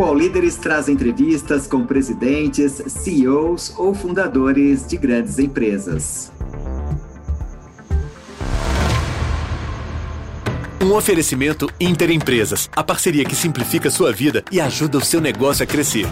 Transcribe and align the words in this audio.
O 0.00 0.02
All 0.02 0.14
Líderes 0.14 0.56
traz 0.56 0.88
entrevistas 0.88 1.66
com 1.66 1.84
presidentes, 1.84 2.72
CEOs 2.72 3.78
ou 3.78 3.92
fundadores 3.92 4.86
de 4.86 4.96
grandes 4.96 5.38
empresas. 5.38 6.32
Um 10.82 10.94
oferecimento 10.94 11.66
Interempresas, 11.78 12.70
a 12.74 12.82
parceria 12.82 13.26
que 13.26 13.34
simplifica 13.34 13.90
sua 13.90 14.10
vida 14.10 14.42
e 14.50 14.58
ajuda 14.58 14.96
o 14.96 15.04
seu 15.04 15.20
negócio 15.20 15.64
a 15.64 15.66
crescer. 15.66 16.06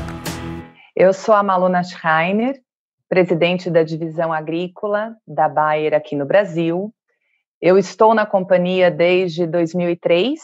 Eu 0.95 1.15
sou 1.15 1.35
a 1.35 1.43
Maluna 1.43 1.83
Schreiner, 1.83 2.61
presidente 3.09 3.71
da 3.71 3.83
divisão 3.83 4.35
agrícola 4.35 5.17
da 5.27 5.49
Bayer 5.49 5.95
aqui 5.95 6.15
no 6.15 6.27
Brasil. 6.27 6.93
Eu 7.59 7.79
estou 7.79 8.15
na 8.15 8.27
companhia 8.27 8.91
desde 8.91 9.47
2003, 9.47 10.39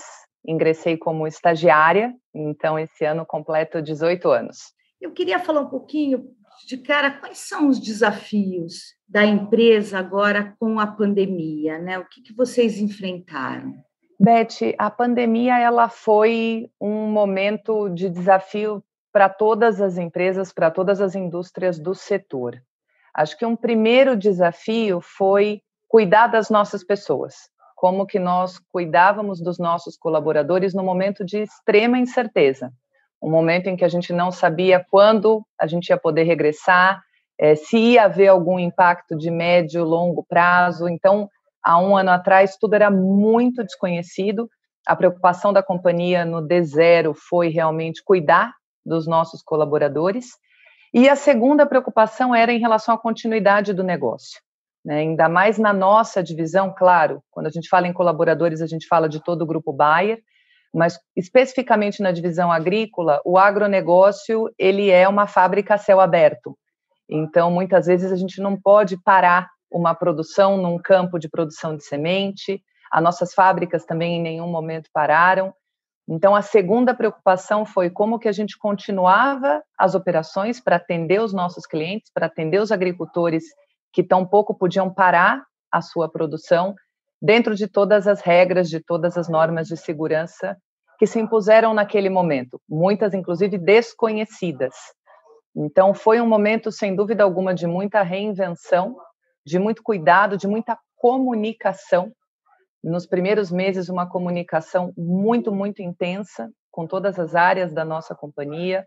ingressei 0.46 0.96
como 0.96 1.26
estagiária, 1.26 2.14
então 2.34 2.78
esse 2.78 3.04
ano 3.04 3.24
completo 3.24 3.80
18 3.80 4.30
anos. 4.30 4.74
Eu 5.00 5.12
queria 5.12 5.38
falar 5.38 5.62
um 5.62 5.68
pouquinho 5.68 6.24
de 6.66 6.78
cara 6.78 7.10
quais 7.10 7.38
são 7.38 7.68
os 7.68 7.78
desafios 7.80 8.94
da 9.08 9.24
empresa 9.24 9.98
agora 9.98 10.54
com 10.58 10.78
a 10.78 10.86
pandemia, 10.86 11.78
né? 11.78 11.98
O 11.98 12.08
que, 12.08 12.22
que 12.22 12.34
vocês 12.34 12.78
enfrentaram? 12.78 13.74
Beth, 14.18 14.74
a 14.78 14.90
pandemia 14.90 15.58
ela 15.58 15.88
foi 15.88 16.70
um 16.80 17.08
momento 17.08 17.88
de 17.88 18.08
desafio 18.08 18.82
para 19.12 19.28
todas 19.28 19.80
as 19.80 19.98
empresas, 19.98 20.52
para 20.52 20.70
todas 20.70 21.00
as 21.00 21.14
indústrias 21.14 21.78
do 21.78 21.94
setor. 21.94 22.62
Acho 23.12 23.36
que 23.38 23.46
um 23.46 23.54
primeiro 23.54 24.16
desafio 24.16 25.00
foi 25.00 25.60
cuidar 25.86 26.28
das 26.28 26.50
nossas 26.50 26.82
pessoas, 26.82 27.34
como 27.84 28.06
que 28.06 28.18
nós 28.18 28.58
cuidávamos 28.72 29.42
dos 29.42 29.58
nossos 29.58 29.94
colaboradores 29.94 30.72
no 30.72 30.82
momento 30.82 31.22
de 31.22 31.42
extrema 31.42 31.98
incerteza, 31.98 32.72
um 33.22 33.30
momento 33.30 33.66
em 33.66 33.76
que 33.76 33.84
a 33.84 33.90
gente 33.90 34.10
não 34.10 34.32
sabia 34.32 34.82
quando 34.90 35.44
a 35.60 35.66
gente 35.66 35.90
ia 35.90 35.98
poder 35.98 36.22
regressar, 36.22 37.02
é, 37.38 37.54
se 37.54 37.76
ia 37.76 38.04
haver 38.04 38.28
algum 38.28 38.58
impacto 38.58 39.14
de 39.14 39.30
médio, 39.30 39.84
longo 39.84 40.24
prazo. 40.26 40.88
Então, 40.88 41.28
há 41.62 41.78
um 41.78 41.94
ano 41.94 42.08
atrás, 42.08 42.56
tudo 42.58 42.72
era 42.72 42.90
muito 42.90 43.62
desconhecido. 43.62 44.48
A 44.86 44.96
preocupação 44.96 45.52
da 45.52 45.62
companhia 45.62 46.24
no 46.24 46.40
D0 46.40 47.12
foi 47.28 47.48
realmente 47.48 48.02
cuidar 48.02 48.54
dos 48.82 49.06
nossos 49.06 49.42
colaboradores. 49.42 50.28
E 50.94 51.06
a 51.06 51.16
segunda 51.16 51.66
preocupação 51.66 52.34
era 52.34 52.50
em 52.50 52.60
relação 52.60 52.94
à 52.94 52.98
continuidade 52.98 53.74
do 53.74 53.84
negócio. 53.84 54.40
Né? 54.84 54.98
Ainda 54.98 55.28
mais 55.28 55.58
na 55.58 55.72
nossa 55.72 56.22
divisão, 56.22 56.72
claro, 56.76 57.22
quando 57.30 57.46
a 57.46 57.50
gente 57.50 57.68
fala 57.68 57.88
em 57.88 57.92
colaboradores, 57.92 58.60
a 58.60 58.66
gente 58.66 58.86
fala 58.86 59.08
de 59.08 59.22
todo 59.22 59.42
o 59.42 59.46
grupo 59.46 59.72
Bayer, 59.72 60.22
mas 60.74 60.98
especificamente 61.16 62.02
na 62.02 62.10
divisão 62.10 62.50
agrícola, 62.50 63.20
o 63.24 63.38
agronegócio 63.38 64.52
ele 64.58 64.90
é 64.90 65.08
uma 65.08 65.26
fábrica 65.26 65.74
a 65.74 65.78
céu 65.78 66.00
aberto. 66.00 66.58
Então, 67.08 67.50
muitas 67.50 67.86
vezes 67.86 68.10
a 68.10 68.16
gente 68.16 68.40
não 68.40 68.60
pode 68.60 69.00
parar 69.02 69.48
uma 69.70 69.94
produção 69.94 70.56
num 70.56 70.78
campo 70.78 71.18
de 71.18 71.28
produção 71.28 71.76
de 71.76 71.84
semente. 71.84 72.62
As 72.90 73.02
nossas 73.02 73.32
fábricas 73.34 73.84
também 73.84 74.16
em 74.16 74.22
nenhum 74.22 74.48
momento 74.48 74.90
pararam. 74.92 75.54
Então, 76.08 76.34
a 76.34 76.42
segunda 76.42 76.94
preocupação 76.94 77.64
foi 77.64 77.88
como 77.88 78.18
que 78.18 78.28
a 78.28 78.32
gente 78.32 78.58
continuava 78.58 79.62
as 79.78 79.94
operações 79.94 80.60
para 80.60 80.76
atender 80.76 81.20
os 81.20 81.32
nossos 81.32 81.66
clientes, 81.66 82.10
para 82.12 82.26
atender 82.26 82.60
os 82.60 82.70
agricultores 82.70 83.44
que 83.94 84.02
tão 84.02 84.26
pouco 84.26 84.52
podiam 84.52 84.92
parar 84.92 85.42
a 85.72 85.80
sua 85.80 86.10
produção, 86.10 86.74
dentro 87.22 87.54
de 87.54 87.68
todas 87.68 88.06
as 88.06 88.20
regras, 88.20 88.68
de 88.68 88.80
todas 88.80 89.16
as 89.16 89.28
normas 89.28 89.66
de 89.66 89.76
segurança 89.76 90.56
que 90.98 91.06
se 91.06 91.18
impuseram 91.18 91.72
naquele 91.72 92.10
momento, 92.10 92.60
muitas 92.68 93.14
inclusive 93.14 93.56
desconhecidas. 93.56 94.74
Então, 95.56 95.94
foi 95.94 96.20
um 96.20 96.28
momento, 96.28 96.70
sem 96.70 96.94
dúvida 96.94 97.22
alguma, 97.24 97.54
de 97.54 97.66
muita 97.66 98.02
reinvenção, 98.02 98.96
de 99.46 99.58
muito 99.58 99.82
cuidado, 99.82 100.36
de 100.36 100.46
muita 100.48 100.76
comunicação 100.96 102.12
nos 102.82 103.06
primeiros 103.06 103.50
meses 103.50 103.88
uma 103.88 104.08
comunicação 104.08 104.92
muito, 104.96 105.50
muito 105.52 105.80
intensa 105.80 106.50
com 106.70 106.86
todas 106.86 107.18
as 107.18 107.34
áreas 107.34 107.72
da 107.72 107.84
nossa 107.84 108.14
companhia, 108.14 108.84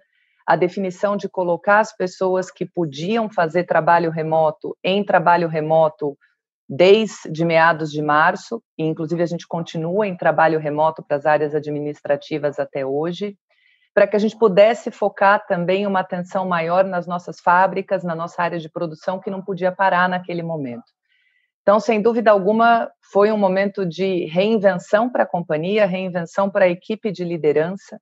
a 0.47 0.56
definição 0.56 1.18
de 1.18 1.28
colocar 1.28 1.80
as 1.80 1.94
pessoas 1.94 2.50
que 2.50 2.66
podiam 2.66 3.30
fazer 3.30 3.66
trabalho 3.66 4.09
remoto 4.09 4.78
em 4.81 5.03
trabalho 5.03 5.50
remoto 5.50 6.18
desde 6.69 7.44
meados 7.44 7.91
de 7.91 8.02
março, 8.02 8.63
e 8.78 8.85
inclusive 8.85 9.22
a 9.22 9.25
gente 9.25 9.46
continua 9.46 10.08
em 10.08 10.16
trabalho 10.16 10.58
remoto 10.58 11.03
para 11.03 11.18
as 11.18 11.25
áreas 11.25 11.53
administrativas 11.53 12.59
até 12.59 12.85
hoje, 12.85 13.38
para 13.94 14.08
que 14.08 14.16
a 14.16 14.19
gente 14.19 14.38
pudesse 14.38 14.90
focar 14.90 15.46
também 15.47 15.85
uma 15.85 16.00
atenção 16.00 16.47
maior 16.47 16.85
nas 16.85 17.08
nossas 17.08 17.40
fábricas, 17.40 18.03
na 18.03 18.16
nossa 18.16 18.41
área 18.41 18.59
de 18.59 18.69
produção, 18.69 19.19
que 19.19 19.29
não 19.29 19.41
podia 19.41 19.72
parar 19.72 20.08
naquele 20.08 20.44
momento. 20.44 20.85
Então, 21.62 21.79
sem 21.79 22.02
dúvida 22.02 22.31
alguma, 22.31 22.90
foi 23.12 23.31
um 23.31 23.38
momento 23.38 23.85
de 23.85 24.25
reinvenção 24.25 25.09
para 25.09 25.24
a 25.24 25.28
companhia, 25.28 25.85
reinvenção 25.85 26.50
para 26.50 26.66
a 26.66 26.69
equipe 26.69 27.12
de 27.12 27.25
liderança, 27.25 28.00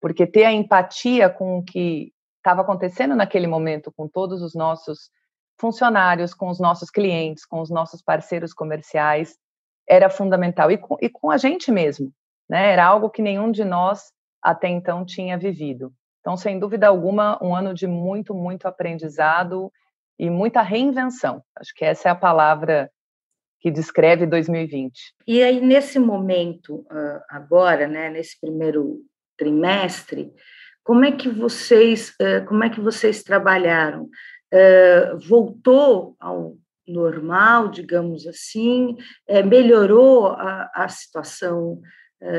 porque 0.00 0.26
ter 0.26 0.44
a 0.44 0.52
empatia 0.52 1.28
com 1.28 1.58
o 1.58 1.64
que 1.64 2.12
estava 2.36 2.62
acontecendo 2.62 3.14
naquele 3.14 3.46
momento 3.46 3.92
com 3.94 4.08
todos 4.08 4.42
os 4.42 4.54
nossos 4.54 5.10
funcionários, 5.58 6.32
com 6.32 6.48
os 6.48 6.60
nossos 6.60 6.90
clientes, 6.90 7.44
com 7.44 7.60
os 7.60 7.68
nossos 7.68 8.00
parceiros 8.00 8.54
comerciais, 8.54 9.36
era 9.88 10.08
fundamental. 10.08 10.70
E 10.70 10.78
com, 10.78 10.96
e 11.00 11.08
com 11.08 11.30
a 11.30 11.36
gente 11.36 11.72
mesmo, 11.72 12.12
né? 12.48 12.72
Era 12.72 12.86
algo 12.86 13.10
que 13.10 13.22
nenhum 13.22 13.50
de 13.50 13.64
nós 13.64 14.12
até 14.42 14.68
então 14.68 15.04
tinha 15.04 15.36
vivido. 15.36 15.92
Então, 16.20 16.36
sem 16.36 16.58
dúvida 16.58 16.86
alguma, 16.86 17.42
um 17.42 17.54
ano 17.54 17.74
de 17.74 17.86
muito, 17.86 18.34
muito 18.34 18.66
aprendizado 18.66 19.72
e 20.18 20.30
muita 20.30 20.62
reinvenção. 20.62 21.42
Acho 21.56 21.74
que 21.74 21.84
essa 21.84 22.08
é 22.08 22.12
a 22.12 22.16
palavra 22.16 22.90
que 23.60 23.70
descreve 23.70 24.26
2020. 24.26 25.14
E 25.26 25.42
aí, 25.42 25.60
nesse 25.60 25.98
momento, 25.98 26.86
agora, 27.28 27.88
né, 27.88 28.10
nesse 28.10 28.38
primeiro 28.40 29.00
trimestre, 29.38 30.32
como 30.84 31.04
é 31.04 31.12
que 31.12 31.28
vocês, 31.28 32.14
como 32.48 32.64
é 32.64 32.70
que 32.70 32.80
vocês 32.80 33.22
trabalharam? 33.22 34.08
Voltou 35.28 36.16
ao 36.18 36.56
normal, 36.86 37.68
digamos 37.68 38.26
assim? 38.26 38.96
Melhorou 39.46 40.28
a, 40.28 40.70
a 40.74 40.88
situação, 40.88 41.78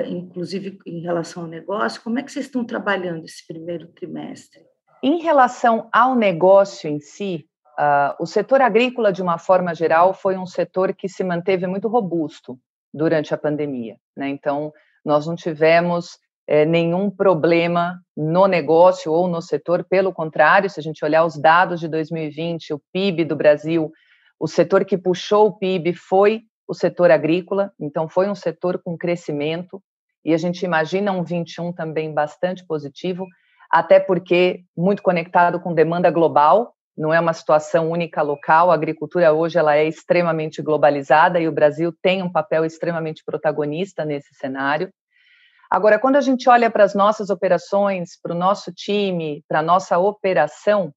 inclusive 0.08 0.80
em 0.84 1.02
relação 1.02 1.44
ao 1.44 1.50
negócio? 1.50 2.02
Como 2.02 2.18
é 2.18 2.24
que 2.24 2.32
vocês 2.32 2.46
estão 2.46 2.66
trabalhando 2.66 3.24
esse 3.26 3.46
primeiro 3.46 3.88
trimestre? 3.90 4.62
Em 5.04 5.22
relação 5.22 5.88
ao 5.94 6.16
negócio 6.16 6.90
em 6.90 7.00
si, 7.00 7.48
Uh, 7.80 8.12
o 8.20 8.26
setor 8.26 8.60
agrícola, 8.60 9.10
de 9.10 9.22
uma 9.22 9.38
forma 9.38 9.74
geral, 9.74 10.14
foi 10.14 10.38
um 10.38 10.46
setor 10.46 10.94
que 10.94 11.08
se 11.08 11.24
manteve 11.24 11.66
muito 11.66 11.88
robusto 11.88 12.60
durante 12.94 13.34
a 13.34 13.38
pandemia. 13.38 13.96
Né? 14.18 14.28
Então, 14.28 14.74
nós 15.06 15.26
não 15.26 15.34
tivemos 15.34 16.20
é, 16.50 16.66
nenhum 16.66 17.12
problema 17.12 18.02
no 18.18 18.48
negócio 18.48 19.12
ou 19.12 19.28
no 19.28 19.40
setor, 19.40 19.86
pelo 19.88 20.12
contrário, 20.12 20.68
se 20.68 20.80
a 20.80 20.84
gente 20.84 21.06
olhar 21.06 21.24
os 21.24 21.38
dados 21.38 21.80
de 21.80 21.88
2020, 21.88 22.74
o 22.74 22.82
PIB 22.92 23.24
do 23.24 23.36
Brasil, 23.36 23.92
o 24.40 24.48
setor 24.48 24.84
que 24.84 24.98
puxou 24.98 25.46
o 25.46 25.60
PIB 25.60 25.94
foi 25.94 26.42
o 26.68 26.74
setor 26.74 27.12
agrícola, 27.12 27.72
então 27.80 28.10
foi 28.10 28.28
um 28.28 28.34
setor 28.34 28.82
com 28.84 28.98
crescimento, 28.98 29.80
e 30.26 30.34
a 30.34 30.38
gente 30.38 30.66
imagina 30.66 31.12
um 31.12 31.24
21 31.24 31.72
também 31.72 32.12
bastante 32.12 32.66
positivo, 32.66 33.28
até 33.72 34.00
porque 34.00 34.64
muito 34.76 35.04
conectado 35.04 35.60
com 35.60 35.72
demanda 35.72 36.10
global, 36.10 36.74
não 36.98 37.14
é 37.14 37.20
uma 37.20 37.32
situação 37.32 37.92
única 37.92 38.24
local. 38.24 38.72
A 38.72 38.74
agricultura 38.74 39.32
hoje 39.32 39.58
ela 39.58 39.78
é 39.78 39.88
extremamente 39.88 40.64
globalizada 40.64 41.40
e 41.40 41.48
o 41.48 41.52
Brasil 41.52 41.94
tem 42.02 42.24
um 42.24 42.32
papel 42.32 42.66
extremamente 42.66 43.24
protagonista 43.24 44.04
nesse 44.04 44.34
cenário. 44.34 44.90
Agora, 45.70 46.00
quando 46.00 46.16
a 46.16 46.22
gente 46.22 46.50
olha 46.50 46.70
para 46.70 46.84
as 46.84 46.96
nossas 46.96 47.30
operações, 47.30 48.20
para 48.22 48.34
o 48.34 48.38
nosso 48.38 48.74
time, 48.74 49.44
para 49.48 49.60
a 49.60 49.64
nossa 49.64 50.00
operação, 50.00 50.92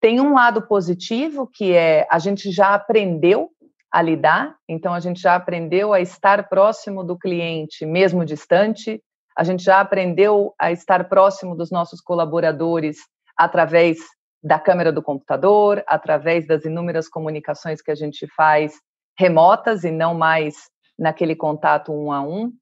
tem 0.00 0.20
um 0.20 0.34
lado 0.34 0.62
positivo 0.66 1.48
que 1.52 1.72
é 1.72 2.06
a 2.10 2.18
gente 2.18 2.50
já 2.52 2.74
aprendeu 2.74 3.50
a 3.90 4.02
lidar, 4.02 4.54
então 4.68 4.92
a 4.92 5.00
gente 5.00 5.20
já 5.20 5.34
aprendeu 5.34 5.94
a 5.94 6.00
estar 6.00 6.48
próximo 6.48 7.02
do 7.02 7.18
cliente, 7.18 7.86
mesmo 7.86 8.24
distante, 8.24 9.02
a 9.36 9.42
gente 9.42 9.62
já 9.62 9.80
aprendeu 9.80 10.52
a 10.58 10.70
estar 10.70 11.08
próximo 11.08 11.56
dos 11.56 11.70
nossos 11.70 12.00
colaboradores 12.00 12.98
através 13.36 13.98
da 14.42 14.58
câmera 14.58 14.92
do 14.92 15.02
computador, 15.02 15.82
através 15.86 16.46
das 16.46 16.64
inúmeras 16.64 17.08
comunicações 17.08 17.80
que 17.80 17.90
a 17.90 17.94
gente 17.94 18.26
faz 18.36 18.74
remotas 19.18 19.84
e 19.84 19.90
não 19.90 20.14
mais 20.14 20.54
naquele 20.98 21.34
contato 21.34 21.92
um 21.92 22.12
a 22.12 22.20
um. 22.20 22.52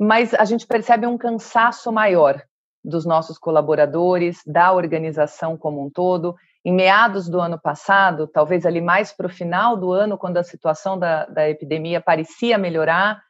Mas 0.00 0.32
a 0.32 0.46
gente 0.46 0.66
percebe 0.66 1.06
um 1.06 1.18
cansaço 1.18 1.92
maior 1.92 2.42
dos 2.82 3.04
nossos 3.04 3.36
colaboradores, 3.36 4.40
da 4.46 4.72
organização 4.72 5.58
como 5.58 5.84
um 5.84 5.90
todo. 5.90 6.34
Em 6.64 6.72
meados 6.72 7.28
do 7.28 7.38
ano 7.38 7.60
passado, 7.60 8.26
talvez 8.26 8.64
ali 8.64 8.80
mais 8.80 9.12
para 9.12 9.26
o 9.26 9.30
final 9.30 9.76
do 9.76 9.92
ano, 9.92 10.16
quando 10.16 10.38
a 10.38 10.42
situação 10.42 10.98
da, 10.98 11.26
da 11.26 11.50
epidemia 11.50 12.00
parecia 12.00 12.56
melhorar, 12.56 13.22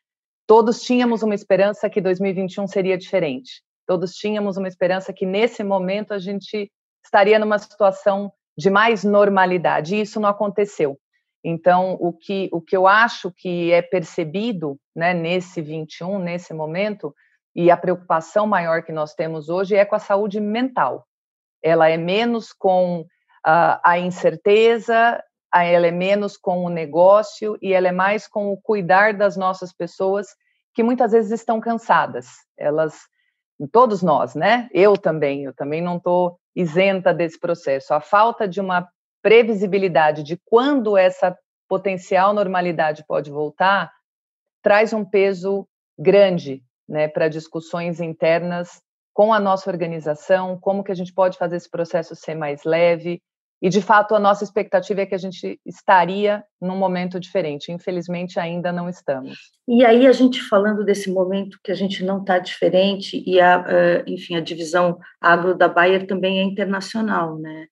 todos 0.46 0.80
tínhamos 0.80 1.24
uma 1.24 1.34
esperança 1.34 1.90
que 1.90 2.00
2021 2.00 2.68
seria 2.68 2.96
diferente. 2.96 3.62
Todos 3.84 4.12
tínhamos 4.12 4.56
uma 4.56 4.68
esperança 4.68 5.12
que 5.12 5.26
nesse 5.26 5.64
momento 5.64 6.14
a 6.14 6.18
gente 6.20 6.70
estaria 7.04 7.40
numa 7.40 7.58
situação 7.58 8.32
de 8.56 8.70
mais 8.70 9.02
normalidade, 9.02 9.96
e 9.96 10.02
isso 10.02 10.20
não 10.20 10.28
aconteceu. 10.28 10.96
Então, 11.42 11.96
o 12.00 12.12
que, 12.12 12.48
o 12.52 12.60
que 12.60 12.76
eu 12.76 12.86
acho 12.86 13.32
que 13.32 13.72
é 13.72 13.80
percebido 13.80 14.78
né, 14.94 15.14
nesse 15.14 15.62
21, 15.62 16.18
nesse 16.18 16.52
momento, 16.52 17.14
e 17.54 17.70
a 17.70 17.76
preocupação 17.76 18.46
maior 18.46 18.82
que 18.82 18.92
nós 18.92 19.14
temos 19.14 19.48
hoje 19.48 19.74
é 19.74 19.84
com 19.84 19.96
a 19.96 20.00
saúde 20.00 20.40
mental. 20.40 21.06
Ela 21.62 21.88
é 21.88 21.96
menos 21.96 22.52
com 22.52 23.00
uh, 23.00 23.80
a 23.82 23.98
incerteza, 23.98 25.22
ela 25.52 25.86
é 25.86 25.90
menos 25.90 26.36
com 26.36 26.64
o 26.64 26.68
negócio 26.68 27.58
e 27.60 27.72
ela 27.72 27.88
é 27.88 27.92
mais 27.92 28.28
com 28.28 28.52
o 28.52 28.60
cuidar 28.60 29.14
das 29.14 29.36
nossas 29.36 29.72
pessoas 29.72 30.28
que 30.72 30.82
muitas 30.82 31.12
vezes 31.12 31.32
estão 31.32 31.60
cansadas. 31.60 32.28
Elas, 32.56 32.96
todos 33.72 34.02
nós, 34.02 34.34
né? 34.34 34.68
Eu 34.72 34.96
também, 34.96 35.44
eu 35.44 35.54
também 35.54 35.82
não 35.82 35.96
estou 35.96 36.38
isenta 36.54 37.12
desse 37.12 37.38
processo. 37.38 37.92
A 37.92 38.00
falta 38.00 38.46
de 38.46 38.60
uma 38.60 38.88
previsibilidade 39.22 40.22
de 40.22 40.40
quando 40.44 40.96
essa 40.96 41.36
potencial 41.68 42.32
normalidade 42.34 43.04
pode 43.06 43.30
voltar 43.30 43.90
traz 44.62 44.92
um 44.92 45.04
peso 45.04 45.66
grande 45.98 46.62
né, 46.88 47.08
para 47.08 47.28
discussões 47.28 48.00
internas 48.00 48.82
com 49.12 49.32
a 49.32 49.40
nossa 49.40 49.70
organização, 49.70 50.58
como 50.58 50.84
que 50.84 50.92
a 50.92 50.94
gente 50.94 51.12
pode 51.12 51.36
fazer 51.38 51.56
esse 51.56 51.70
processo 51.70 52.14
ser 52.14 52.34
mais 52.34 52.64
leve, 52.64 53.20
e 53.62 53.68
de 53.68 53.82
fato 53.82 54.14
a 54.14 54.18
nossa 54.18 54.42
expectativa 54.42 55.02
é 55.02 55.06
que 55.06 55.14
a 55.14 55.18
gente 55.18 55.60
estaria 55.66 56.42
num 56.60 56.76
momento 56.76 57.20
diferente. 57.20 57.70
Infelizmente 57.70 58.40
ainda 58.40 58.72
não 58.72 58.88
estamos. 58.88 59.38
E 59.68 59.84
aí 59.84 60.06
a 60.06 60.12
gente 60.12 60.40
falando 60.42 60.84
desse 60.84 61.10
momento 61.10 61.58
que 61.62 61.70
a 61.70 61.74
gente 61.74 62.02
não 62.02 62.20
está 62.20 62.38
diferente 62.38 63.22
e 63.26 63.38
a, 63.38 64.02
enfim 64.06 64.36
a 64.36 64.40
divisão 64.40 64.98
agro 65.20 65.54
da 65.54 65.68
Bayer 65.68 66.06
também 66.06 66.38
é 66.38 66.42
internacional, 66.42 67.38
né? 67.38 67.66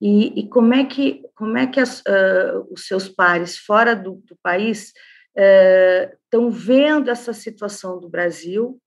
E, 0.00 0.40
e 0.40 0.48
como 0.48 0.74
é 0.74 0.84
que 0.84 1.22
como 1.34 1.56
é 1.56 1.66
que 1.66 1.80
as, 1.80 2.00
uh, 2.00 2.66
os 2.70 2.86
seus 2.86 3.08
pares 3.08 3.56
fora 3.56 3.94
do, 3.94 4.22
do 4.26 4.36
país 4.42 4.92
estão 6.24 6.48
uh, 6.48 6.50
vendo 6.50 7.10
essa 7.10 7.32
situação 7.32 7.98
do 7.98 8.08
Brasil, 8.08 8.80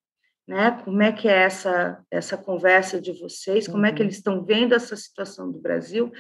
né? 0.48 0.82
Como 0.84 1.02
é 1.02 1.12
que 1.12 1.28
é 1.28 1.44
essa 1.44 2.02
essa 2.10 2.38
conversa 2.38 3.00
de 3.00 3.12
vocês? 3.14 3.68
Como 3.68 3.80
uhum. 3.80 3.86
é 3.86 3.92
que 3.92 4.00
uhum. 4.00 4.06
eles 4.06 4.18
estão 4.18 4.44
vendo 4.44 4.74
essa 4.74 4.96
situação 4.96 5.52
do 5.52 5.60
Brasil? 5.60 6.12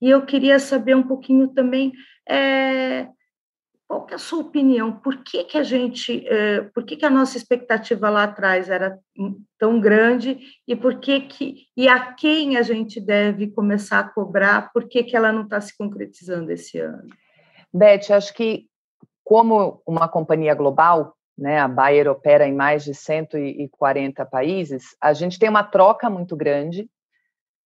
E 0.00 0.10
eu 0.10 0.24
queria 0.26 0.58
saber 0.58 0.94
um 0.94 1.06
pouquinho 1.06 1.48
também 1.48 1.92
é, 2.28 3.08
qual 3.88 4.04
que 4.04 4.14
é 4.14 4.16
a 4.16 4.18
sua 4.18 4.40
opinião? 4.40 4.92
Por 4.92 5.22
que, 5.22 5.44
que 5.44 5.56
a 5.56 5.62
gente, 5.62 6.26
é, 6.26 6.62
por 6.74 6.84
que, 6.84 6.96
que 6.96 7.06
a 7.06 7.10
nossa 7.10 7.36
expectativa 7.36 8.10
lá 8.10 8.24
atrás 8.24 8.68
era 8.68 8.98
tão 9.58 9.80
grande 9.80 10.38
e 10.66 10.74
por 10.74 10.98
que 10.98 11.20
que 11.20 11.66
e 11.76 11.88
a 11.88 12.12
quem 12.14 12.56
a 12.56 12.62
gente 12.62 13.00
deve 13.00 13.48
começar 13.48 14.00
a 14.00 14.08
cobrar? 14.08 14.72
Por 14.72 14.88
que, 14.88 15.04
que 15.04 15.16
ela 15.16 15.32
não 15.32 15.42
está 15.42 15.60
se 15.60 15.76
concretizando 15.76 16.50
esse 16.50 16.78
ano? 16.78 17.06
Beth, 17.72 18.10
acho 18.10 18.34
que 18.34 18.66
como 19.22 19.82
uma 19.86 20.08
companhia 20.08 20.54
global, 20.54 21.14
né, 21.38 21.58
a 21.58 21.68
Bayer 21.68 22.08
opera 22.08 22.46
em 22.46 22.54
mais 22.54 22.84
de 22.84 22.94
140 22.94 24.24
países, 24.26 24.96
a 25.00 25.12
gente 25.12 25.38
tem 25.38 25.48
uma 25.48 25.64
troca 25.64 26.08
muito 26.08 26.36
grande. 26.36 26.88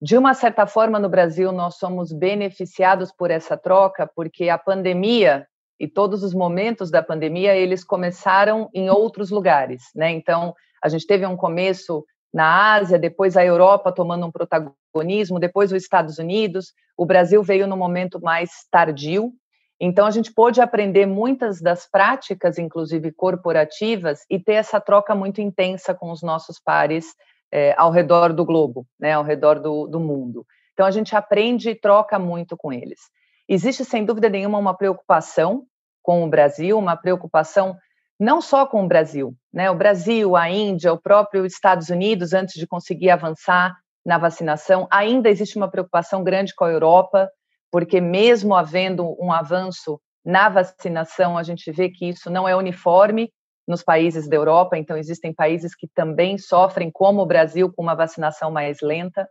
De 0.01 0.17
uma 0.17 0.35
certa 0.35 0.67
forma, 0.67 0.99
no 0.99 1.09
Brasil, 1.09 1.51
nós 1.53 1.77
somos 1.77 2.13
beneficiados 2.13 3.13
por 3.13 3.31
essa 3.31 3.57
troca, 3.57 4.09
porque 4.15 4.49
a 4.49 4.57
pandemia 4.57 5.47
e 5.79 5.87
todos 5.87 6.23
os 6.23 6.35
momentos 6.35 6.91
da 6.91 7.03
pandemia 7.03 7.55
eles 7.55 7.85
começaram 7.85 8.69
em 8.75 8.91
outros 8.91 9.31
lugares, 9.31 9.85
né? 9.95 10.11
Então 10.11 10.55
a 10.83 10.89
gente 10.89 11.07
teve 11.07 11.25
um 11.27 11.37
começo 11.37 12.05
na 12.33 12.75
Ásia, 12.75 12.99
depois 12.99 13.37
a 13.37 13.45
Europa 13.45 13.93
tomando 13.93 14.27
um 14.27 14.33
protagonismo, 14.33 15.39
depois 15.39 15.73
os 15.73 15.83
Estados 15.83 16.19
Unidos, 16.19 16.73
o 16.97 17.07
Brasil 17.07 17.43
veio 17.43 17.67
no 17.67 17.77
momento 17.77 18.21
mais 18.21 18.51
tardio. 18.71 19.33
Então 19.81 20.07
a 20.07 20.11
gente 20.11 20.33
pôde 20.33 20.61
aprender 20.61 21.07
muitas 21.07 21.61
das 21.61 21.89
práticas, 21.89 22.59
inclusive 22.59 23.13
corporativas, 23.13 24.21
e 24.29 24.39
ter 24.39 24.55
essa 24.55 24.81
troca 24.81 25.15
muito 25.15 25.41
intensa 25.41 25.95
com 25.95 26.11
os 26.11 26.23
nossos 26.23 26.59
pares 26.59 27.15
é, 27.51 27.75
ao 27.79 27.91
redor 27.91 28.33
do 28.33 28.45
globo, 28.45 28.87
né? 28.99 29.13
Ao 29.13 29.23
redor 29.23 29.61
do, 29.61 29.87
do 29.87 30.01
mundo. 30.01 30.45
Então 30.73 30.85
a 30.85 30.91
gente 30.91 31.17
aprende 31.17 31.71
e 31.71 31.75
troca 31.75 32.19
muito 32.19 32.57
com 32.57 32.73
eles. 32.73 33.01
Existe, 33.49 33.85
sem 33.85 34.05
dúvida 34.05 34.29
nenhuma, 34.29 34.59
uma 34.59 34.77
preocupação 34.77 35.65
com 36.03 36.23
o 36.23 36.29
Brasil, 36.29 36.79
uma 36.79 36.97
preocupação 36.97 37.77
não 38.21 38.41
só 38.41 38.67
com 38.67 38.85
o 38.85 38.89
Brasil, 38.89 39.35
né? 39.53 39.71
O 39.71 39.75
Brasil, 39.75 40.37
a 40.37 40.51
Índia, 40.51 40.93
o 40.93 41.01
próprio 41.01 41.47
Estados 41.47 41.89
Unidos, 41.89 42.33
antes 42.33 42.55
de 42.55 42.67
conseguir 42.67 43.11
avançar 43.11 43.77
na 44.05 44.19
vacinação, 44.19 44.89
ainda 44.91 45.29
existe 45.29 45.57
uma 45.57 45.71
preocupação 45.71 46.25
grande 46.25 46.55
com 46.55 46.65
a 46.65 46.71
Europa, 46.71 47.31
porque 47.71 48.01
mesmo 48.01 48.55
havendo 48.55 49.17
um 49.23 49.33
avanço 49.33 50.01
na 50.25 50.49
vacinação, 50.49 51.39
a 51.39 51.43
gente 51.43 51.71
vê 51.71 51.89
que 51.89 52.09
isso 52.09 52.29
não 52.31 52.49
é 52.49 52.57
uniforme 52.57 53.33
nos 53.67 53.83
países 53.83 54.29
da 54.29 54.37
Europa, 54.37 54.77
então 54.77 54.97
existem 54.97 55.33
países 55.33 55.75
que 55.75 55.87
também 55.95 56.39
sofrem, 56.39 56.91
como 56.91 57.23
o 57.23 57.27
Brasil, 57.27 57.73
com 57.73 57.83
uma 57.83 57.95
vacinação 57.95 58.51
mais 58.51 58.81
lenta. 58.81 59.29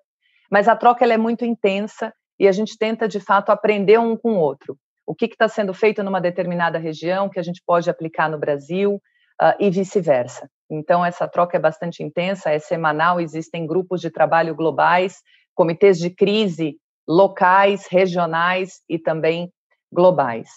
Mas 0.49 0.67
a 0.67 0.75
troca 0.75 1.03
ela 1.03 1.13
é 1.13 1.17
muito 1.17 1.43
intensa 1.43 2.13
e 2.39 2.47
a 2.47 2.51
gente 2.51 2.77
tenta, 2.77 3.07
de 3.07 3.19
fato, 3.19 3.51
aprender 3.51 3.99
um 3.99 4.15
com 4.15 4.33
o 4.33 4.39
outro. 4.39 4.77
O 5.05 5.15
que 5.15 5.25
está 5.25 5.47
sendo 5.47 5.73
feito 5.73 6.03
numa 6.03 6.21
determinada 6.21 6.77
região 6.77 7.29
que 7.29 7.39
a 7.39 7.43
gente 7.43 7.61
pode 7.65 7.89
aplicar 7.89 8.29
no 8.29 8.37
Brasil 8.37 8.95
uh, 9.41 9.55
e 9.59 9.69
vice-versa. 9.69 10.49
Então, 10.69 11.03
essa 11.03 11.27
troca 11.27 11.57
é 11.57 11.59
bastante 11.59 12.03
intensa, 12.03 12.51
é 12.51 12.59
semanal, 12.59 13.21
existem 13.21 13.65
grupos 13.65 14.01
de 14.01 14.09
trabalho 14.09 14.53
globais, 14.53 15.21
comitês 15.55 15.97
de 15.97 16.09
crise 16.09 16.77
locais, 17.07 17.87
regionais 17.89 18.81
e 18.89 18.99
também 18.99 19.51
globais. 19.91 20.49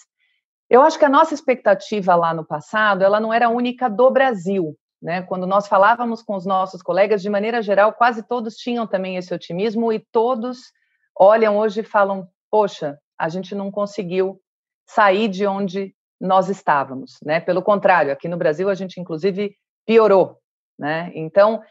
Eu 0.69 0.81
acho 0.81 0.99
que 0.99 1.05
a 1.05 1.09
nossa 1.09 1.33
expectativa 1.33 2.13
lá 2.15 2.33
no 2.33 2.45
passado, 2.45 3.03
ela 3.03 3.19
não 3.19 3.33
era 3.33 3.49
única 3.49 3.89
do 3.89 4.09
Brasil, 4.11 4.75
né? 5.01 5.21
Quando 5.21 5.47
nós 5.47 5.67
falávamos 5.67 6.21
com 6.21 6.35
os 6.35 6.45
nossos 6.45 6.81
colegas, 6.81 7.21
de 7.21 7.29
maneira 7.29 7.61
geral, 7.61 7.93
quase 7.93 8.21
todos 8.23 8.55
tinham 8.55 8.85
também 8.85 9.15
esse 9.15 9.33
otimismo 9.33 9.91
e 9.91 9.99
todos 10.11 10.59
olham 11.21 11.59
hoje 11.59 11.81
e 11.81 11.83
falam: 11.83 12.27
poxa, 12.49 12.97
a 13.17 13.29
gente 13.29 13.53
não 13.53 13.69
conseguiu 13.69 14.41
sair 14.87 15.27
de 15.27 15.45
onde 15.45 15.95
nós 16.19 16.49
estávamos, 16.49 17.19
né? 17.23 17.39
Pelo 17.39 17.61
contrário, 17.61 18.11
aqui 18.11 18.27
no 18.27 18.37
Brasil 18.37 18.69
a 18.69 18.73
gente 18.73 18.99
inclusive 18.99 19.55
piorou, 19.85 20.39
né? 20.77 21.11
Então, 21.13 21.61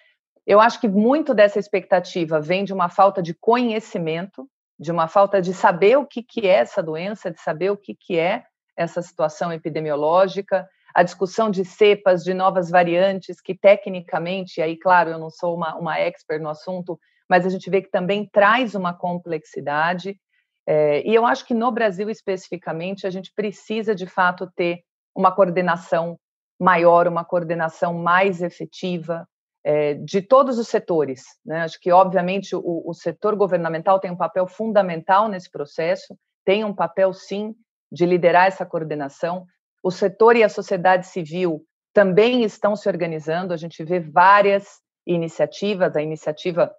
eu 0.46 0.60
acho 0.60 0.80
que 0.80 0.88
muito 0.88 1.34
dessa 1.34 1.58
expectativa 1.58 2.40
vem 2.40 2.64
de 2.64 2.72
uma 2.72 2.88
falta 2.88 3.20
de 3.20 3.34
conhecimento, 3.34 4.48
de 4.78 4.90
uma 4.90 5.08
falta 5.08 5.42
de 5.42 5.52
saber 5.52 5.98
o 5.98 6.06
que, 6.06 6.22
que 6.22 6.46
é 6.46 6.54
essa 6.54 6.82
doença, 6.82 7.30
de 7.30 7.40
saber 7.40 7.70
o 7.70 7.76
que, 7.76 7.94
que 7.94 8.18
é 8.18 8.44
essa 8.76 9.02
situação 9.02 9.52
epidemiológica, 9.52 10.66
a 10.94 11.02
discussão 11.02 11.50
de 11.50 11.64
cepas, 11.64 12.24
de 12.24 12.34
novas 12.34 12.70
variantes, 12.70 13.40
que 13.40 13.54
tecnicamente, 13.54 14.62
aí, 14.62 14.76
claro, 14.76 15.10
eu 15.10 15.18
não 15.18 15.30
sou 15.30 15.54
uma, 15.54 15.76
uma 15.76 16.00
expert 16.00 16.42
no 16.42 16.48
assunto, 16.48 16.98
mas 17.30 17.46
a 17.46 17.48
gente 17.48 17.70
vê 17.70 17.80
que 17.80 17.90
também 17.90 18.28
traz 18.32 18.74
uma 18.74 18.92
complexidade. 18.92 20.18
É, 20.66 21.06
e 21.08 21.14
eu 21.14 21.24
acho 21.24 21.46
que 21.46 21.54
no 21.54 21.70
Brasil 21.70 22.10
especificamente 22.10 23.06
a 23.06 23.10
gente 23.10 23.32
precisa 23.32 23.94
de 23.94 24.04
fato 24.04 24.50
ter 24.56 24.80
uma 25.14 25.32
coordenação 25.32 26.18
maior, 26.58 27.06
uma 27.06 27.24
coordenação 27.24 27.94
mais 27.94 28.42
efetiva 28.42 29.24
é, 29.64 29.94
de 29.94 30.20
todos 30.20 30.58
os 30.58 30.66
setores. 30.66 31.22
Né? 31.46 31.62
Acho 31.62 31.78
que, 31.80 31.92
obviamente, 31.92 32.56
o, 32.56 32.82
o 32.84 32.92
setor 32.92 33.36
governamental 33.36 34.00
tem 34.00 34.10
um 34.10 34.16
papel 34.16 34.48
fundamental 34.48 35.28
nesse 35.28 35.48
processo, 35.48 36.16
tem 36.44 36.64
um 36.64 36.74
papel, 36.74 37.12
sim, 37.12 37.54
de 37.92 38.04
liderar 38.06 38.46
essa 38.46 38.66
coordenação. 38.66 39.46
O 39.84 39.90
setor 39.90 40.34
e 40.34 40.42
a 40.42 40.48
sociedade 40.48 41.06
civil 41.06 41.62
também 41.94 42.42
estão 42.42 42.74
se 42.74 42.88
organizando, 42.88 43.54
a 43.54 43.56
gente 43.56 43.84
vê 43.84 44.00
várias 44.00 44.80
iniciativas, 45.06 45.96
a 45.96 46.02
iniciativa 46.02 46.72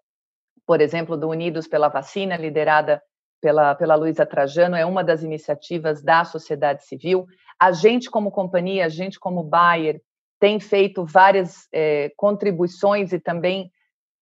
por 0.72 0.80
exemplo, 0.80 1.18
do 1.18 1.28
Unidos 1.28 1.68
pela 1.68 1.90
Vacina, 1.90 2.38
liderada 2.38 3.04
pela, 3.42 3.76
pela 3.76 3.94
Luísa 3.94 4.26
Trajano, 4.26 4.78
é 4.78 4.86
uma 4.86 5.04
das 5.04 5.22
iniciativas 5.22 6.02
da 6.02 6.24
sociedade 6.24 6.86
civil. 6.86 7.28
A 7.60 7.74
gente, 7.74 8.10
como 8.10 8.32
companhia, 8.32 8.86
a 8.86 8.88
gente, 8.88 9.20
como 9.20 9.44
Bayer, 9.44 10.02
tem 10.40 10.62
feito 10.62 11.04
várias 11.04 11.68
é, 11.74 12.14
contribuições 12.16 13.12
e 13.12 13.20
também 13.20 13.70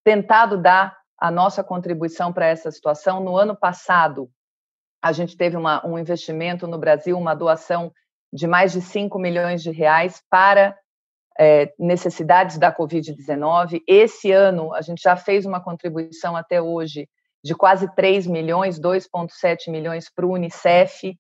tentado 0.03 0.58
dar 0.58 0.98
a 1.20 1.29
nossa 1.29 1.63
contribuição 1.63 2.34
para 2.34 2.48
essa 2.48 2.72
situação. 2.72 3.24
No 3.24 3.38
ano 3.38 3.56
passado, 3.56 4.27
a 5.03 5.12
gente 5.12 5.38
teve 5.38 5.56
uma, 5.56 5.86
um 5.86 6.00
investimento 6.00 6.65
no 6.65 6.79
Brasil, 6.79 7.15
uma 7.15 7.36
doação 7.36 7.94
de 8.34 8.48
mais 8.48 8.72
de 8.72 8.82
5 8.82 9.20
milhões 9.20 9.62
de 9.62 9.70
reais 9.70 10.20
para 10.32 10.75
é, 11.39 11.72
necessidades 11.79 12.58
da 12.58 12.75
Covid-19. 12.75 13.81
Esse 13.88 14.31
ano, 14.31 14.74
a 14.74 14.81
gente 14.81 15.01
já 15.01 15.15
fez 15.15 15.46
uma 15.46 15.62
contribuição 15.62 16.36
até 16.36 16.62
hoje 16.62 17.08
de 17.41 17.55
quase 17.55 17.88
3 17.96 18.27
milhões, 18.27 18.77
2,7 18.77 19.72
milhões 19.72 20.12
para 20.13 20.25
o 20.25 20.34
Unicef. 20.34 21.12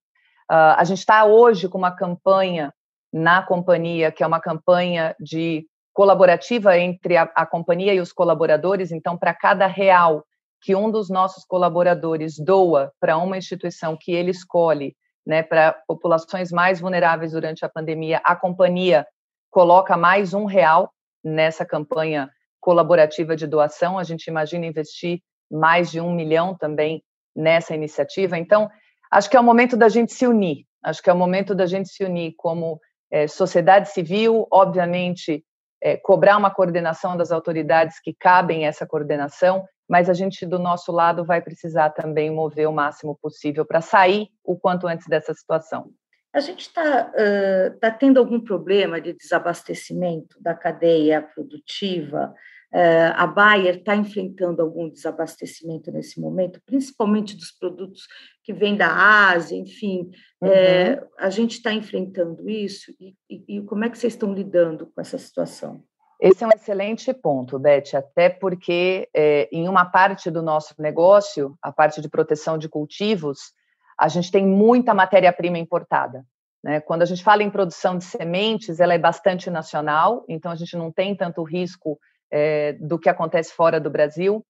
Uh, 0.51 0.75
a 0.75 0.83
gente 0.83 0.97
está 0.97 1.23
hoje 1.23 1.69
com 1.69 1.77
uma 1.77 1.95
campanha 1.95 2.73
na 3.13 3.41
companhia, 3.41 4.11
que 4.11 4.21
é 4.21 4.27
uma 4.27 4.41
campanha 4.41 5.15
de 5.19 5.65
colaborativa 5.93 6.77
entre 6.77 7.15
a, 7.15 7.23
a 7.33 7.45
companhia 7.45 7.93
e 7.93 8.01
os 8.01 8.11
colaboradores. 8.11 8.91
Então, 8.91 9.17
para 9.17 9.33
cada 9.33 9.67
real 9.67 10.25
que 10.61 10.75
um 10.75 10.91
dos 10.91 11.09
nossos 11.09 11.45
colaboradores 11.45 12.37
doa 12.37 12.91
para 12.99 13.17
uma 13.17 13.37
instituição 13.37 13.97
que 13.97 14.11
ele 14.11 14.31
escolhe, 14.31 14.93
né, 15.25 15.41
para 15.41 15.73
populações 15.87 16.51
mais 16.51 16.81
vulneráveis 16.81 17.31
durante 17.31 17.63
a 17.63 17.69
pandemia, 17.69 18.19
a 18.25 18.35
companhia 18.35 19.07
coloca 19.49 19.97
mais 19.97 20.33
um 20.33 20.45
real 20.45 20.91
nessa 21.23 21.65
campanha 21.65 22.29
colaborativa 22.59 23.35
de 23.35 23.47
doação. 23.47 23.97
A 23.97 24.03
gente 24.03 24.27
imagina 24.27 24.65
investir 24.65 25.21
mais 25.49 25.89
de 25.89 25.99
um 25.99 26.13
milhão 26.13 26.55
também 26.55 27.03
nessa 27.35 27.73
iniciativa. 27.73 28.37
Então, 28.37 28.69
acho 29.11 29.29
que 29.29 29.37
é 29.37 29.39
o 29.39 29.43
momento 29.43 29.75
da 29.75 29.89
gente 29.89 30.13
se 30.13 30.27
unir. 30.27 30.65
Acho 30.83 31.01
que 31.01 31.09
é 31.09 31.13
o 31.13 31.17
momento 31.17 31.55
da 31.55 31.65
gente 31.65 31.89
se 31.89 32.03
unir 32.03 32.33
como 32.37 32.79
é, 33.11 33.27
sociedade 33.27 33.89
civil, 33.89 34.47
obviamente, 34.51 35.43
é, 35.81 35.97
cobrar 35.97 36.37
uma 36.37 36.51
coordenação 36.51 37.17
das 37.17 37.31
autoridades 37.31 37.99
que 37.99 38.13
cabem 38.13 38.65
essa 38.65 38.85
coordenação, 38.85 39.65
mas 39.89 40.09
a 40.09 40.13
gente, 40.13 40.45
do 40.45 40.59
nosso 40.59 40.91
lado, 40.91 41.25
vai 41.25 41.41
precisar 41.41 41.89
também 41.91 42.29
mover 42.29 42.67
o 42.67 42.73
máximo 42.73 43.17
possível 43.21 43.65
para 43.65 43.81
sair 43.81 44.29
o 44.43 44.57
quanto 44.57 44.87
antes 44.87 45.07
dessa 45.07 45.33
situação. 45.33 45.89
A 46.33 46.39
gente 46.39 46.61
está 46.61 47.11
uh, 47.11 47.79
tá 47.79 47.89
tendo 47.89 48.19
algum 48.19 48.39
problema 48.39 49.01
de 49.01 49.13
desabastecimento 49.13 50.41
da 50.41 50.53
cadeia 50.53 51.21
produtiva? 51.21 52.33
Uh, 52.71 53.13
a 53.15 53.25
Bayer 53.25 53.77
está 53.77 53.95
enfrentando 53.95 54.61
algum 54.61 54.87
desabastecimento 54.89 55.91
nesse 55.91 56.21
momento, 56.21 56.61
principalmente 56.63 57.35
dos 57.35 57.51
produtos 57.51 58.07
que 58.43 58.53
vêm 58.53 58.77
da 58.77 59.29
Ásia, 59.31 59.57
enfim. 59.57 60.11
Uhum. 60.39 60.49
É, 60.49 61.03
a 61.17 61.31
gente 61.31 61.53
está 61.53 61.73
enfrentando 61.73 62.47
isso 62.47 62.93
e, 62.99 63.15
e, 63.27 63.57
e 63.57 63.61
como 63.63 63.85
é 63.85 63.89
que 63.89 63.97
vocês 63.97 64.13
estão 64.13 64.31
lidando 64.31 64.85
com 64.85 65.01
essa 65.01 65.17
situação? 65.17 65.83
Esse 66.19 66.43
é 66.43 66.47
um 66.47 66.51
excelente 66.53 67.13
ponto, 67.13 67.57
Beth, 67.57 67.95
até 67.95 68.29
porque 68.29 69.07
é, 69.15 69.47
em 69.51 69.69
uma 69.69 69.85
parte 69.85 70.29
do 70.29 70.43
nosso 70.43 70.75
negócio, 70.77 71.57
a 71.61 71.71
parte 71.71 72.01
de 72.01 72.09
proteção 72.09 72.57
de 72.57 72.67
cultivos, 72.67 73.53
a 73.99 74.07
gente 74.07 74.31
tem 74.31 74.45
muita 74.45 74.93
matéria-prima 74.93 75.57
importada. 75.57 76.25
Né? 76.63 76.79
Quando 76.79 77.01
a 77.01 77.05
gente 77.05 77.23
fala 77.23 77.43
em 77.43 77.49
produção 77.49 77.97
de 77.97 78.05
sementes, 78.05 78.79
ela 78.79 78.93
é 78.93 78.97
bastante 78.97 79.49
nacional, 79.49 80.23
então 80.29 80.51
a 80.51 80.55
gente 80.55 80.77
não 80.77 80.91
tem 80.91 81.15
tanto 81.15 81.43
risco 81.43 81.99
é, 82.31 82.73
do 82.73 82.97
que 82.97 83.09
acontece 83.09 83.53
fora 83.53 83.79
do 83.79 83.89
Brasil, 83.89 84.45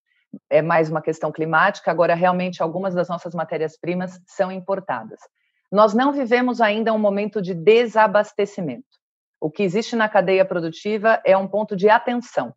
é 0.48 0.62
mais 0.62 0.88
uma 0.88 1.02
questão 1.02 1.32
climática. 1.32 1.90
Agora, 1.90 2.14
realmente, 2.14 2.62
algumas 2.62 2.94
das 2.94 3.08
nossas 3.08 3.34
matérias-primas 3.34 4.20
são 4.26 4.52
importadas. 4.52 5.18
Nós 5.72 5.94
não 5.94 6.12
vivemos 6.12 6.60
ainda 6.60 6.92
um 6.92 6.98
momento 6.98 7.42
de 7.42 7.52
desabastecimento. 7.52 8.86
O 9.40 9.50
que 9.50 9.62
existe 9.62 9.96
na 9.96 10.08
cadeia 10.08 10.44
produtiva 10.44 11.20
é 11.24 11.36
um 11.36 11.48
ponto 11.48 11.74
de 11.74 11.88
atenção, 11.88 12.54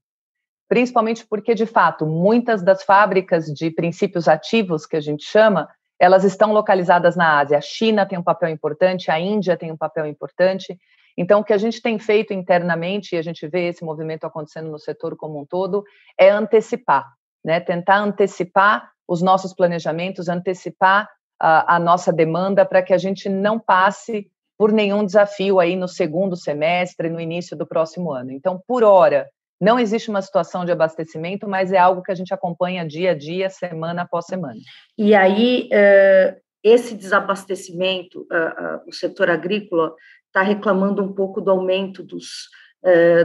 principalmente 0.68 1.26
porque, 1.26 1.56
de 1.56 1.66
fato, 1.66 2.06
muitas 2.06 2.62
das 2.62 2.84
fábricas 2.84 3.46
de 3.46 3.72
princípios 3.72 4.28
ativos, 4.28 4.86
que 4.86 4.98
a 4.98 5.02
gente 5.02 5.24
chama, 5.24 5.68
elas 6.00 6.24
estão 6.24 6.52
localizadas 6.52 7.16
na 7.16 7.40
Ásia. 7.40 7.58
A 7.58 7.62
China 7.62 8.06
tem 8.06 8.18
um 8.18 8.24
papel 8.24 8.50
importante, 8.50 9.12
a 9.12 9.20
Índia 9.20 9.58
tem 9.58 9.72
um 9.72 9.78
papel 9.78 10.06
importante. 10.06 10.78
Então, 11.18 11.42
o 11.42 11.44
que 11.44 11.54
a 11.54 11.58
gente 11.58 11.82
tem 11.82 12.00
feito 12.00 12.34
internamente, 12.34 13.16
e 13.16 13.18
a 13.18 13.22
gente 13.22 13.48
vê 13.48 13.68
esse 13.68 13.84
movimento 13.84 14.26
acontecendo 14.26 14.70
no 14.70 14.80
setor 14.80 15.16
como 15.16 15.40
um 15.40 15.46
todo, 15.46 15.84
é 16.18 16.30
antecipar, 16.30 17.14
né? 17.44 17.60
tentar 17.60 17.98
antecipar 17.98 18.92
os 19.08 19.22
nossos 19.22 19.54
planejamentos, 19.54 20.28
antecipar 20.28 21.08
a, 21.40 21.76
a 21.76 21.80
nossa 21.80 22.12
demanda 22.12 22.66
para 22.66 22.82
que 22.82 22.94
a 22.94 22.98
gente 22.98 23.30
não 23.30 23.60
passe 23.60 24.28
por 24.58 24.72
nenhum 24.72 25.06
desafio 25.06 25.60
aí 25.60 25.76
no 25.76 25.88
segundo 25.88 26.36
semestre, 26.36 27.10
no 27.10 27.20
início 27.20 27.56
do 27.56 27.66
próximo 27.66 28.12
ano. 28.12 28.32
Então, 28.32 28.62
por 28.68 28.84
hora, 28.84 29.30
não 29.64 29.80
existe 29.80 30.10
uma 30.10 30.22
situação 30.22 30.66
de 30.66 30.72
abastecimento, 30.74 31.48
mas 31.48 31.72
é 31.72 31.78
algo 31.78 32.04
que 32.04 32.12
a 32.12 32.16
gente 32.16 32.34
acompanha 32.34 32.86
dia 32.86 33.12
a 33.12 33.14
dia, 33.16 33.50
semana 33.50 34.02
após 34.02 34.26
semana. 34.26 34.60
E 34.98 35.16
aí, 35.16 35.70
uh, 35.72 36.36
esse 36.62 36.96
desabastecimento, 36.96 38.22
uh, 38.24 38.84
uh, 38.84 38.90
o 38.90 38.94
setor 38.94 39.30
agrícola 39.30 39.96
está 40.28 40.42
reclamando 40.42 41.02
um 41.02 41.14
pouco 41.14 41.40
do 41.40 41.52
aumento 41.52 42.02
dos, 42.04 42.50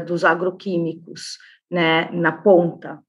dos 0.06 0.24
agroquímicos 0.24 1.38
né, 1.70 2.08
na 2.12 2.30
ponta. 2.30 3.02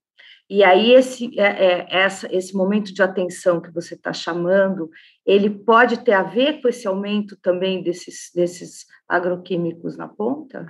E 0.48 0.64
aí 0.64 0.94
esse, 0.94 1.38
é, 1.38 1.44
é, 1.44 1.86
essa, 1.90 2.26
esse 2.34 2.56
momento 2.56 2.92
de 2.92 3.02
atenção 3.02 3.60
que 3.60 3.70
você 3.70 3.94
está 3.94 4.12
chamando, 4.12 4.90
ele 5.24 5.50
pode 5.50 6.02
ter 6.02 6.12
a 6.12 6.22
ver 6.22 6.60
com 6.60 6.68
esse 6.68 6.88
aumento 6.88 7.36
também 7.40 7.82
desses, 7.82 8.32
desses 8.34 8.86
agroquímicos 9.06 9.96
na 9.96 10.08
ponta? 10.08 10.66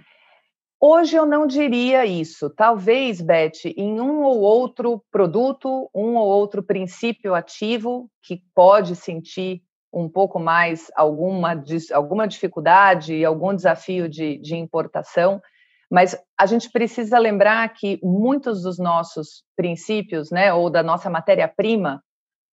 Hoje 0.83 1.15
eu 1.15 1.27
não 1.27 1.47
diria 1.47 2.07
isso. 2.07 2.49
Talvez, 2.49 3.21
Beth, 3.21 3.67
em 3.77 4.01
um 4.01 4.23
ou 4.23 4.41
outro 4.41 5.05
produto, 5.11 5.91
um 5.95 6.17
ou 6.17 6.27
outro 6.27 6.63
princípio 6.63 7.35
ativo 7.35 8.11
que 8.23 8.43
pode 8.55 8.97
sentir 8.97 9.63
um 9.93 10.09
pouco 10.09 10.39
mais 10.41 10.91
alguma, 10.97 11.63
alguma 11.93 12.27
dificuldade, 12.27 13.23
algum 13.23 13.55
desafio 13.55 14.09
de, 14.09 14.39
de 14.39 14.57
importação, 14.57 15.43
mas 15.91 16.17
a 16.39 16.47
gente 16.47 16.71
precisa 16.71 17.19
lembrar 17.19 17.69
que 17.75 17.99
muitos 18.03 18.63
dos 18.63 18.79
nossos 18.79 19.43
princípios, 19.55 20.31
né, 20.31 20.55
ou 20.55 20.71
da 20.71 20.83
nossa 20.83 21.11
matéria-prima, 21.11 22.03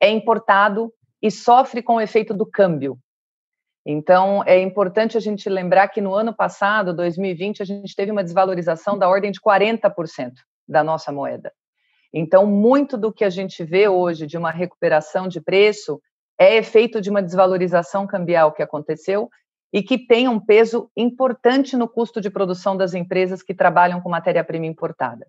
é 0.01 0.09
importado 0.09 0.91
e 1.21 1.31
sofre 1.31 1.81
com 1.81 1.95
o 1.95 2.01
efeito 2.01 2.33
do 2.33 2.45
câmbio. 2.45 2.97
Então, 3.89 4.43
é 4.45 4.59
importante 4.59 5.15
a 5.15 5.19
gente 5.21 5.47
lembrar 5.47 5.87
que 5.87 6.01
no 6.01 6.13
ano 6.13 6.35
passado, 6.35 6.93
2020, 6.93 7.61
a 7.61 7.65
gente 7.65 7.95
teve 7.95 8.11
uma 8.11 8.21
desvalorização 8.21 8.99
da 8.99 9.07
ordem 9.07 9.31
de 9.31 9.39
40% 9.39 10.33
da 10.67 10.83
nossa 10.83 11.09
moeda. 11.09 11.53
Então, 12.13 12.45
muito 12.45 12.97
do 12.97 13.13
que 13.13 13.23
a 13.23 13.29
gente 13.29 13.63
vê 13.63 13.87
hoje 13.87 14.27
de 14.27 14.37
uma 14.37 14.51
recuperação 14.51 15.29
de 15.29 15.39
preço 15.39 16.01
é 16.37 16.57
efeito 16.57 16.99
de 16.99 17.09
uma 17.09 17.23
desvalorização 17.23 18.05
cambial 18.05 18.51
que 18.51 18.61
aconteceu 18.61 19.29
e 19.71 19.81
que 19.81 19.97
tem 19.97 20.27
um 20.27 20.37
peso 20.37 20.91
importante 20.95 21.77
no 21.77 21.87
custo 21.87 22.19
de 22.19 22.29
produção 22.29 22.75
das 22.75 22.93
empresas 22.93 23.41
que 23.41 23.53
trabalham 23.53 24.01
com 24.01 24.09
matéria-prima 24.09 24.65
importada. 24.65 25.25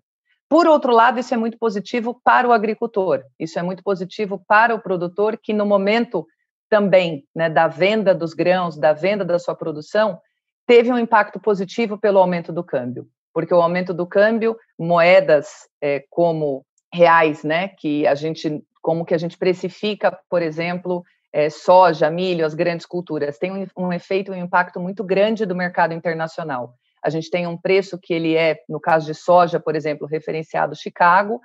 Por 0.49 0.67
outro 0.67 0.91
lado, 0.91 1.17
isso 1.17 1.33
é 1.33 1.37
muito 1.37 1.57
positivo 1.57 2.19
para 2.25 2.45
o 2.45 2.51
agricultor, 2.51 3.23
isso 3.39 3.57
é 3.57 3.61
muito 3.61 3.81
positivo 3.81 4.43
para 4.45 4.75
o 4.75 4.81
produtor 4.81 5.37
que, 5.41 5.53
no 5.53 5.65
momento 5.65 6.27
também 6.69 7.25
né, 7.35 7.49
da 7.49 7.67
venda 7.67 8.13
dos 8.13 8.33
grãos, 8.33 8.77
da 8.77 8.93
venda 8.93 9.25
da 9.25 9.39
sua 9.39 9.55
produção, 9.55 10.19
teve 10.67 10.91
um 10.91 10.99
impacto 10.99 11.39
positivo 11.39 11.97
pelo 11.97 12.19
aumento 12.19 12.53
do 12.53 12.63
câmbio, 12.63 13.07
porque 13.33 13.53
o 13.53 13.61
aumento 13.61 13.93
do 13.93 14.05
câmbio, 14.05 14.55
moedas 14.77 15.67
é, 15.81 16.03
como 16.09 16.63
reais, 16.93 17.43
né, 17.43 17.69
que 17.69 18.05
a 18.05 18.15
gente, 18.15 18.63
como 18.81 19.03
que 19.03 19.13
a 19.13 19.17
gente 19.17 19.37
precifica, 19.37 20.17
por 20.29 20.41
exemplo, 20.41 21.03
é, 21.33 21.49
soja, 21.49 22.09
milho, 22.09 22.45
as 22.45 22.53
grandes 22.53 22.85
culturas, 22.85 23.37
tem 23.37 23.51
um, 23.51 23.65
um 23.77 23.93
efeito, 23.93 24.31
um 24.31 24.35
impacto 24.35 24.79
muito 24.79 25.03
grande 25.03 25.45
do 25.45 25.55
mercado 25.55 25.93
internacional. 25.93 26.73
A 27.03 27.09
gente 27.09 27.29
tem 27.29 27.47
um 27.47 27.57
preço 27.57 27.97
que 27.97 28.13
ele 28.13 28.35
é, 28.35 28.57
no 28.67 28.79
caso 28.79 29.05
de 29.05 29.13
soja, 29.13 29.59
por 29.59 29.75
exemplo, 29.75 30.07
referenciado 30.07 30.75
Chicago, 30.75 31.39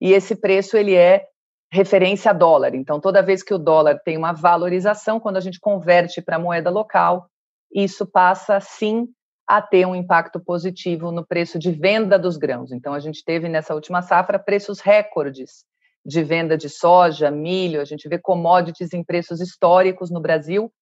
e 0.00 0.12
esse 0.12 0.34
preço 0.36 0.76
ele 0.76 0.94
é 0.94 1.24
referência 1.72 2.30
a 2.30 2.34
dólar. 2.34 2.74
Então, 2.74 3.00
toda 3.00 3.22
vez 3.22 3.42
que 3.42 3.54
o 3.54 3.58
dólar 3.58 4.00
tem 4.04 4.16
uma 4.16 4.32
valorização, 4.32 5.20
quando 5.20 5.36
a 5.36 5.40
gente 5.40 5.60
converte 5.60 6.20
para 6.20 6.38
moeda 6.38 6.70
local, 6.70 7.28
isso 7.72 8.04
passa 8.06 8.58
sim 8.60 9.08
a 9.46 9.60
ter 9.62 9.86
um 9.86 9.94
impacto 9.94 10.40
positivo 10.40 11.10
no 11.10 11.26
preço 11.26 11.58
de 11.58 11.70
venda 11.70 12.18
dos 12.18 12.36
grãos. 12.36 12.72
Então, 12.72 12.94
a 12.94 13.00
gente 13.00 13.24
teve 13.24 13.48
nessa 13.48 13.74
última 13.74 14.02
safra 14.02 14.38
preços 14.38 14.80
recordes 14.80 15.64
de 16.04 16.22
venda 16.22 16.56
de 16.56 16.68
soja, 16.68 17.30
milho, 17.30 17.80
a 17.80 17.84
gente 17.84 18.08
vê 18.08 18.18
commodities 18.18 18.92
em 18.92 19.04
preços 19.04 19.40
históricos 19.40 20.10
no 20.10 20.20
Brasil, 20.20 20.72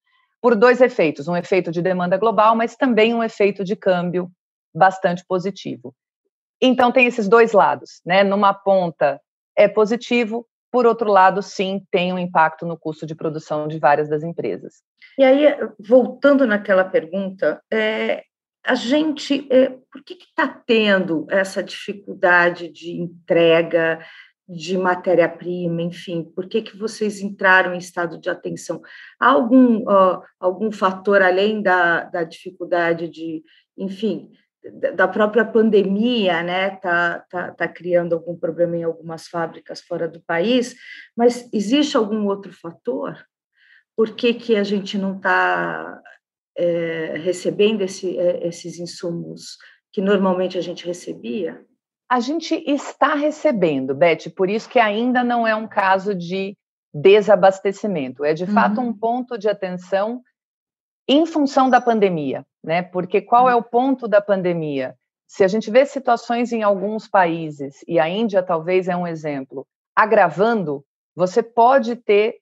por 0.41 0.55
dois 0.55 0.81
efeitos: 0.81 1.29
um 1.29 1.37
efeito 1.37 1.71
de 1.71 1.83
demanda 1.83 2.17
global, 2.17 2.55
mas 2.55 2.77
também 2.77 3.15
um 3.15 3.23
efeito 3.23 3.65
de 3.65 3.75
câmbio 3.75 4.31
bastante 4.75 5.25
positivo. 5.27 5.95
Então, 6.61 6.93
tem 6.93 7.07
esses 7.07 7.29
dois 7.29 7.53
lados, 7.53 8.01
né? 8.05 8.23
Numa 8.23 8.53
ponta 8.53 9.21
é 9.57 9.67
positivo, 9.67 10.47
por 10.71 10.87
outro 10.87 11.11
lado, 11.11 11.43
sim, 11.43 11.83
tem 11.91 12.13
um 12.13 12.19
impacto 12.19 12.67
no 12.67 12.79
custo 12.79 13.07
de 13.07 13.15
produção 13.15 13.67
de 13.67 13.79
várias 13.79 14.09
das 14.09 14.23
empresas. 14.23 14.83
E 15.19 15.25
aí, 15.25 15.47
voltando 15.79 16.47
naquela 16.47 16.85
pergunta, 16.85 17.61
é, 17.73 18.23
a 18.65 18.75
gente, 18.75 19.47
é, 19.51 19.71
por 19.91 20.03
que 20.05 20.15
está 20.15 20.47
tendo 20.47 21.27
essa 21.31 21.63
dificuldade 21.63 22.69
de 22.69 22.93
entrega 22.93 23.99
de 24.49 24.79
matéria-prima, 24.79 25.83
enfim, 25.83 26.25
por 26.35 26.49
que, 26.49 26.63
que 26.63 26.77
vocês 26.77 27.21
entraram 27.21 27.75
em 27.75 27.79
estado 27.79 28.19
de 28.19 28.31
atenção? 28.31 28.81
Há 29.21 29.29
algum, 29.29 29.83
uh, 29.83 30.23
algum 30.41 30.73
fator 30.73 31.21
além 31.21 31.61
da, 31.63 32.05
da 32.05 32.25
dificuldade 32.25 33.09
de, 33.09 33.43
enfim, 33.77 34.31
da 34.71 35.09
própria 35.09 35.45
pandemia, 35.45 36.43
né, 36.43 36.71
tá, 36.77 37.25
tá, 37.31 37.53
tá 37.53 37.69
criando 37.69 38.15
algum 38.15 38.37
problema 38.37 38.77
em 38.77 38.83
algumas 38.83 39.29
fábricas 39.29 39.81
fora 39.81 40.09
do 40.09 40.21
país, 40.21 40.75
mas 41.17 41.49
existe 41.53 41.97
algum 41.97 42.27
outro 42.27 42.53
fator? 42.53 43.17
Por 43.97 44.15
que, 44.15 44.35
que 44.35 44.57
a 44.57 44.65
gente 44.65 44.97
não 44.97 45.17
está 45.17 46.01
é, 46.57 47.15
recebendo 47.19 47.83
esse, 47.83 48.19
é, 48.19 48.47
esses 48.47 48.79
insumos 48.79 49.57
que 49.93 50.01
normalmente 50.01 50.57
a 50.57 50.61
gente 50.61 50.87
recebia? 50.87 51.65
A 52.11 52.21
gente 52.21 52.55
está 52.67 53.15
recebendo, 53.15 53.95
Beth, 53.95 54.31
por 54.37 54.49
isso 54.49 54.69
que 54.69 54.79
ainda 54.79 55.23
não 55.23 55.47
é 55.47 55.55
um 55.55 55.69
caso 55.69 56.15
de 56.15 56.57
desabastecimento. 56.93 58.25
É 58.25 58.35
de 58.35 58.45
uhum. 58.45 58.53
fato 58.53 58.81
um 58.81 58.93
ponto 58.93 59.39
de 59.39 59.49
atenção 59.49 60.23
em 61.09 61.25
função 61.25 61.71
da 61.71 61.81
pandemia, 61.81 62.45
né? 62.69 62.83
Porque 62.83 63.23
qual 63.23 63.49
é 63.49 63.57
o 63.57 63.63
ponto 63.63 64.07
da 64.07 64.21
pandemia? 64.21 64.95
Se 65.27 65.43
a 65.43 65.49
gente 65.49 65.71
vê 65.71 65.87
situações 65.87 66.53
em 66.53 66.63
alguns 66.63 67.09
países, 67.09 67.83
e 67.89 67.99
a 67.99 68.07
Índia 68.07 68.43
talvez 68.43 68.89
é 68.89 68.95
um 68.95 69.07
exemplo, 69.07 69.67
agravando, 69.97 70.85
você 71.17 71.43
pode 71.43 71.97
ter 71.97 72.37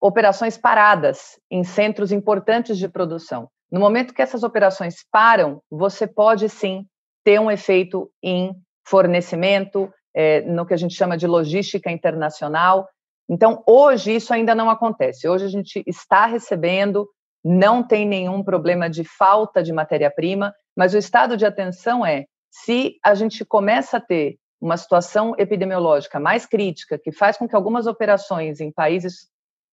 operações 0.00 0.56
paradas 0.56 1.40
em 1.50 1.64
centros 1.64 2.12
importantes 2.12 2.78
de 2.78 2.88
produção. 2.88 3.50
No 3.68 3.80
momento 3.80 4.14
que 4.14 4.22
essas 4.22 4.44
operações 4.44 5.04
param, 5.10 5.60
você 5.68 6.06
pode 6.06 6.48
sim 6.48 6.86
ter 7.24 7.40
um 7.40 7.50
efeito 7.50 8.08
em 8.22 8.54
fornecimento, 8.86 9.92
é, 10.14 10.40
no 10.42 10.64
que 10.64 10.72
a 10.72 10.76
gente 10.76 10.94
chama 10.94 11.18
de 11.18 11.26
logística 11.26 11.90
internacional. 11.90 12.88
Então, 13.28 13.60
hoje 13.66 14.14
isso 14.14 14.32
ainda 14.32 14.54
não 14.54 14.70
acontece. 14.70 15.28
Hoje 15.28 15.46
a 15.46 15.48
gente 15.48 15.82
está 15.84 16.26
recebendo, 16.26 17.08
não 17.48 17.82
tem 17.82 18.06
nenhum 18.06 18.42
problema 18.42 18.90
de 18.90 19.04
falta 19.04 19.62
de 19.62 19.72
matéria-prima, 19.72 20.54
mas 20.76 20.92
o 20.92 20.98
estado 20.98 21.34
de 21.34 21.46
atenção 21.46 22.04
é 22.04 22.26
se 22.50 22.98
a 23.02 23.14
gente 23.14 23.42
começa 23.42 23.96
a 23.96 24.00
ter 24.00 24.36
uma 24.60 24.76
situação 24.76 25.34
epidemiológica 25.38 26.20
mais 26.20 26.44
crítica, 26.44 26.98
que 26.98 27.10
faz 27.10 27.38
com 27.38 27.48
que 27.48 27.56
algumas 27.56 27.86
operações 27.86 28.60
em 28.60 28.70
países 28.70 29.28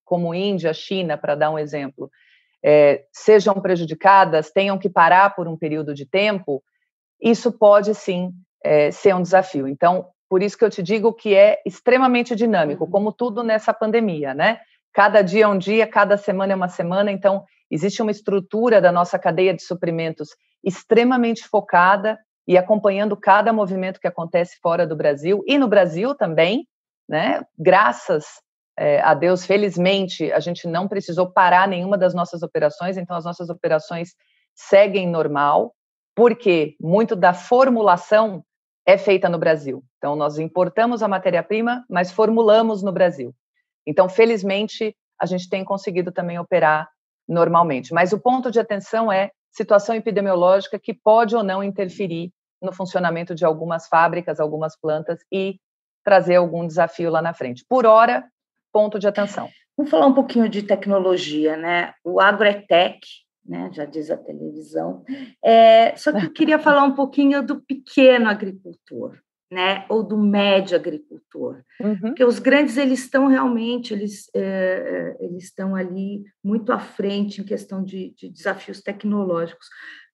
como 0.05 0.33
Índia, 0.33 0.73
China, 0.73 1.17
para 1.17 1.35
dar 1.35 1.51
um 1.51 1.59
exemplo, 1.59 2.09
é, 2.63 3.03
sejam 3.11 3.55
prejudicadas, 3.55 4.51
tenham 4.51 4.77
que 4.77 4.89
parar 4.89 5.35
por 5.35 5.47
um 5.47 5.57
período 5.57 5.93
de 5.93 6.05
tempo, 6.05 6.63
isso 7.19 7.51
pode 7.51 7.93
sim 7.93 8.31
é, 8.63 8.89
ser 8.89 9.13
um 9.15 9.21
desafio. 9.21 9.67
Então, 9.67 10.07
por 10.29 10.41
isso 10.41 10.57
que 10.57 10.63
eu 10.63 10.69
te 10.69 10.81
digo 10.81 11.11
que 11.11 11.35
é 11.35 11.61
extremamente 11.65 12.35
dinâmico, 12.35 12.85
uhum. 12.85 12.91
como 12.91 13.11
tudo 13.11 13.43
nessa 13.43 13.73
pandemia, 13.73 14.33
né? 14.33 14.61
Cada 14.93 15.21
dia 15.21 15.43
é 15.43 15.47
um 15.47 15.57
dia, 15.57 15.85
cada 15.85 16.15
semana 16.15 16.53
é 16.53 16.55
uma 16.55 16.69
semana, 16.69 17.11
então 17.11 17.43
existe 17.69 18.01
uma 18.01 18.11
estrutura 18.11 18.81
da 18.81 18.91
nossa 18.91 19.17
cadeia 19.17 19.53
de 19.53 19.63
suprimentos 19.63 20.29
extremamente 20.63 21.47
focada 21.47 22.17
e 22.47 22.57
acompanhando 22.57 23.17
cada 23.17 23.51
movimento 23.51 23.99
que 23.99 24.07
acontece 24.07 24.57
fora 24.61 24.85
do 24.85 24.95
Brasil 24.95 25.43
e 25.47 25.57
no 25.57 25.67
Brasil 25.67 26.13
também, 26.15 26.67
né? 27.07 27.41
Graças 27.57 28.25
é, 28.77 29.01
a 29.01 29.13
Deus, 29.13 29.45
felizmente, 29.45 30.31
a 30.31 30.39
gente 30.39 30.67
não 30.67 30.87
precisou 30.87 31.31
parar 31.31 31.67
nenhuma 31.67 31.97
das 31.97 32.13
nossas 32.13 32.43
operações, 32.43 32.97
então 32.97 33.15
as 33.15 33.23
nossas 33.23 33.49
operações 33.49 34.09
seguem 34.53 35.07
normal, 35.07 35.73
porque 36.15 36.75
muito 36.79 37.15
da 37.15 37.33
formulação 37.33 38.43
é 38.85 38.97
feita 38.97 39.29
no 39.29 39.39
Brasil. 39.39 39.83
Então, 39.97 40.15
nós 40.15 40.37
importamos 40.37 41.01
a 41.01 41.07
matéria-prima, 41.07 41.83
mas 41.89 42.11
formulamos 42.11 42.83
no 42.83 42.91
Brasil. 42.91 43.33
Então, 43.87 44.07
felizmente, 44.07 44.95
a 45.19 45.25
gente 45.25 45.49
tem 45.49 45.63
conseguido 45.63 46.11
também 46.11 46.37
operar 46.37 46.89
normalmente. 47.27 47.93
Mas 47.93 48.13
o 48.13 48.19
ponto 48.19 48.51
de 48.51 48.59
atenção 48.59 49.11
é 49.11 49.31
situação 49.51 49.95
epidemiológica 49.95 50.79
que 50.79 50.93
pode 50.93 51.35
ou 51.35 51.43
não 51.43 51.63
interferir 51.63 52.31
no 52.61 52.73
funcionamento 52.73 53.33
de 53.33 53.45
algumas 53.45 53.87
fábricas, 53.87 54.39
algumas 54.39 54.79
plantas 54.79 55.19
e 55.31 55.59
trazer 56.03 56.35
algum 56.35 56.67
desafio 56.67 57.09
lá 57.09 57.21
na 57.21 57.33
frente. 57.33 57.65
Por 57.67 57.85
hora, 57.85 58.23
ponto 58.71 58.99
de 58.99 59.07
atenção. 59.07 59.49
Vamos 59.77 59.91
falar 59.91 60.07
um 60.07 60.13
pouquinho 60.13 60.47
de 60.47 60.63
tecnologia, 60.63 61.57
né? 61.57 61.93
O 62.03 62.19
agro 62.21 62.45
é 62.45 62.53
né? 63.45 63.69
Já 63.73 63.85
diz 63.85 64.09
a 64.09 64.17
televisão. 64.17 65.03
É, 65.43 65.95
só 65.95 66.11
que 66.11 66.25
eu 66.25 66.33
queria 66.33 66.57
falar 66.59 66.83
um 66.83 66.95
pouquinho 66.95 67.45
do 67.45 67.61
pequeno 67.61 68.29
agricultor, 68.29 69.17
né? 69.51 69.85
Ou 69.89 70.03
do 70.03 70.17
médio 70.17 70.75
agricultor, 70.75 71.61
uhum. 71.79 71.99
porque 71.99 72.23
os 72.23 72.39
grandes 72.39 72.77
eles 72.77 72.99
estão 72.99 73.27
realmente 73.27 73.93
eles 73.93 74.29
é, 74.35 75.15
eles 75.19 75.45
estão 75.45 75.75
ali 75.75 76.23
muito 76.43 76.71
à 76.71 76.79
frente 76.79 77.41
em 77.41 77.45
questão 77.45 77.83
de, 77.83 78.13
de 78.17 78.29
desafios 78.29 78.81
tecnológicos. 78.81 79.67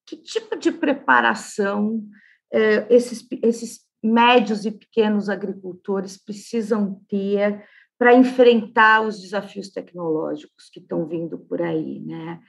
Que 0.05 0.17
tipo 0.17 0.57
de 0.57 0.71
preparação 0.71 2.03
é, 2.51 2.85
esses 2.93 3.25
esses 3.41 3.79
médios 4.03 4.65
e 4.65 4.71
pequenos 4.71 5.29
agricultores 5.29 6.17
precisam 6.17 6.99
ter 7.07 7.63
para 7.97 8.15
enfrentar 8.15 9.01
os 9.01 9.21
desafios 9.21 9.69
tecnológicos 9.69 10.69
que 10.73 10.79
estão 10.79 11.05
vindo 11.05 11.37
por 11.37 11.61
aí, 11.61 11.99
né? 11.99 12.41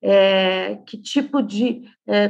É, 0.00 0.76
que 0.86 0.96
tipo 0.96 1.42
de 1.42 1.82
é, 2.06 2.28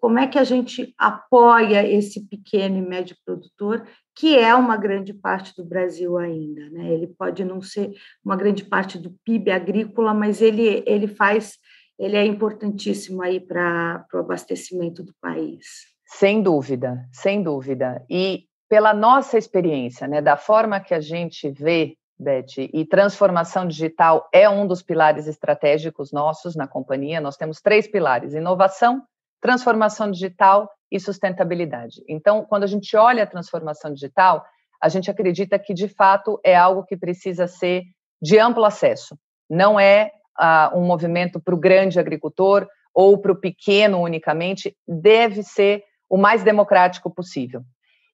como 0.00 0.18
é 0.18 0.26
que 0.26 0.38
a 0.38 0.44
gente 0.44 0.94
apoia 0.96 1.86
esse 1.86 2.26
pequeno 2.26 2.78
e 2.78 2.80
médio 2.80 3.14
produtor 3.26 3.86
que 4.16 4.38
é 4.38 4.54
uma 4.54 4.76
grande 4.76 5.12
parte 5.12 5.54
do 5.54 5.64
Brasil 5.64 6.16
ainda, 6.16 6.70
né? 6.70 6.92
Ele 6.92 7.06
pode 7.06 7.44
não 7.44 7.60
ser 7.60 7.92
uma 8.24 8.36
grande 8.36 8.64
parte 8.64 8.98
do 8.98 9.14
PIB 9.24 9.50
agrícola, 9.50 10.14
mas 10.14 10.40
ele 10.40 10.82
ele 10.86 11.06
faz 11.06 11.58
ele 11.98 12.16
é 12.16 12.24
importantíssimo 12.24 13.20
aí 13.20 13.38
para 13.38 14.06
o 14.14 14.18
abastecimento 14.18 15.02
do 15.02 15.14
país. 15.20 15.66
Sem 16.06 16.42
dúvida, 16.42 17.06
sem 17.12 17.42
dúvida. 17.42 18.02
E 18.08 18.46
pela 18.70 18.94
nossa 18.94 19.36
experiência, 19.36 20.08
né, 20.08 20.22
da 20.22 20.36
forma 20.36 20.80
que 20.80 20.94
a 20.94 21.00
gente 21.00 21.50
vê 21.50 21.96
Beth, 22.20 22.58
e 22.58 22.84
transformação 22.84 23.66
digital 23.66 24.28
é 24.32 24.48
um 24.48 24.66
dos 24.66 24.82
pilares 24.82 25.26
estratégicos 25.26 26.12
nossos 26.12 26.54
na 26.54 26.68
companhia. 26.68 27.20
Nós 27.20 27.36
temos 27.36 27.62
três 27.62 27.88
pilares: 27.88 28.34
inovação, 28.34 29.02
transformação 29.40 30.10
digital 30.10 30.70
e 30.92 31.00
sustentabilidade. 31.00 32.02
Então, 32.06 32.44
quando 32.44 32.64
a 32.64 32.66
gente 32.66 32.94
olha 32.94 33.22
a 33.22 33.26
transformação 33.26 33.94
digital, 33.94 34.44
a 34.82 34.88
gente 34.90 35.10
acredita 35.10 35.58
que 35.58 35.72
de 35.72 35.88
fato 35.88 36.38
é 36.44 36.54
algo 36.54 36.84
que 36.84 36.96
precisa 36.96 37.46
ser 37.46 37.84
de 38.20 38.38
amplo 38.38 38.64
acesso. 38.64 39.16
Não 39.48 39.80
é 39.80 40.10
uh, 40.38 40.78
um 40.78 40.84
movimento 40.84 41.40
para 41.40 41.54
o 41.54 41.58
grande 41.58 41.98
agricultor 41.98 42.68
ou 42.94 43.16
para 43.18 43.32
o 43.32 43.40
pequeno 43.40 44.02
unicamente, 44.02 44.76
deve 44.86 45.42
ser 45.42 45.84
o 46.08 46.18
mais 46.18 46.42
democrático 46.42 47.08
possível. 47.08 47.62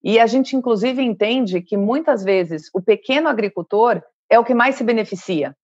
E 0.02 0.18
a 0.18 0.26
gente, 0.26 0.56
inclusive, 0.56 1.02
entende 1.02 1.60
que 1.60 1.76
muitas 1.76 2.22
vezes 2.22 2.70
o 2.74 2.80
pequeno 2.80 3.28
agricultor 3.28 4.02
é 4.30 4.38
o 4.38 4.44
que 4.44 4.54
mais 4.54 4.76
se 4.76 4.84
beneficia. 4.84 5.56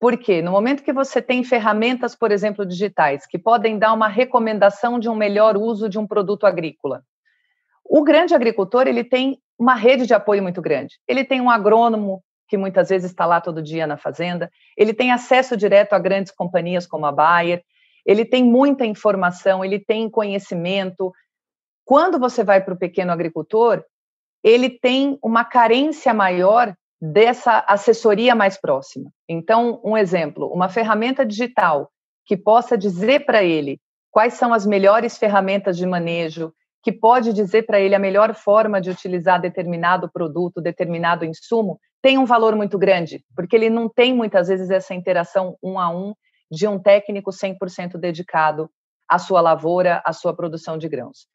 Por 0.00 0.16
quê? 0.16 0.42
No 0.42 0.50
momento 0.50 0.82
que 0.82 0.92
você 0.92 1.22
tem 1.22 1.44
ferramentas, 1.44 2.14
por 2.16 2.32
exemplo, 2.32 2.66
digitais, 2.66 3.26
que 3.26 3.38
podem 3.38 3.78
dar 3.78 3.92
uma 3.92 4.08
recomendação 4.08 4.98
de 4.98 5.08
um 5.08 5.14
melhor 5.14 5.56
uso 5.56 5.88
de 5.88 5.98
um 5.98 6.06
produto 6.06 6.44
agrícola, 6.44 7.04
o 7.84 8.02
grande 8.02 8.34
agricultor 8.34 8.88
ele 8.88 9.04
tem 9.04 9.38
uma 9.58 9.74
rede 9.74 10.06
de 10.06 10.14
apoio 10.14 10.42
muito 10.42 10.60
grande. 10.60 10.98
Ele 11.06 11.24
tem 11.24 11.40
um 11.40 11.50
agrônomo 11.50 12.22
que 12.48 12.56
muitas 12.56 12.88
vezes 12.88 13.10
está 13.10 13.24
lá 13.24 13.40
todo 13.40 13.62
dia 13.62 13.86
na 13.86 13.96
fazenda, 13.96 14.50
ele 14.76 14.92
tem 14.92 15.12
acesso 15.12 15.56
direto 15.56 15.92
a 15.92 15.98
grandes 15.98 16.32
companhias 16.32 16.86
como 16.86 17.06
a 17.06 17.12
Bayer, 17.12 17.62
ele 18.04 18.24
tem 18.24 18.44
muita 18.44 18.84
informação, 18.84 19.64
ele 19.64 19.78
tem 19.78 20.10
conhecimento, 20.10 21.12
quando 21.84 22.18
você 22.18 22.44
vai 22.44 22.62
para 22.62 22.74
o 22.74 22.78
pequeno 22.78 23.12
agricultor, 23.12 23.84
ele 24.42 24.70
tem 24.70 25.18
uma 25.22 25.44
carência 25.44 26.12
maior 26.12 26.74
dessa 27.00 27.64
assessoria 27.66 28.34
mais 28.34 28.60
próxima. 28.60 29.10
Então, 29.28 29.80
um 29.84 29.96
exemplo, 29.96 30.46
uma 30.52 30.68
ferramenta 30.68 31.26
digital 31.26 31.90
que 32.24 32.36
possa 32.36 32.78
dizer 32.78 33.26
para 33.26 33.42
ele 33.42 33.80
quais 34.10 34.34
são 34.34 34.52
as 34.52 34.64
melhores 34.64 35.18
ferramentas 35.18 35.76
de 35.76 35.86
manejo, 35.86 36.52
que 36.82 36.92
pode 36.92 37.32
dizer 37.32 37.64
para 37.64 37.80
ele 37.80 37.94
a 37.94 37.98
melhor 37.98 38.34
forma 38.34 38.80
de 38.80 38.90
utilizar 38.90 39.40
determinado 39.40 40.10
produto, 40.12 40.60
determinado 40.60 41.24
insumo, 41.24 41.80
tem 42.02 42.18
um 42.18 42.24
valor 42.24 42.56
muito 42.56 42.76
grande, 42.76 43.24
porque 43.34 43.54
ele 43.54 43.70
não 43.70 43.88
tem 43.88 44.12
muitas 44.12 44.48
vezes 44.48 44.70
essa 44.70 44.92
interação 44.92 45.56
um 45.62 45.78
a 45.78 45.88
um 45.88 46.14
de 46.50 46.66
um 46.66 46.78
técnico 46.78 47.30
100% 47.30 47.96
dedicado 47.96 48.68
à 49.08 49.18
sua 49.18 49.40
lavoura, 49.40 50.02
à 50.04 50.12
sua 50.12 50.34
produção 50.34 50.76
de 50.76 50.88
grãos. 50.88 51.26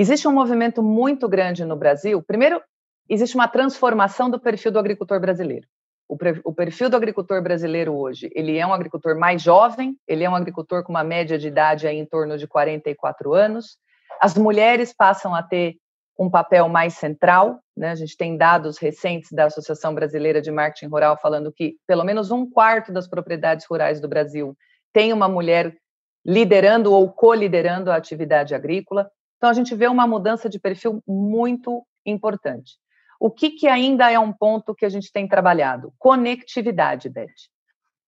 Existe 0.00 0.28
um 0.28 0.32
movimento 0.32 0.80
muito 0.80 1.28
grande 1.28 1.64
no 1.64 1.74
Brasil. 1.74 2.22
Primeiro, 2.22 2.62
existe 3.08 3.34
uma 3.34 3.48
transformação 3.48 4.30
do 4.30 4.38
perfil 4.38 4.70
do 4.70 4.78
agricultor 4.78 5.18
brasileiro. 5.18 5.66
O, 6.08 6.54
perfil 6.54 6.88
do 6.88 6.96
agricultor 6.96 7.42
brasileiro 7.42 7.92
hoje, 7.96 8.30
ele 8.32 8.56
é 8.56 8.64
um 8.64 8.72
agricultor 8.72 9.18
mais 9.18 9.42
jovem, 9.42 9.96
ele 10.06 10.22
é 10.22 10.30
um 10.30 10.36
agricultor 10.36 10.84
com 10.84 10.92
uma 10.92 11.02
média 11.02 11.36
de 11.36 11.48
idade 11.48 11.88
aí 11.88 11.98
em 11.98 12.06
torno 12.06 12.38
de 12.38 12.46
44 12.46 13.34
anos. 13.34 13.76
As 14.20 14.36
mulheres 14.36 14.94
passam 14.96 15.34
a 15.34 15.42
ter 15.42 15.74
um 16.16 16.30
papel 16.30 16.68
mais 16.68 16.94
central, 16.94 17.58
né? 17.76 17.90
A 17.90 17.96
gente 17.96 18.16
tem 18.16 18.36
dados 18.36 18.78
recentes 18.78 19.32
da 19.32 19.46
Associação 19.46 19.92
Brasileira 19.96 20.40
de 20.40 20.52
Marketing 20.52 20.86
Rural 20.86 21.18
falando 21.20 21.52
que 21.52 21.74
pelo 21.88 22.04
menos 22.04 22.30
um 22.30 22.48
quarto 22.48 22.92
das 22.92 23.08
propriedades 23.08 23.66
rurais 23.68 24.00
do 24.00 24.06
Brasil 24.06 24.56
tem 24.92 25.12
uma 25.12 25.28
mulher 25.28 25.76
liderando 26.24 26.92
ou 26.92 27.10
co-liderando 27.10 27.90
a 27.90 27.96
atividade 27.96 28.54
agrícola. 28.54 29.10
Então, 29.38 29.48
a 29.48 29.54
gente 29.54 29.74
vê 29.74 29.86
uma 29.86 30.06
mudança 30.06 30.48
de 30.48 30.58
perfil 30.58 31.02
muito 31.06 31.82
importante. 32.04 32.72
O 33.18 33.30
que, 33.30 33.50
que 33.50 33.66
ainda 33.66 34.10
é 34.10 34.18
um 34.18 34.32
ponto 34.32 34.74
que 34.74 34.84
a 34.84 34.88
gente 34.88 35.10
tem 35.10 35.26
trabalhado? 35.26 35.92
Conectividade, 35.98 37.08
Beth. 37.08 37.26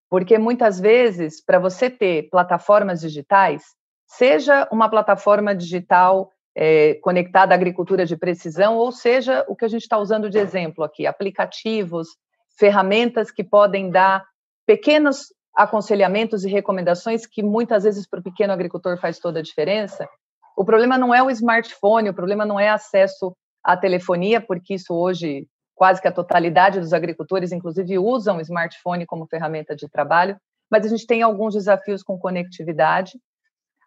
Porque 0.08 0.38
muitas 0.38 0.78
vezes, 0.78 1.42
para 1.42 1.58
você 1.58 1.88
ter 1.88 2.28
plataformas 2.30 3.00
digitais, 3.00 3.62
seja 4.06 4.68
uma 4.72 4.88
plataforma 4.88 5.54
digital 5.54 6.30
é, 6.54 6.94
conectada 6.94 7.54
à 7.54 7.56
agricultura 7.56 8.04
de 8.04 8.16
precisão, 8.16 8.76
ou 8.76 8.90
seja, 8.90 9.44
o 9.48 9.54
que 9.54 9.64
a 9.64 9.68
gente 9.68 9.82
está 9.82 9.98
usando 9.98 10.28
de 10.28 10.38
exemplo 10.38 10.82
aqui, 10.82 11.06
aplicativos, 11.06 12.08
ferramentas 12.58 13.30
que 13.30 13.44
podem 13.44 13.90
dar 13.90 14.24
pequenos 14.66 15.26
aconselhamentos 15.54 16.44
e 16.44 16.48
recomendações 16.48 17.26
que 17.26 17.42
muitas 17.42 17.84
vezes 17.84 18.06
para 18.08 18.20
o 18.20 18.22
pequeno 18.22 18.52
agricultor 18.52 18.98
faz 18.98 19.18
toda 19.18 19.40
a 19.40 19.42
diferença. 19.42 20.08
O 20.60 20.64
problema 20.64 20.98
não 20.98 21.14
é 21.14 21.22
o 21.22 21.30
smartphone, 21.30 22.10
o 22.10 22.14
problema 22.14 22.44
não 22.44 22.60
é 22.60 22.68
acesso 22.68 23.34
à 23.64 23.78
telefonia, 23.78 24.42
porque 24.42 24.74
isso 24.74 24.92
hoje 24.92 25.46
quase 25.74 26.02
que 26.02 26.06
a 26.06 26.12
totalidade 26.12 26.78
dos 26.78 26.92
agricultores, 26.92 27.50
inclusive, 27.50 27.98
usam 27.98 28.36
o 28.36 28.42
smartphone 28.42 29.06
como 29.06 29.26
ferramenta 29.26 29.74
de 29.74 29.88
trabalho, 29.88 30.36
mas 30.70 30.84
a 30.84 30.88
gente 30.90 31.06
tem 31.06 31.22
alguns 31.22 31.54
desafios 31.54 32.02
com 32.02 32.18
conectividade. 32.18 33.18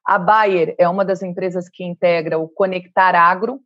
A 0.04 0.18
Bayer 0.18 0.74
é 0.80 0.90
uma 0.90 1.06
das 1.06 1.22
empresas 1.22 1.70
que 1.70 1.84
integra 1.84 2.40
o 2.40 2.50
Conectar 2.50 3.14
Agro. 3.14 3.60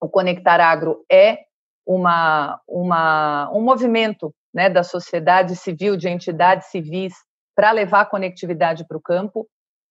O 0.00 0.08
Conectar 0.08 0.60
Agro 0.62 1.04
é 1.12 1.40
uma, 1.84 2.58
uma, 2.66 3.50
um 3.52 3.60
movimento 3.60 4.34
né, 4.54 4.70
da 4.70 4.82
sociedade 4.82 5.56
civil, 5.56 5.94
de 5.94 6.08
entidades 6.08 6.68
civis, 6.68 7.12
para 7.54 7.70
levar 7.70 8.06
conectividade 8.06 8.86
para 8.88 8.96
o 8.96 9.02
campo. 9.02 9.46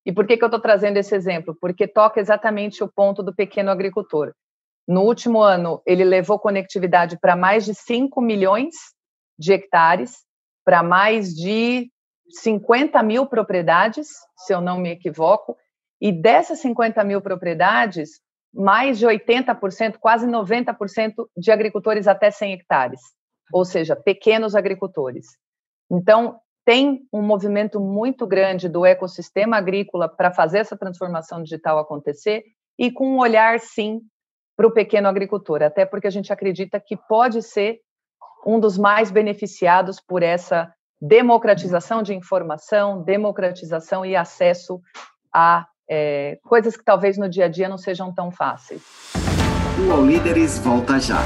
E 0.09 0.11
por 0.11 0.25
que, 0.25 0.35
que 0.35 0.43
eu 0.43 0.47
estou 0.47 0.59
trazendo 0.59 0.97
esse 0.97 1.15
exemplo? 1.15 1.55
Porque 1.61 1.87
toca 1.87 2.19
exatamente 2.19 2.83
o 2.83 2.87
ponto 2.87 3.21
do 3.21 3.31
pequeno 3.31 3.69
agricultor. 3.69 4.33
No 4.87 5.03
último 5.03 5.39
ano, 5.39 5.83
ele 5.85 6.03
levou 6.03 6.39
conectividade 6.39 7.15
para 7.21 7.35
mais 7.35 7.63
de 7.63 7.75
5 7.75 8.19
milhões 8.19 8.73
de 9.37 9.53
hectares, 9.53 10.15
para 10.65 10.81
mais 10.81 11.29
de 11.35 11.91
50 12.41 13.03
mil 13.03 13.27
propriedades, 13.27 14.07
se 14.35 14.51
eu 14.51 14.59
não 14.59 14.79
me 14.79 14.89
equivoco, 14.89 15.55
e 16.01 16.11
dessas 16.11 16.57
50 16.57 17.03
mil 17.03 17.21
propriedades, 17.21 18.19
mais 18.51 18.97
de 18.97 19.05
80%, 19.05 19.97
quase 19.99 20.25
90% 20.25 21.13
de 21.37 21.51
agricultores 21.51 22.07
até 22.07 22.31
100 22.31 22.53
hectares, 22.53 23.01
ou 23.53 23.63
seja, 23.63 23.95
pequenos 23.95 24.55
agricultores. 24.55 25.27
Então, 25.87 26.39
tem 26.69 27.01
um 27.11 27.23
movimento 27.23 27.79
muito 27.79 28.27
grande 28.27 28.69
do 28.69 28.85
ecossistema 28.85 29.57
agrícola 29.57 30.07
para 30.07 30.29
fazer 30.29 30.59
essa 30.59 30.77
transformação 30.77 31.41
digital 31.41 31.79
acontecer 31.79 32.43
e 32.77 32.91
com 32.91 33.15
um 33.15 33.17
olhar, 33.17 33.59
sim, 33.59 34.01
para 34.55 34.67
o 34.67 34.71
pequeno 34.71 35.07
agricultor, 35.07 35.63
até 35.63 35.83
porque 35.83 36.05
a 36.05 36.11
gente 36.11 36.31
acredita 36.31 36.79
que 36.79 36.95
pode 36.95 37.41
ser 37.41 37.79
um 38.45 38.59
dos 38.59 38.77
mais 38.77 39.09
beneficiados 39.09 39.99
por 39.99 40.21
essa 40.21 40.71
democratização 41.01 42.03
de 42.03 42.13
informação, 42.13 43.01
democratização 43.01 44.05
e 44.05 44.15
acesso 44.15 44.79
a 45.33 45.65
é, 45.89 46.37
coisas 46.43 46.77
que 46.77 46.85
talvez 46.85 47.17
no 47.17 47.27
dia 47.27 47.45
a 47.45 47.49
dia 47.49 47.67
não 47.67 47.79
sejam 47.79 48.13
tão 48.13 48.29
fáceis. 48.29 48.83
O 49.87 49.91
All 49.91 50.05
Líderes 50.05 50.59
volta 50.59 50.99
já. 50.99 51.17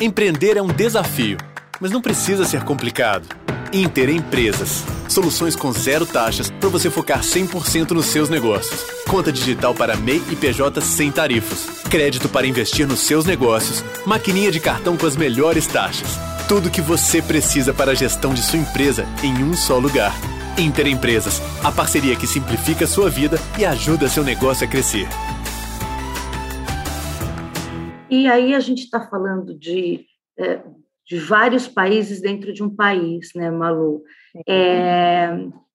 Empreender 0.00 0.56
é 0.56 0.62
um 0.62 0.68
desafio, 0.68 1.36
mas 1.82 1.90
não 1.90 2.00
precisa 2.00 2.44
ser 2.44 2.62
complicado. 2.62 3.26
Inter 3.72 4.08
Empresas. 4.08 4.84
Soluções 5.08 5.56
com 5.56 5.72
zero 5.72 6.06
taxas 6.06 6.48
para 6.48 6.68
você 6.68 6.88
focar 6.88 7.22
100% 7.22 7.90
nos 7.90 8.06
seus 8.06 8.28
negócios. 8.28 8.84
Conta 9.08 9.32
digital 9.32 9.74
para 9.74 9.96
MEI 9.96 10.22
e 10.30 10.36
PJ 10.36 10.80
sem 10.80 11.10
tarifas. 11.10 11.82
Crédito 11.90 12.28
para 12.28 12.46
investir 12.46 12.86
nos 12.86 13.00
seus 13.00 13.26
negócios. 13.26 13.82
Maquininha 14.06 14.52
de 14.52 14.60
cartão 14.60 14.96
com 14.96 15.06
as 15.06 15.16
melhores 15.16 15.66
taxas. 15.66 16.16
Tudo 16.48 16.68
o 16.68 16.70
que 16.70 16.80
você 16.80 17.20
precisa 17.20 17.74
para 17.74 17.90
a 17.90 17.96
gestão 17.96 18.32
de 18.32 18.42
sua 18.42 18.60
empresa 18.60 19.04
em 19.20 19.42
um 19.42 19.54
só 19.54 19.76
lugar. 19.76 20.14
Inter 20.56 20.86
Empresas, 20.86 21.42
a 21.64 21.72
parceria 21.72 22.14
que 22.14 22.28
simplifica 22.28 22.84
a 22.84 22.88
sua 22.88 23.10
vida 23.10 23.38
e 23.58 23.64
ajuda 23.64 24.08
seu 24.08 24.22
negócio 24.22 24.64
a 24.64 24.70
crescer. 24.70 25.08
E 28.08 28.28
aí 28.28 28.54
a 28.54 28.60
gente 28.60 28.84
está 28.84 29.00
falando 29.00 29.58
de 29.58 30.06
é, 30.38 30.60
de 31.12 31.18
vários 31.18 31.68
países 31.68 32.22
dentro 32.22 32.54
de 32.54 32.62
um 32.62 32.74
país, 32.74 33.32
né, 33.34 33.50
Malu? 33.50 34.02
É, 34.48 35.28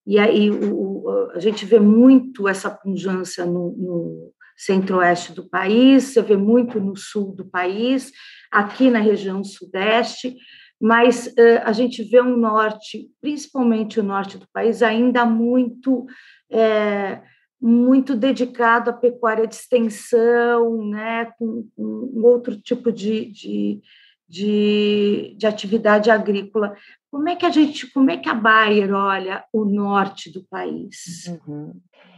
e 0.04 0.18
aí 0.18 0.50
o, 0.50 1.30
a 1.36 1.40
gente 1.40 1.64
vê 1.64 1.80
muito 1.80 2.48
essa 2.48 2.72
pujança 2.72 3.46
no, 3.46 3.72
no 3.78 4.34
centro-oeste 4.58 5.34
do 5.34 5.48
país, 5.48 6.06
você 6.06 6.24
vê 6.24 6.36
muito 6.36 6.80
no 6.80 6.96
sul 6.96 7.36
do 7.36 7.46
país, 7.46 8.12
aqui 8.52 8.90
na 8.90 8.98
região 8.98 9.44
sudeste, 9.44 10.36
mas 10.82 11.32
a 11.64 11.72
gente 11.72 12.02
vê 12.02 12.20
um 12.20 12.36
norte, 12.36 13.08
principalmente 13.22 14.00
o 14.00 14.04
norte 14.04 14.40
do 14.40 14.48
país, 14.52 14.82
ainda 14.82 15.24
muito 15.24 16.08
é, 16.50 17.22
muito 17.62 18.16
dedicado 18.16 18.90
à 18.90 18.94
pecuária 18.94 19.46
de 19.46 19.54
extensão, 19.54 20.84
né, 20.88 21.26
com, 21.38 21.68
com 21.76 22.22
outro 22.24 22.60
tipo 22.60 22.92
de, 22.92 23.32
de 23.32 23.82
de, 24.28 25.36
de 25.38 25.48
atividade 25.48 26.12
agrícola. 26.12 26.76
Como 27.10 27.30
é 27.30 27.36
que 27.36 27.46
a 27.46 27.50
gente, 27.50 27.88
como 27.92 28.12
é 28.12 28.18
que 28.18 28.30
a 28.30 28.34
Bayer 28.34 28.94
olha 28.94 29.46
o 29.54 29.64
norte 29.64 30.32
do 30.32 30.44
país? 30.44 31.28
Uhum. 31.48 31.74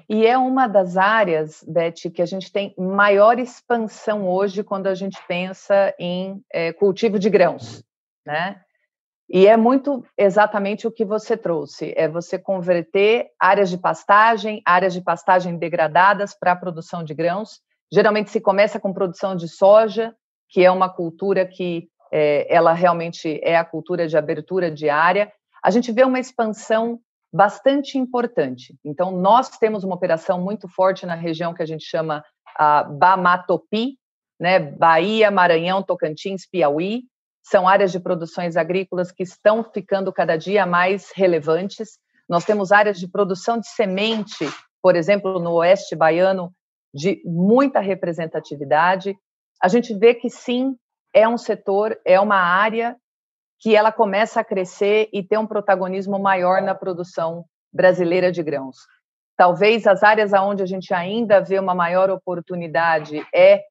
E 0.09 0.25
é 0.25 0.35
uma 0.35 0.65
das 0.65 0.97
áreas, 0.97 1.63
Beth, 1.67 2.11
que 2.11 2.21
a 2.21 2.25
gente 2.25 2.51
tem 2.51 2.73
maior 2.75 3.37
expansão 3.37 4.27
hoje 4.27 4.63
quando 4.63 4.87
a 4.87 4.95
gente 4.95 5.19
pensa 5.27 5.93
em 5.99 6.43
é, 6.51 6.73
cultivo 6.73 7.19
de 7.19 7.29
grãos, 7.29 7.83
né? 8.25 8.59
E 9.31 9.45
é 9.45 9.55
muito 9.55 10.03
exatamente 10.17 10.87
o 10.87 10.91
que 10.91 11.05
você 11.05 11.37
trouxe: 11.37 11.93
é 11.95 12.07
você 12.07 12.39
converter 12.39 13.29
áreas 13.39 13.69
de 13.69 13.77
pastagem, 13.77 14.63
áreas 14.65 14.93
de 14.93 15.01
pastagem 15.01 15.55
degradadas 15.59 16.33
para 16.33 16.53
a 16.53 16.55
produção 16.55 17.03
de 17.03 17.13
grãos. 17.13 17.61
Geralmente 17.93 18.31
se 18.31 18.41
começa 18.41 18.79
com 18.79 18.91
produção 18.91 19.35
de 19.35 19.47
soja, 19.47 20.15
que 20.49 20.65
é 20.65 20.71
uma 20.71 20.89
cultura 20.89 21.45
que 21.45 21.87
é, 22.11 22.53
ela 22.53 22.73
realmente 22.73 23.39
é 23.43 23.55
a 23.55 23.65
cultura 23.65 24.07
de 24.07 24.17
abertura 24.17 24.71
diária. 24.71 25.31
A 25.63 25.69
gente 25.71 25.91
vê 25.91 26.03
uma 26.03 26.19
expansão 26.19 26.99
bastante 27.31 27.97
importante. 27.97 28.75
Então, 28.83 29.11
nós 29.11 29.49
temos 29.49 29.83
uma 29.83 29.95
operação 29.95 30.41
muito 30.41 30.67
forte 30.67 31.05
na 31.05 31.15
região 31.15 31.53
que 31.53 31.61
a 31.61 31.65
gente 31.65 31.85
chama 31.85 32.23
a 32.57 32.83
Bamatopi, 32.83 33.97
né? 34.39 34.59
Bahia, 34.59 35.29
Maranhão, 35.29 35.83
Tocantins, 35.83 36.47
Piauí. 36.49 37.03
São 37.43 37.67
áreas 37.67 37.91
de 37.91 37.99
produções 37.99 38.57
agrícolas 38.57 39.11
que 39.11 39.23
estão 39.23 39.63
ficando 39.63 40.11
cada 40.11 40.37
dia 40.37 40.65
mais 40.65 41.11
relevantes. 41.13 41.99
Nós 42.27 42.45
temos 42.45 42.71
áreas 42.71 42.99
de 42.99 43.07
produção 43.07 43.59
de 43.59 43.67
semente, 43.67 44.47
por 44.81 44.95
exemplo, 44.95 45.39
no 45.39 45.53
oeste 45.53 45.95
baiano, 45.95 46.51
de 46.93 47.21
muita 47.25 47.79
representatividade. 47.79 49.15
A 49.61 49.67
gente 49.67 49.93
vê 49.93 50.13
que 50.13 50.29
sim, 50.29 50.75
é 51.13 51.27
um 51.27 51.37
setor, 51.37 51.99
é 52.05 52.19
uma 52.19 52.37
área 52.37 52.95
que 53.59 53.75
ela 53.75 53.91
começa 53.91 54.39
a 54.39 54.43
crescer 54.43 55.09
e 55.11 55.21
ter 55.21 55.37
um 55.37 55.47
protagonismo 55.47 56.17
maior 56.17 56.61
na 56.61 56.73
produção 56.73 57.45
brasileira 57.71 58.31
de 58.31 58.41
grãos. 58.41 58.77
Talvez 59.35 59.85
as 59.85 60.03
áreas 60.03 60.33
aonde 60.33 60.63
a 60.63 60.65
gente 60.65 60.93
ainda 60.93 61.39
vê 61.39 61.59
uma 61.59 61.75
maior 61.75 62.09
oportunidade 62.09 63.25
é 63.33 63.63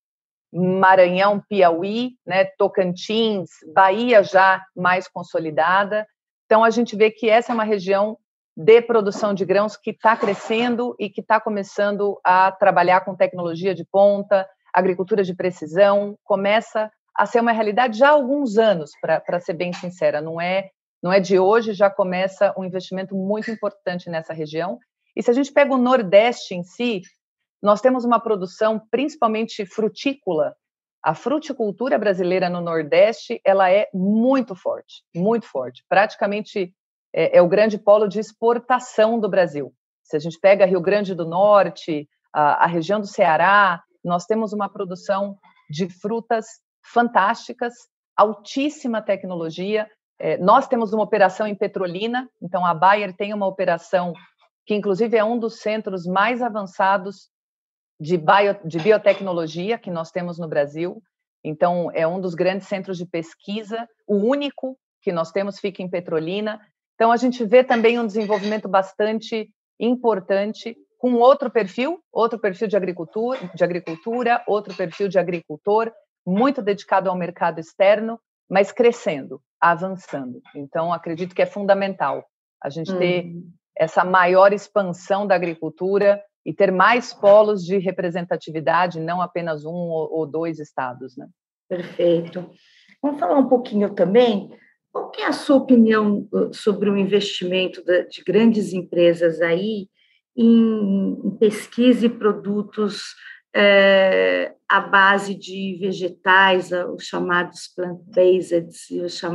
Maranhão, 0.53 1.42
Piauí, 1.46 2.12
né, 2.27 2.44
Tocantins, 2.57 3.51
Bahia 3.74 4.22
já 4.22 4.62
mais 4.74 5.07
consolidada. 5.07 6.07
Então 6.46 6.64
a 6.64 6.70
gente 6.70 6.96
vê 6.96 7.11
que 7.11 7.29
essa 7.29 7.53
é 7.53 7.55
uma 7.55 7.64
região 7.64 8.16
de 8.57 8.83
produção 8.83 9.35
de 9.35 9.44
grãos 9.44 9.77
que 9.77 9.90
está 9.90 10.16
crescendo 10.16 10.96
e 10.98 11.09
que 11.09 11.20
está 11.20 11.38
começando 11.38 12.18
a 12.24 12.51
trabalhar 12.51 13.03
com 13.03 13.14
tecnologia 13.14 13.74
de 13.74 13.85
ponta, 13.85 14.48
agricultura 14.72 15.22
de 15.22 15.35
precisão, 15.35 16.18
começa 16.24 16.90
a 17.18 17.26
ser 17.26 17.40
uma 17.40 17.50
realidade 17.50 17.98
já 17.98 18.11
há 18.11 18.12
alguns 18.12 18.57
anos, 18.59 18.92
para 19.00 19.40
ser 19.40 19.54
bem 19.54 19.72
sincera, 19.72 20.20
não 20.20 20.40
é, 20.40 20.70
não 21.02 21.12
é 21.12 21.18
de 21.18 21.37
hoje, 21.37 21.72
já 21.74 21.90
começa 21.90 22.54
um 22.57 22.64
investimento 22.64 23.16
muito 23.16 23.50
importante 23.50 24.09
nessa 24.09 24.33
região. 24.33 24.78
E 25.16 25.22
se 25.22 25.28
a 25.28 25.35
gente 25.35 25.52
pega 25.52 25.74
o 25.74 25.78
Nordeste 25.78 26.54
em 26.54 26.62
si, 26.62 27.02
nós 27.61 27.81
temos 27.81 28.04
uma 28.04 28.20
produção 28.20 28.81
principalmente 28.88 29.66
frutícola. 29.66 30.54
A 31.02 31.12
fruticultura 31.12 31.98
brasileira 31.98 32.48
no 32.48 32.61
Nordeste, 32.61 33.40
ela 33.44 33.68
é 33.68 33.88
muito 33.92 34.54
forte, 34.54 35.02
muito 35.12 35.46
forte. 35.46 35.85
Praticamente 35.88 36.72
é, 37.12 37.38
é 37.38 37.42
o 37.42 37.48
grande 37.48 37.78
polo 37.78 38.07
de 38.07 38.20
exportação 38.20 39.18
do 39.18 39.28
Brasil. 39.28 39.74
Se 40.04 40.16
a 40.16 40.20
gente 40.20 40.38
pega 40.38 40.66
Rio 40.66 40.81
Grande 40.81 41.16
do 41.16 41.26
Norte, 41.26 42.09
a, 42.33 42.64
a 42.64 42.66
região 42.66 43.00
do 43.00 43.09
Ceará, 43.09 43.83
nós 44.04 44.24
temos 44.24 44.52
uma 44.52 44.68
produção 44.68 45.37
de 45.68 45.88
frutas 45.88 46.46
fantásticas, 46.82 47.74
altíssima 48.16 49.00
tecnologia. 49.02 49.88
É, 50.18 50.36
nós 50.38 50.66
temos 50.66 50.92
uma 50.92 51.04
operação 51.04 51.46
em 51.46 51.54
Petrolina, 51.54 52.28
então 52.42 52.64
a 52.66 52.74
Bayer 52.74 53.14
tem 53.16 53.32
uma 53.32 53.46
operação 53.46 54.12
que, 54.66 54.74
inclusive, 54.74 55.16
é 55.16 55.24
um 55.24 55.38
dos 55.38 55.60
centros 55.60 56.06
mais 56.06 56.42
avançados 56.42 57.30
de, 58.00 58.16
bio, 58.18 58.56
de 58.64 58.78
biotecnologia 58.78 59.78
que 59.78 59.90
nós 59.90 60.10
temos 60.10 60.38
no 60.38 60.48
Brasil. 60.48 61.02
Então, 61.42 61.90
é 61.94 62.06
um 62.06 62.20
dos 62.20 62.34
grandes 62.34 62.68
centros 62.68 62.98
de 62.98 63.06
pesquisa, 63.06 63.88
o 64.06 64.16
único 64.16 64.76
que 65.00 65.12
nós 65.12 65.30
temos 65.30 65.58
fica 65.58 65.82
em 65.82 65.88
Petrolina. 65.88 66.60
Então, 66.94 67.12
a 67.12 67.16
gente 67.16 67.44
vê 67.44 67.62
também 67.62 67.98
um 67.98 68.06
desenvolvimento 68.06 68.68
bastante 68.68 69.48
importante 69.78 70.76
com 70.98 71.14
outro 71.14 71.48
perfil, 71.48 72.02
outro 72.12 72.38
perfil 72.38 72.66
de 72.66 72.76
agricultura, 72.76 73.50
de 73.54 73.62
agricultura, 73.62 74.42
outro 74.46 74.74
perfil 74.74 75.08
de 75.08 75.18
agricultor, 75.18 75.92
muito 76.28 76.60
dedicado 76.60 77.08
ao 77.08 77.16
mercado 77.16 77.58
externo, 77.58 78.20
mas 78.48 78.70
crescendo, 78.70 79.40
avançando. 79.60 80.40
Então, 80.54 80.92
acredito 80.92 81.34
que 81.34 81.42
é 81.42 81.46
fundamental 81.46 82.24
a 82.62 82.68
gente 82.68 82.94
ter 82.98 83.24
uhum. 83.24 83.50
essa 83.76 84.04
maior 84.04 84.52
expansão 84.52 85.26
da 85.26 85.34
agricultura 85.34 86.22
e 86.44 86.52
ter 86.52 86.70
mais 86.70 87.12
polos 87.14 87.64
de 87.64 87.78
representatividade, 87.78 89.00
não 89.00 89.22
apenas 89.22 89.64
um 89.64 89.72
ou 89.72 90.26
dois 90.26 90.58
estados, 90.58 91.16
né? 91.16 91.26
Perfeito. 91.68 92.50
Vamos 93.02 93.20
falar 93.20 93.38
um 93.38 93.48
pouquinho 93.48 93.94
também. 93.94 94.50
Qual 94.92 95.12
é 95.18 95.24
a 95.24 95.32
sua 95.32 95.56
opinião 95.56 96.26
sobre 96.52 96.90
o 96.90 96.96
investimento 96.96 97.82
de 98.10 98.22
grandes 98.24 98.72
empresas 98.72 99.40
aí 99.40 99.88
em 100.36 101.36
pesquisa 101.38 102.06
e 102.06 102.08
produtos 102.08 103.14
é, 103.54 104.54
à 104.68 104.80
base 104.80 105.34
de 105.34 105.76
vegetais, 105.80 106.70
os 106.94 107.04
chamados 107.04 107.68
plant-based, 107.74 108.68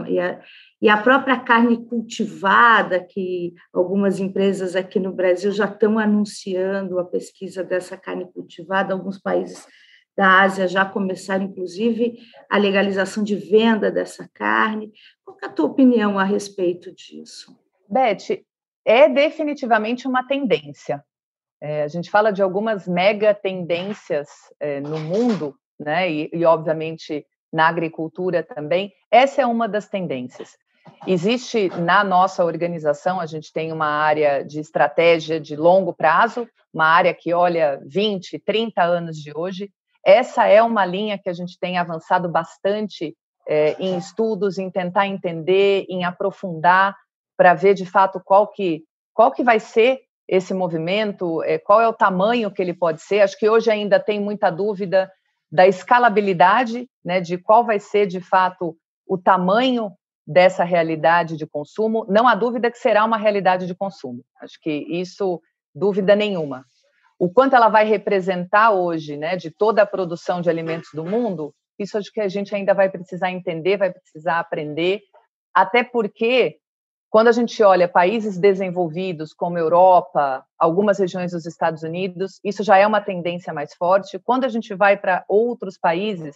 e, 0.08 0.20
a, 0.20 0.42
e 0.82 0.90
a 0.90 0.98
própria 0.98 1.40
carne 1.40 1.86
cultivada, 1.86 3.04
que 3.04 3.54
algumas 3.74 4.20
empresas 4.20 4.76
aqui 4.76 5.00
no 5.00 5.14
Brasil 5.14 5.52
já 5.52 5.66
estão 5.66 5.98
anunciando 5.98 7.00
a 7.00 7.06
pesquisa 7.06 7.64
dessa 7.64 7.98
carne 7.98 8.32
cultivada, 8.32 8.94
alguns 8.94 9.20
países 9.20 9.66
da 10.16 10.42
Ásia 10.42 10.68
já 10.68 10.86
começaram, 10.86 11.46
inclusive, 11.46 12.20
a 12.50 12.58
legalização 12.58 13.24
de 13.24 13.36
venda 13.36 13.92
dessa 13.92 14.30
carne. 14.32 14.92
Qual 15.26 15.38
é 15.42 15.48
a 15.48 15.50
tua 15.50 15.66
opinião 15.66 16.20
a 16.20 16.24
respeito 16.24 16.94
disso? 16.94 17.58
Beth, 17.90 18.44
é 18.86 19.10
definitivamente 19.10 20.08
uma 20.08 20.26
tendência. 20.28 21.04
É, 21.64 21.84
a 21.84 21.88
gente 21.88 22.12
fala 22.12 22.34
de 22.34 22.44
algumas 22.44 22.86
mega 22.86 23.34
tendências 23.34 24.28
é, 24.60 24.82
no 24.82 25.00
mundo, 25.00 25.56
né? 25.80 26.12
E, 26.12 26.30
e, 26.34 26.44
obviamente 26.44 27.26
na 27.54 27.70
agricultura 27.70 28.44
também. 28.44 28.92
Essa 29.10 29.44
é 29.44 29.46
uma 29.46 29.66
das 29.66 29.88
tendências. 29.88 30.58
Existe 31.08 31.70
na 31.80 32.04
nossa 32.04 32.44
organização, 32.44 33.18
a 33.18 33.26
gente 33.26 33.54
tem 33.54 33.72
uma 33.72 33.86
área 33.86 34.44
de 34.44 34.60
estratégia 34.60 35.40
de 35.40 35.56
longo 35.56 35.94
prazo, 35.94 36.50
uma 36.74 36.86
área 36.86 37.14
que 37.14 37.34
olha 37.34 37.80
20, 37.86 38.40
30 38.40 38.84
anos 38.84 39.16
de 39.16 39.32
hoje. 39.34 39.72
Essa 40.06 40.46
é 40.48 40.62
uma 40.62 40.86
linha 40.86 41.18
que 41.18 41.30
a 41.30 41.34
gente 41.34 41.58
tem 41.58 41.78
avançado 41.78 42.28
bastante 42.28 43.16
é, 43.48 43.78
em 43.80 43.98
estudos, 43.98 44.58
em 44.58 44.70
tentar 44.70 45.08
entender, 45.08 45.86
em 45.88 46.04
aprofundar, 46.04 46.94
para 47.38 47.54
ver 47.54 47.74
de 47.74 47.86
fato 47.86 48.20
qual 48.22 48.48
que, 48.48 48.84
qual 49.14 49.32
que 49.32 49.44
vai 49.44 49.62
ser 49.62 50.02
esse 50.28 50.54
movimento, 50.54 51.44
é, 51.44 51.58
qual 51.58 51.82
é 51.82 51.88
o 51.88 51.94
tamanho 51.94 52.52
que 52.52 52.62
ele 52.62 52.74
pode 52.74 53.02
ser. 53.02 53.22
Acho 53.22 53.38
que 53.38 53.50
hoje 53.50 53.70
ainda 53.70 54.00
tem 54.00 54.20
muita 54.20 54.50
dúvida 54.50 55.12
da 55.52 55.68
escalabilidade, 55.68 56.90
né, 57.04 57.22
de 57.22 57.38
qual 57.38 57.66
vai 57.66 57.80
ser 57.80 58.08
de 58.08 58.20
fato 58.20 58.76
o 59.06 59.18
tamanho 59.18 59.92
dessa 60.26 60.64
realidade 60.64 61.38
de 61.38 61.46
consumo. 61.46 62.06
Não 62.10 62.28
há 62.28 62.34
dúvida 62.34 62.72
que 62.72 62.78
será 62.78 63.04
uma 63.06 63.18
realidade 63.18 63.68
de 63.68 63.76
consumo. 63.76 64.24
Acho 64.42 64.60
que 64.62 64.72
isso, 64.72 65.42
dúvida 65.76 66.16
nenhuma. 66.16 66.66
O 67.20 67.30
quanto 67.30 67.56
ela 67.56 67.70
vai 67.70 67.86
representar 67.86 68.72
hoje, 68.72 69.16
né, 69.16 69.36
de 69.36 69.52
toda 69.52 69.84
a 69.84 69.86
produção 69.86 70.42
de 70.42 70.50
alimentos 70.50 70.90
do 70.94 71.06
mundo, 71.06 71.54
isso 71.78 71.98
acho 71.98 72.12
que 72.12 72.22
a 72.22 72.28
gente 72.28 72.56
ainda 72.56 72.74
vai 72.74 72.90
precisar 72.90 73.32
entender, 73.32 73.78
vai 73.78 73.92
precisar 73.92 74.40
aprender, 74.40 75.02
até 75.54 75.84
porque 75.84 76.58
quando 77.14 77.28
a 77.28 77.32
gente 77.32 77.62
olha 77.62 77.88
países 77.88 78.40
desenvolvidos 78.40 79.36
como 79.36 79.56
Europa, 79.56 80.44
algumas 80.58 80.98
regiões 80.98 81.32
dos 81.32 81.46
Estados 81.46 81.84
Unidos, 81.84 82.40
isso 82.44 82.64
já 82.64 82.76
é 82.80 82.88
uma 82.88 83.00
tendência 83.00 83.54
mais 83.54 83.76
forte. 83.76 84.18
Quando 84.18 84.46
a 84.46 84.50
gente 84.50 84.74
vai 84.74 84.98
para 84.98 85.24
outros 85.30 85.78
países, 85.78 86.36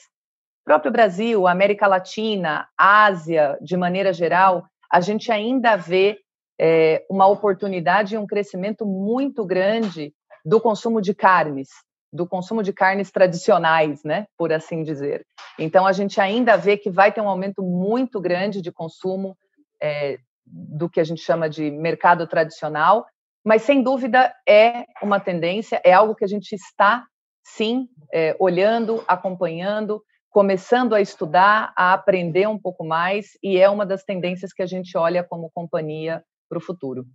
próprio 0.63 0.91
Brasil, 0.91 1.47
América 1.47 1.87
Latina, 1.87 2.67
Ásia, 2.77 3.57
de 3.59 3.75
maneira 3.75 4.13
geral, 4.13 4.67
a 4.93 5.01
gente 5.01 5.31
ainda 5.31 5.75
vê 5.75 6.19
é, 6.61 7.03
uma 7.09 7.25
oportunidade 7.25 8.13
e 8.13 8.19
um 8.19 8.27
crescimento 8.27 8.85
muito 8.85 9.43
grande 9.43 10.13
do 10.45 10.61
consumo 10.61 11.01
de 11.01 11.15
carnes, 11.15 11.69
do 12.13 12.27
consumo 12.27 12.61
de 12.61 12.71
carnes 12.71 13.09
tradicionais, 13.09 14.03
né, 14.03 14.27
por 14.37 14.53
assim 14.53 14.83
dizer. 14.83 15.25
Então, 15.57 15.87
a 15.87 15.91
gente 15.91 16.21
ainda 16.21 16.55
vê 16.55 16.77
que 16.77 16.91
vai 16.91 17.11
ter 17.11 17.19
um 17.19 17.27
aumento 17.27 17.63
muito 17.63 18.21
grande 18.21 18.61
de 18.61 18.71
consumo 18.71 19.35
é, 19.81 20.19
do 20.51 20.89
que 20.89 20.99
a 20.99 21.03
gente 21.03 21.21
chama 21.21 21.49
de 21.49 21.69
mercado 21.69 22.25
tradicional, 22.27 23.05
mas 23.45 23.61
sem 23.61 23.81
dúvida 23.81 24.33
é 24.47 24.85
uma 25.01 25.19
tendência, 25.19 25.81
é 25.83 25.93
algo 25.93 26.15
que 26.15 26.25
a 26.25 26.27
gente 26.27 26.53
está 26.53 27.05
sim 27.43 27.87
é, 28.13 28.35
olhando, 28.39 29.03
acompanhando, 29.07 30.03
começando 30.29 30.93
a 30.93 31.01
estudar, 31.01 31.73
a 31.75 31.93
aprender 31.93 32.47
um 32.47 32.59
pouco 32.59 32.85
mais, 32.85 33.31
e 33.41 33.57
é 33.57 33.69
uma 33.69 33.85
das 33.85 34.03
tendências 34.03 34.53
que 34.53 34.61
a 34.61 34.65
gente 34.65 34.97
olha 34.97 35.23
como 35.23 35.51
companhia 35.53 36.23
para 36.49 36.57
o 36.57 36.61
futuro. 36.61 37.05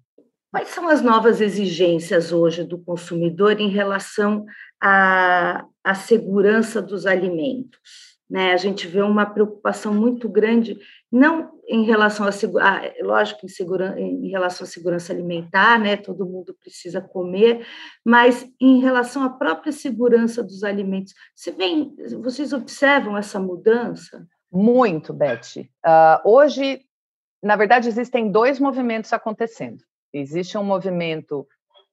Quais 0.50 0.68
são 0.68 0.88
as 0.88 1.00
novas 1.00 1.40
exigências 1.40 2.32
hoje 2.32 2.64
do 2.64 2.78
consumidor 2.78 3.58
em 3.60 3.68
relação 3.68 4.44
à, 4.82 5.64
à 5.82 5.94
segurança 5.94 6.82
dos 6.82 7.06
alimentos? 7.06 8.11
Né? 8.32 8.54
A 8.54 8.56
gente 8.56 8.88
vê 8.88 9.02
uma 9.02 9.26
preocupação 9.26 9.92
muito 9.92 10.26
grande, 10.26 10.80
não 11.12 11.52
em 11.68 11.84
relação 11.84 12.24
a, 12.24 12.30
ah, 12.30 12.92
lógico, 13.02 13.44
em, 13.44 13.48
segura, 13.48 13.94
em 14.00 14.30
relação 14.30 14.66
à 14.66 14.70
segurança 14.70 15.12
alimentar, 15.12 15.78
né? 15.78 15.98
Todo 15.98 16.24
mundo 16.24 16.56
precisa 16.58 16.98
comer, 16.98 17.66
mas 18.02 18.48
em 18.58 18.80
relação 18.80 19.22
à 19.22 19.28
própria 19.28 19.70
segurança 19.70 20.42
dos 20.42 20.64
alimentos. 20.64 21.12
Você 21.36 21.50
vem, 21.50 21.94
vocês 22.22 22.54
observam 22.54 23.18
essa 23.18 23.38
mudança? 23.38 24.26
Muito, 24.50 25.12
Beth. 25.12 25.58
Uh, 25.84 26.26
hoje, 26.26 26.80
na 27.42 27.54
verdade, 27.54 27.86
existem 27.86 28.32
dois 28.32 28.58
movimentos 28.58 29.12
acontecendo. 29.12 29.84
Existe 30.10 30.56
um 30.56 30.64
movimento 30.64 31.46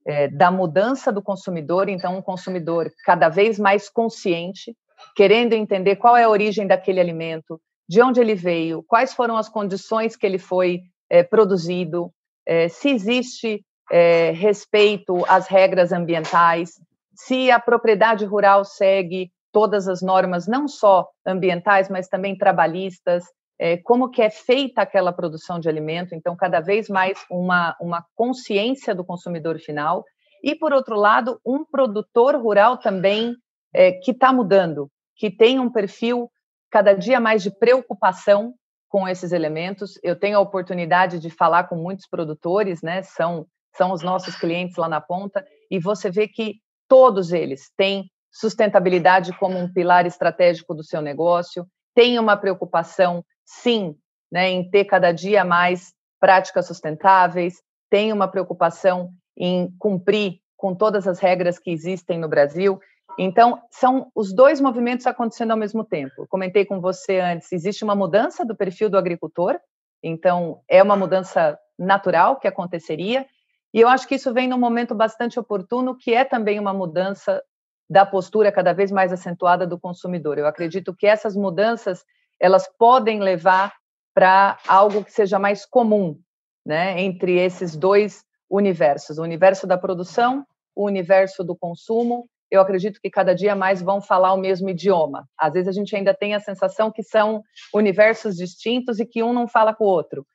é, 0.07 0.29
da 0.29 0.49
mudança 0.49 1.11
do 1.11 1.21
consumidor, 1.21 1.89
então 1.89 2.17
um 2.17 2.21
consumidor 2.21 2.89
cada 3.03 3.27
vez 3.27 3.59
mais 3.59 3.89
consciente 3.89 4.73
querendo 5.15 5.53
entender 5.53 5.95
qual 5.95 6.15
é 6.15 6.23
a 6.23 6.29
origem 6.29 6.67
daquele 6.67 6.99
alimento, 6.99 7.59
de 7.87 8.01
onde 8.01 8.19
ele 8.19 8.35
veio, 8.35 8.83
quais 8.83 9.13
foram 9.13 9.35
as 9.35 9.49
condições 9.49 10.15
que 10.15 10.25
ele 10.25 10.37
foi 10.37 10.81
é, 11.09 11.23
produzido, 11.23 12.11
é, 12.45 12.69
se 12.69 12.89
existe 12.89 13.63
é, 13.91 14.31
respeito 14.31 15.25
às 15.27 15.47
regras 15.47 15.91
ambientais, 15.91 16.73
se 17.15 17.49
a 17.51 17.59
propriedade 17.59 18.25
rural 18.25 18.63
segue 18.63 19.31
todas 19.51 19.87
as 19.87 20.01
normas, 20.01 20.47
não 20.47 20.67
só 20.67 21.07
ambientais, 21.25 21.89
mas 21.89 22.07
também 22.07 22.37
trabalhistas, 22.37 23.23
é, 23.59 23.77
como 23.77 24.09
que 24.09 24.21
é 24.21 24.29
feita 24.29 24.81
aquela 24.81 25.11
produção 25.11 25.59
de 25.59 25.67
alimento, 25.67 26.15
então 26.15 26.35
cada 26.35 26.59
vez 26.59 26.87
mais 26.87 27.19
uma, 27.29 27.75
uma 27.81 28.05
consciência 28.15 28.95
do 28.95 29.03
consumidor 29.03 29.59
final, 29.59 30.05
e 30.41 30.55
por 30.55 30.71
outro 30.71 30.95
lado, 30.95 31.39
um 31.45 31.65
produtor 31.65 32.35
rural 32.35 32.77
também 32.77 33.35
é, 33.73 33.91
que 33.91 34.11
está 34.11 34.31
mudando, 34.33 34.89
que 35.15 35.29
tem 35.29 35.59
um 35.59 35.71
perfil 35.71 36.31
cada 36.71 36.93
dia 36.93 37.19
mais 37.19 37.43
de 37.43 37.51
preocupação 37.51 38.53
com 38.87 39.07
esses 39.07 39.31
elementos. 39.31 39.99
Eu 40.03 40.15
tenho 40.15 40.37
a 40.37 40.41
oportunidade 40.41 41.19
de 41.19 41.29
falar 41.29 41.65
com 41.65 41.75
muitos 41.75 42.07
produtores, 42.07 42.81
né? 42.81 43.01
São 43.03 43.45
são 43.75 43.91
os 43.91 44.01
nossos 44.01 44.35
clientes 44.35 44.75
lá 44.75 44.89
na 44.89 44.99
ponta 44.99 45.45
e 45.69 45.79
você 45.79 46.09
vê 46.09 46.27
que 46.27 46.55
todos 46.87 47.31
eles 47.31 47.71
têm 47.77 48.09
sustentabilidade 48.31 49.31
como 49.37 49.57
um 49.57 49.71
pilar 49.71 50.05
estratégico 50.05 50.73
do 50.73 50.83
seu 50.83 51.01
negócio, 51.01 51.67
têm 51.95 52.19
uma 52.19 52.37
preocupação, 52.37 53.23
sim, 53.45 53.95
né, 54.31 54.49
em 54.49 54.69
ter 54.69 54.85
cada 54.85 55.11
dia 55.11 55.43
mais 55.43 55.93
práticas 56.19 56.67
sustentáveis, 56.67 57.61
tem 57.89 58.11
uma 58.11 58.27
preocupação 58.27 59.11
em 59.37 59.73
cumprir 59.79 60.39
com 60.57 60.75
todas 60.75 61.07
as 61.07 61.19
regras 61.19 61.57
que 61.57 61.71
existem 61.71 62.19
no 62.19 62.27
Brasil. 62.27 62.79
Então, 63.21 63.61
são 63.69 64.09
os 64.15 64.33
dois 64.33 64.61
movimentos 64.61 65.05
acontecendo 65.05 65.51
ao 65.51 65.57
mesmo 65.57 65.83
tempo. 65.83 66.25
Comentei 66.29 66.63
com 66.63 66.79
você 66.79 67.19
antes, 67.19 67.51
existe 67.51 67.83
uma 67.83 67.93
mudança 67.93 68.45
do 68.45 68.55
perfil 68.55 68.89
do 68.89 68.97
agricultor, 68.97 69.59
então 70.01 70.61
é 70.69 70.81
uma 70.81 70.95
mudança 70.95 71.59
natural 71.77 72.39
que 72.39 72.47
aconteceria, 72.47 73.25
e 73.73 73.81
eu 73.81 73.89
acho 73.89 74.07
que 74.07 74.15
isso 74.15 74.33
vem 74.33 74.47
num 74.47 74.57
momento 74.57 74.95
bastante 74.95 75.37
oportuno, 75.37 75.97
que 75.97 76.13
é 76.13 76.23
também 76.23 76.57
uma 76.57 76.73
mudança 76.73 77.43
da 77.89 78.05
postura 78.05 78.53
cada 78.53 78.71
vez 78.71 78.89
mais 78.89 79.11
acentuada 79.11 79.67
do 79.67 79.77
consumidor. 79.77 80.37
Eu 80.37 80.47
acredito 80.47 80.95
que 80.95 81.05
essas 81.05 81.35
mudanças, 81.35 82.05
elas 82.39 82.69
podem 82.77 83.19
levar 83.19 83.73
para 84.13 84.57
algo 84.65 85.03
que 85.03 85.11
seja 85.11 85.37
mais 85.37 85.65
comum, 85.65 86.17
né, 86.65 87.01
entre 87.01 87.37
esses 87.37 87.75
dois 87.75 88.23
universos, 88.49 89.17
o 89.17 89.23
universo 89.23 89.67
da 89.67 89.77
produção, 89.77 90.45
o 90.73 90.85
universo 90.85 91.43
do 91.43 91.53
consumo 91.53 92.29
eu 92.51 92.61
acredito 92.61 92.99
que 92.99 93.09
cada 93.09 93.33
dia 93.33 93.55
mais 93.55 93.81
vão 93.81 94.01
falar 94.01 94.33
o 94.33 94.37
mesmo 94.37 94.69
idioma. 94.69 95.27
Às 95.37 95.53
vezes 95.53 95.67
a 95.67 95.71
gente 95.71 95.95
ainda 95.95 96.13
tem 96.13 96.33
a 96.33 96.39
sensação 96.39 96.91
que 96.91 97.03
são 97.03 97.43
universos 97.73 98.35
distintos 98.35 98.99
e 98.99 99.05
que 99.05 99.21
um 99.21 99.33
não 99.33 99.47
fala 99.47 99.73
com 99.73 99.83
o 99.83 99.87
outro. 99.87 100.25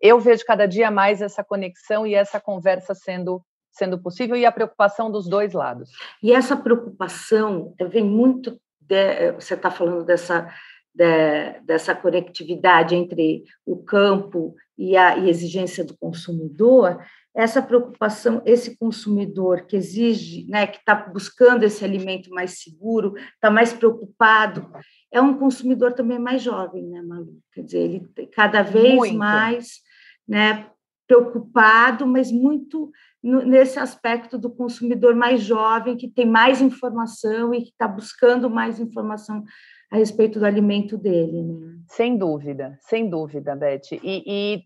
Eu 0.00 0.20
vejo 0.20 0.44
cada 0.44 0.66
dia 0.66 0.90
mais 0.90 1.22
essa 1.22 1.42
conexão 1.42 2.06
e 2.06 2.14
essa 2.14 2.40
conversa 2.40 2.94
sendo 2.94 3.42
sendo 3.74 3.98
possível 3.98 4.36
e 4.36 4.46
a 4.46 4.52
preocupação 4.52 5.10
dos 5.10 5.28
dois 5.28 5.52
lados. 5.52 5.90
E 6.22 6.32
essa 6.32 6.56
preocupação 6.56 7.74
vem 7.90 8.04
muito, 8.04 8.56
de, 8.80 9.32
você 9.32 9.54
está 9.54 9.68
falando 9.68 10.04
dessa, 10.04 10.48
de, 10.94 11.60
dessa 11.64 11.92
conectividade 11.92 12.94
entre 12.94 13.42
o 13.66 13.82
campo 13.82 14.54
e 14.78 14.96
a 14.96 15.18
e 15.18 15.28
exigência 15.28 15.84
do 15.84 15.96
consumidor, 15.96 17.00
essa 17.34 17.60
preocupação, 17.60 18.40
esse 18.46 18.76
consumidor 18.76 19.66
que 19.66 19.76
exige, 19.76 20.46
né, 20.48 20.66
que 20.68 20.78
está 20.78 20.94
buscando 20.94 21.64
esse 21.64 21.84
alimento 21.84 22.30
mais 22.30 22.62
seguro, 22.62 23.14
está 23.34 23.50
mais 23.50 23.72
preocupado, 23.72 24.70
é 25.12 25.20
um 25.20 25.36
consumidor 25.36 25.94
também 25.94 26.18
mais 26.18 26.42
jovem, 26.42 26.84
né, 26.84 27.02
Malu? 27.02 27.38
Quer 27.52 27.62
dizer, 27.62 27.78
ele 27.78 28.28
cada 28.32 28.62
vez 28.62 28.94
muito. 28.94 29.16
mais, 29.16 29.80
né, 30.28 30.70
preocupado, 31.06 32.06
mas 32.06 32.30
muito 32.30 32.90
nesse 33.22 33.78
aspecto 33.78 34.38
do 34.38 34.50
consumidor 34.50 35.14
mais 35.14 35.42
jovem, 35.42 35.96
que 35.96 36.08
tem 36.08 36.26
mais 36.26 36.60
informação 36.60 37.54
e 37.54 37.62
que 37.62 37.70
está 37.70 37.88
buscando 37.88 38.48
mais 38.50 38.78
informação 38.78 39.42
a 39.90 39.96
respeito 39.96 40.38
do 40.38 40.44
alimento 40.44 40.96
dele. 40.98 41.42
Né? 41.42 41.78
Sem 41.88 42.18
dúvida, 42.18 42.78
sem 42.82 43.08
dúvida, 43.08 43.56
Beth. 43.56 43.92
E, 43.92 44.22
e 44.26 44.64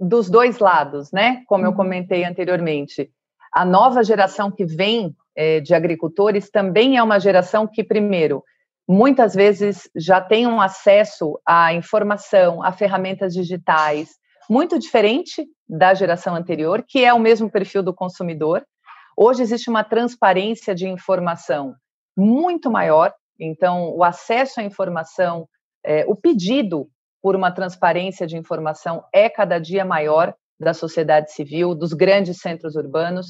dos 0.00 0.30
dois 0.30 0.58
lados, 0.58 1.12
né? 1.12 1.42
Como 1.46 1.64
eu 1.64 1.70
uhum. 1.70 1.76
comentei 1.76 2.24
anteriormente, 2.24 3.10
a 3.52 3.64
nova 3.64 4.02
geração 4.02 4.50
que 4.50 4.64
vem 4.64 5.14
é, 5.36 5.60
de 5.60 5.74
agricultores 5.74 6.50
também 6.50 6.96
é 6.96 7.02
uma 7.02 7.20
geração 7.20 7.66
que, 7.66 7.84
primeiro, 7.84 8.42
muitas 8.88 9.34
vezes 9.34 9.88
já 9.94 10.20
tem 10.20 10.46
um 10.46 10.60
acesso 10.60 11.38
à 11.46 11.74
informação, 11.74 12.62
a 12.62 12.72
ferramentas 12.72 13.34
digitais, 13.34 14.10
muito 14.48 14.78
diferente 14.78 15.46
da 15.68 15.94
geração 15.94 16.34
anterior, 16.34 16.82
que 16.86 17.04
é 17.04 17.12
o 17.12 17.20
mesmo 17.20 17.50
perfil 17.50 17.82
do 17.82 17.94
consumidor. 17.94 18.64
Hoje 19.16 19.42
existe 19.42 19.68
uma 19.68 19.84
transparência 19.84 20.74
de 20.74 20.88
informação 20.88 21.74
muito 22.16 22.70
maior, 22.70 23.12
então 23.38 23.94
o 23.94 24.02
acesso 24.02 24.60
à 24.60 24.62
informação, 24.64 25.46
é, 25.84 26.04
o 26.08 26.16
pedido 26.16 26.88
por 27.22 27.36
uma 27.36 27.50
transparência 27.50 28.26
de 28.26 28.36
informação 28.36 29.04
é 29.12 29.28
cada 29.28 29.58
dia 29.58 29.84
maior 29.84 30.34
da 30.58 30.74
sociedade 30.74 31.32
civil, 31.32 31.74
dos 31.74 31.92
grandes 31.92 32.38
centros 32.38 32.76
urbanos. 32.76 33.26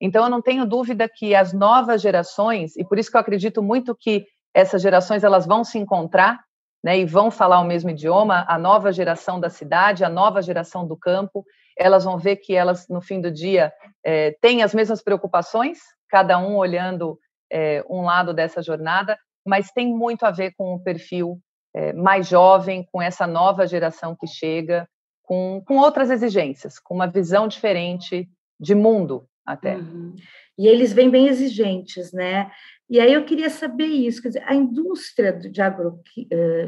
Então, 0.00 0.24
eu 0.24 0.30
não 0.30 0.42
tenho 0.42 0.66
dúvida 0.66 1.08
que 1.08 1.34
as 1.34 1.52
novas 1.52 2.02
gerações, 2.02 2.76
e 2.76 2.84
por 2.84 2.98
isso 2.98 3.10
que 3.10 3.16
eu 3.16 3.20
acredito 3.20 3.62
muito 3.62 3.96
que 3.98 4.26
essas 4.52 4.82
gerações 4.82 5.24
elas 5.24 5.46
vão 5.46 5.64
se 5.64 5.78
encontrar 5.78 6.38
né, 6.84 6.98
e 6.98 7.06
vão 7.06 7.30
falar 7.30 7.60
o 7.60 7.64
mesmo 7.64 7.88
idioma, 7.88 8.44
a 8.46 8.58
nova 8.58 8.92
geração 8.92 9.40
da 9.40 9.48
cidade, 9.48 10.04
a 10.04 10.08
nova 10.10 10.42
geração 10.42 10.86
do 10.86 10.94
campo, 10.94 11.42
elas 11.78 12.04
vão 12.04 12.18
ver 12.18 12.36
que 12.36 12.54
elas, 12.54 12.86
no 12.88 13.00
fim 13.00 13.22
do 13.22 13.30
dia, 13.30 13.72
é, 14.04 14.36
têm 14.42 14.62
as 14.62 14.74
mesmas 14.74 15.02
preocupações, 15.02 15.78
cada 16.10 16.38
um 16.38 16.56
olhando 16.56 17.18
é, 17.50 17.82
um 17.88 18.02
lado 18.02 18.34
dessa 18.34 18.62
jornada, 18.62 19.18
mas 19.46 19.70
tem 19.72 19.88
muito 19.88 20.24
a 20.24 20.30
ver 20.30 20.52
com 20.56 20.74
o 20.74 20.82
perfil 20.82 21.40
é, 21.74 21.92
mais 21.92 22.28
jovem, 22.28 22.86
com 22.90 23.02
essa 23.02 23.26
nova 23.26 23.66
geração 23.66 24.14
que 24.14 24.26
chega, 24.26 24.88
com, 25.22 25.62
com 25.66 25.78
outras 25.78 26.10
exigências, 26.10 26.78
com 26.78 26.94
uma 26.94 27.06
visão 27.06 27.48
diferente 27.48 28.28
de 28.60 28.74
mundo 28.74 29.26
até. 29.44 29.76
Uhum. 29.76 30.14
E 30.56 30.68
eles 30.68 30.92
vêm 30.92 31.10
bem 31.10 31.26
exigentes, 31.26 32.12
né? 32.12 32.50
E 32.88 33.00
aí 33.00 33.12
eu 33.12 33.24
queria 33.24 33.50
saber 33.50 33.86
isso, 33.86 34.22
quer 34.22 34.28
dizer, 34.28 34.44
a 34.46 34.54
indústria 34.54 35.32
de, 35.32 35.60
agro, 35.60 36.00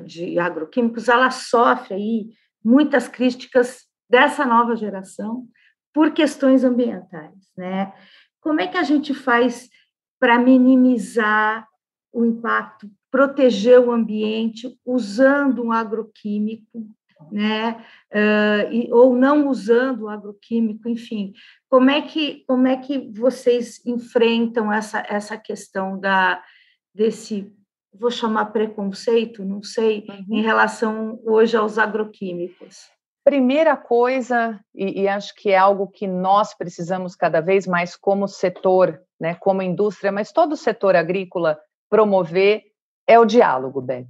de 0.04 0.38
agroquímicos, 0.38 1.08
ela 1.08 1.30
sofre 1.30 1.94
aí 1.94 2.30
muitas 2.64 3.06
críticas 3.06 3.84
dessa 4.08 4.44
nova 4.44 4.74
geração 4.74 5.46
por 5.92 6.10
questões 6.12 6.64
ambientais, 6.64 7.50
né? 7.56 7.92
Como 8.40 8.60
é 8.60 8.66
que 8.66 8.76
a 8.76 8.82
gente 8.82 9.14
faz 9.14 9.68
para 10.18 10.38
minimizar 10.38 11.66
o 12.16 12.24
impacto 12.24 12.90
proteger 13.10 13.78
o 13.78 13.92
ambiente 13.92 14.74
usando 14.84 15.62
um 15.62 15.70
agroquímico, 15.70 16.86
né? 17.30 17.84
Uh, 18.10 18.72
e, 18.72 18.92
ou 18.92 19.14
não 19.14 19.48
usando 19.48 20.02
o 20.02 20.08
agroquímico, 20.08 20.88
enfim. 20.88 21.34
Como 21.68 21.90
é 21.90 22.00
que 22.00 22.44
como 22.46 22.66
é 22.66 22.76
que 22.76 23.10
vocês 23.12 23.84
enfrentam 23.84 24.72
essa 24.72 25.04
essa 25.08 25.36
questão 25.36 25.98
da 26.00 26.42
desse 26.94 27.52
vou 27.92 28.10
chamar 28.10 28.46
preconceito, 28.46 29.44
não 29.44 29.62
sei, 29.62 30.06
uhum. 30.08 30.38
em 30.38 30.42
relação 30.42 31.20
hoje 31.24 31.56
aos 31.56 31.78
agroquímicos? 31.78 32.90
Primeira 33.24 33.76
coisa, 33.76 34.60
e, 34.74 35.02
e, 35.02 35.08
acho 35.08 35.34
que 35.34 35.50
é 35.50 35.56
algo 35.56 35.88
que 35.88 36.06
nós 36.06 36.54
precisamos 36.54 37.16
cada 37.16 37.40
vez 37.40 37.66
mais 37.66 37.96
como 37.96 38.28
setor, 38.28 39.00
né, 39.18 39.34
como 39.34 39.62
indústria, 39.62 40.12
mas 40.12 40.30
todo 40.30 40.52
o 40.52 40.56
setor 40.56 40.94
agrícola 40.94 41.58
promover 41.88 42.62
é 43.06 43.18
o 43.18 43.24
diálogo, 43.24 43.80
Beth. 43.80 44.06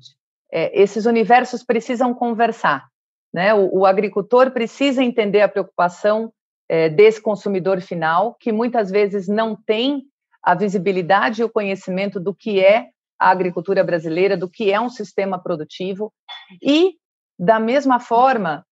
É, 0.51 0.81
esses 0.81 1.07
universos 1.07 1.62
precisam 1.62 2.15
conversar. 2.15 2.89
Né? 3.33 3.53
O, 3.53 3.81
o, 3.81 3.87
agricultor 3.87 4.51
precisa 4.51 5.03
entender 5.03 5.43
a 5.43 5.49
preocupação 5.49 6.33
é, 6.69 6.89
desse 6.89 7.21
consumidor 7.21 7.81
final, 7.81 8.35
que 8.41 8.53
muitas 8.53 8.91
vezes 8.91 9.29
não 9.29 9.57
tem 9.57 10.05
a 10.43 10.55
visibilidade 10.55 11.43
e 11.43 11.45
o 11.45 11.51
conhecimento 11.51 12.19
do 12.19 12.35
que 12.35 12.65
é 12.65 12.89
a 13.19 13.31
agricultura 13.31 13.83
brasileira, 13.83 14.37
do 14.37 14.49
que 14.49 14.71
é 14.71 14.81
um 14.81 14.89
sistema 14.89 15.39
produtivo. 15.39 16.12
E, 16.62 16.95
da 17.39 17.59
mesma 17.59 17.99
forma, 17.99 18.65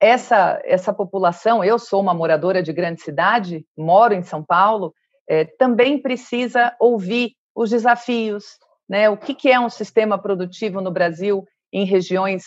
essa, 0.00 0.60
essa 0.64 0.92
população, 0.92 1.62
eu 1.62 1.78
sou 1.78 2.00
uma 2.00 2.12
moradora 2.12 2.62
de 2.62 2.72
grande 2.72 3.00
cidade, 3.00 3.64
moro 3.76 4.12
em 4.12 4.22
São 4.22 4.42
Paulo, 4.42 4.92
é, 5.28 5.44
também 5.44 6.02
precisa 6.02 6.74
ouvir 6.80 7.34
os 7.54 7.70
desafios, 7.70 8.58
né? 8.88 9.08
O 9.08 9.16
que, 9.16 9.34
que 9.34 9.50
é 9.50 9.58
um 9.58 9.68
sistema 9.68 10.18
produtivo 10.18 10.80
no 10.80 10.90
Brasil 10.90 11.44
em 11.72 11.84
regiões 11.84 12.44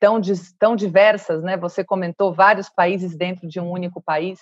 tão, 0.00 0.20
tão 0.58 0.76
diversas, 0.76 1.42
né? 1.42 1.56
Você 1.56 1.84
comentou 1.84 2.34
vários 2.34 2.68
países 2.68 3.16
dentro 3.16 3.48
de 3.48 3.60
um 3.60 3.70
único 3.70 4.02
país. 4.02 4.38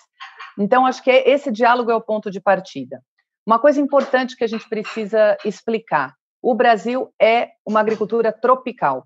Então, 0.57 0.85
acho 0.85 1.03
que 1.03 1.11
esse 1.11 1.51
diálogo 1.51 1.91
é 1.91 1.95
o 1.95 2.01
ponto 2.01 2.29
de 2.29 2.41
partida. 2.41 3.01
Uma 3.45 3.59
coisa 3.59 3.79
importante 3.79 4.35
que 4.35 4.43
a 4.43 4.47
gente 4.47 4.67
precisa 4.67 5.37
explicar: 5.43 6.15
o 6.41 6.53
Brasil 6.53 7.13
é 7.19 7.51
uma 7.65 7.79
agricultura 7.79 8.31
tropical. 8.31 9.05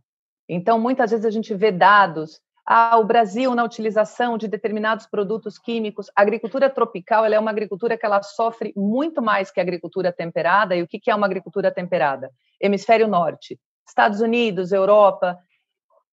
Então, 0.49 0.79
muitas 0.79 1.11
vezes 1.11 1.25
a 1.25 1.31
gente 1.31 1.53
vê 1.53 1.71
dados 1.71 2.39
ah, 2.69 2.97
o 2.97 3.05
Brasil 3.05 3.55
na 3.55 3.63
utilização 3.63 4.37
de 4.37 4.45
determinados 4.45 5.07
produtos 5.07 5.57
químicos. 5.57 6.11
A 6.13 6.21
agricultura 6.21 6.69
tropical 6.69 7.23
é 7.23 7.39
uma 7.39 7.49
agricultura 7.49 7.97
que 7.97 8.05
ela 8.05 8.21
sofre 8.21 8.73
muito 8.75 9.21
mais 9.21 9.49
que 9.49 9.61
a 9.61 9.63
agricultura 9.63 10.11
temperada. 10.11 10.75
E 10.75 10.83
o 10.83 10.87
que 10.87 11.09
é 11.09 11.15
uma 11.15 11.25
agricultura 11.25 11.71
temperada? 11.71 12.29
Hemisfério 12.59 13.07
Norte, 13.07 13.57
Estados 13.87 14.19
Unidos, 14.19 14.73
Europa. 14.73 15.39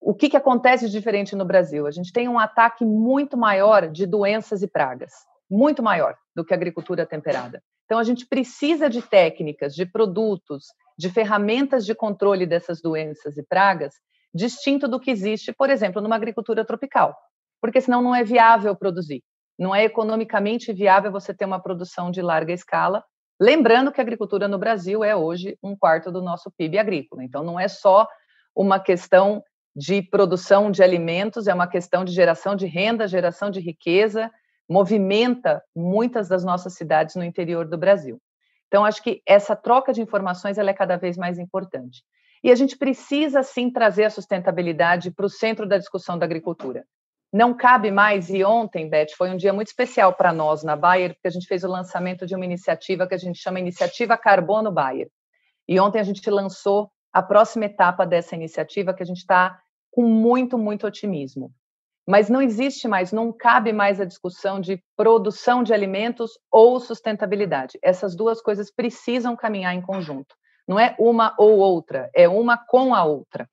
O 0.00 0.14
que, 0.14 0.28
que 0.28 0.36
acontece 0.36 0.86
de 0.86 0.92
diferente 0.92 1.34
no 1.34 1.44
Brasil? 1.44 1.88
A 1.88 1.90
gente 1.90 2.12
tem 2.12 2.28
um 2.28 2.38
ataque 2.38 2.84
muito 2.84 3.36
maior 3.36 3.88
de 3.88 4.06
doenças 4.06 4.62
e 4.62 4.68
pragas, 4.68 5.12
muito 5.50 5.82
maior 5.82 6.14
do 6.36 6.44
que 6.44 6.54
a 6.54 6.56
agricultura 6.56 7.04
temperada. 7.04 7.60
Então, 7.84 7.98
a 7.98 8.04
gente 8.04 8.26
precisa 8.26 8.88
de 8.88 9.02
técnicas, 9.02 9.74
de 9.74 9.84
produtos, 9.84 10.66
de 10.96 11.10
ferramentas 11.10 11.84
de 11.84 11.96
controle 11.96 12.46
dessas 12.46 12.80
doenças 12.80 13.36
e 13.36 13.42
pragas 13.42 13.94
distinto 14.34 14.88
do 14.88 14.98
que 14.98 15.10
existe, 15.10 15.52
por 15.52 15.70
exemplo, 15.70 16.02
numa 16.02 16.16
agricultura 16.16 16.64
tropical, 16.64 17.16
porque 17.60 17.80
senão 17.80 18.02
não 18.02 18.14
é 18.14 18.24
viável 18.24 18.74
produzir. 18.74 19.22
Não 19.58 19.74
é 19.74 19.84
economicamente 19.84 20.72
viável 20.72 21.12
você 21.12 21.32
ter 21.32 21.44
uma 21.44 21.60
produção 21.60 22.10
de 22.10 22.20
larga 22.20 22.52
escala. 22.52 23.04
Lembrando 23.40 23.92
que 23.92 24.00
a 24.00 24.02
agricultura 24.02 24.48
no 24.48 24.58
Brasil 24.58 25.04
é 25.04 25.14
hoje 25.14 25.56
um 25.62 25.76
quarto 25.76 26.10
do 26.10 26.20
nosso 26.20 26.50
PIB 26.56 26.78
agrícola. 26.78 27.22
Então, 27.22 27.44
não 27.44 27.58
é 27.58 27.68
só 27.68 28.08
uma 28.54 28.80
questão 28.80 29.42
de 29.76 30.02
produção 30.02 30.70
de 30.70 30.82
alimentos, 30.82 31.46
é 31.46 31.54
uma 31.54 31.66
questão 31.66 32.04
de 32.04 32.12
geração 32.12 32.54
de 32.54 32.66
renda, 32.66 33.08
geração 33.08 33.50
de 33.50 33.60
riqueza, 33.60 34.30
movimenta 34.68 35.62
muitas 35.74 36.28
das 36.28 36.44
nossas 36.44 36.74
cidades 36.74 37.16
no 37.16 37.24
interior 37.24 37.66
do 37.66 37.76
Brasil. 37.76 38.20
Então, 38.68 38.84
acho 38.84 39.02
que 39.02 39.22
essa 39.26 39.54
troca 39.54 39.92
de 39.92 40.00
informações 40.00 40.58
ela 40.58 40.70
é 40.70 40.74
cada 40.74 40.96
vez 40.96 41.16
mais 41.16 41.38
importante. 41.38 42.02
E 42.44 42.52
a 42.52 42.54
gente 42.54 42.76
precisa, 42.76 43.42
sim, 43.42 43.70
trazer 43.70 44.04
a 44.04 44.10
sustentabilidade 44.10 45.10
para 45.10 45.24
o 45.24 45.30
centro 45.30 45.66
da 45.66 45.78
discussão 45.78 46.18
da 46.18 46.26
agricultura. 46.26 46.84
Não 47.32 47.54
cabe 47.54 47.90
mais, 47.90 48.28
e 48.28 48.44
ontem, 48.44 48.86
Beth, 48.86 49.12
foi 49.16 49.30
um 49.30 49.36
dia 49.38 49.50
muito 49.50 49.68
especial 49.68 50.12
para 50.12 50.30
nós 50.30 50.62
na 50.62 50.76
Bayer, 50.76 51.14
porque 51.14 51.26
a 51.26 51.30
gente 51.30 51.46
fez 51.46 51.64
o 51.64 51.68
lançamento 51.68 52.26
de 52.26 52.34
uma 52.34 52.44
iniciativa 52.44 53.06
que 53.06 53.14
a 53.14 53.18
gente 53.18 53.38
chama 53.38 53.60
Iniciativa 53.60 54.18
Carbono 54.18 54.70
Bayer. 54.70 55.08
E 55.66 55.80
ontem 55.80 55.98
a 55.98 56.02
gente 56.02 56.28
lançou 56.28 56.90
a 57.10 57.22
próxima 57.22 57.64
etapa 57.64 58.04
dessa 58.04 58.34
iniciativa, 58.34 58.92
que 58.92 59.02
a 59.02 59.06
gente 59.06 59.20
está 59.20 59.58
com 59.90 60.02
muito, 60.02 60.58
muito 60.58 60.86
otimismo. 60.86 61.50
Mas 62.06 62.28
não 62.28 62.42
existe 62.42 62.86
mais, 62.86 63.10
não 63.10 63.32
cabe 63.32 63.72
mais 63.72 64.02
a 64.02 64.04
discussão 64.04 64.60
de 64.60 64.84
produção 64.94 65.62
de 65.62 65.72
alimentos 65.72 66.32
ou 66.52 66.78
sustentabilidade. 66.78 67.78
Essas 67.82 68.14
duas 68.14 68.42
coisas 68.42 68.70
precisam 68.70 69.34
caminhar 69.34 69.74
em 69.74 69.80
conjunto. 69.80 70.36
Não 70.66 70.78
é 70.78 70.94
uma 70.98 71.34
ou 71.38 71.58
outra, 71.58 72.10
é 72.14 72.28
uma 72.28 72.56
com 72.56 72.94
a 72.94 73.04
outra. 73.04 73.48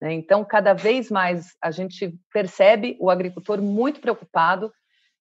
Né? 0.00 0.12
Então, 0.12 0.44
cada 0.44 0.72
vez 0.72 1.10
mais 1.10 1.56
a 1.60 1.70
gente 1.70 2.18
percebe 2.32 2.96
o 3.00 3.10
agricultor 3.10 3.60
muito 3.60 4.00
preocupado, 4.00 4.72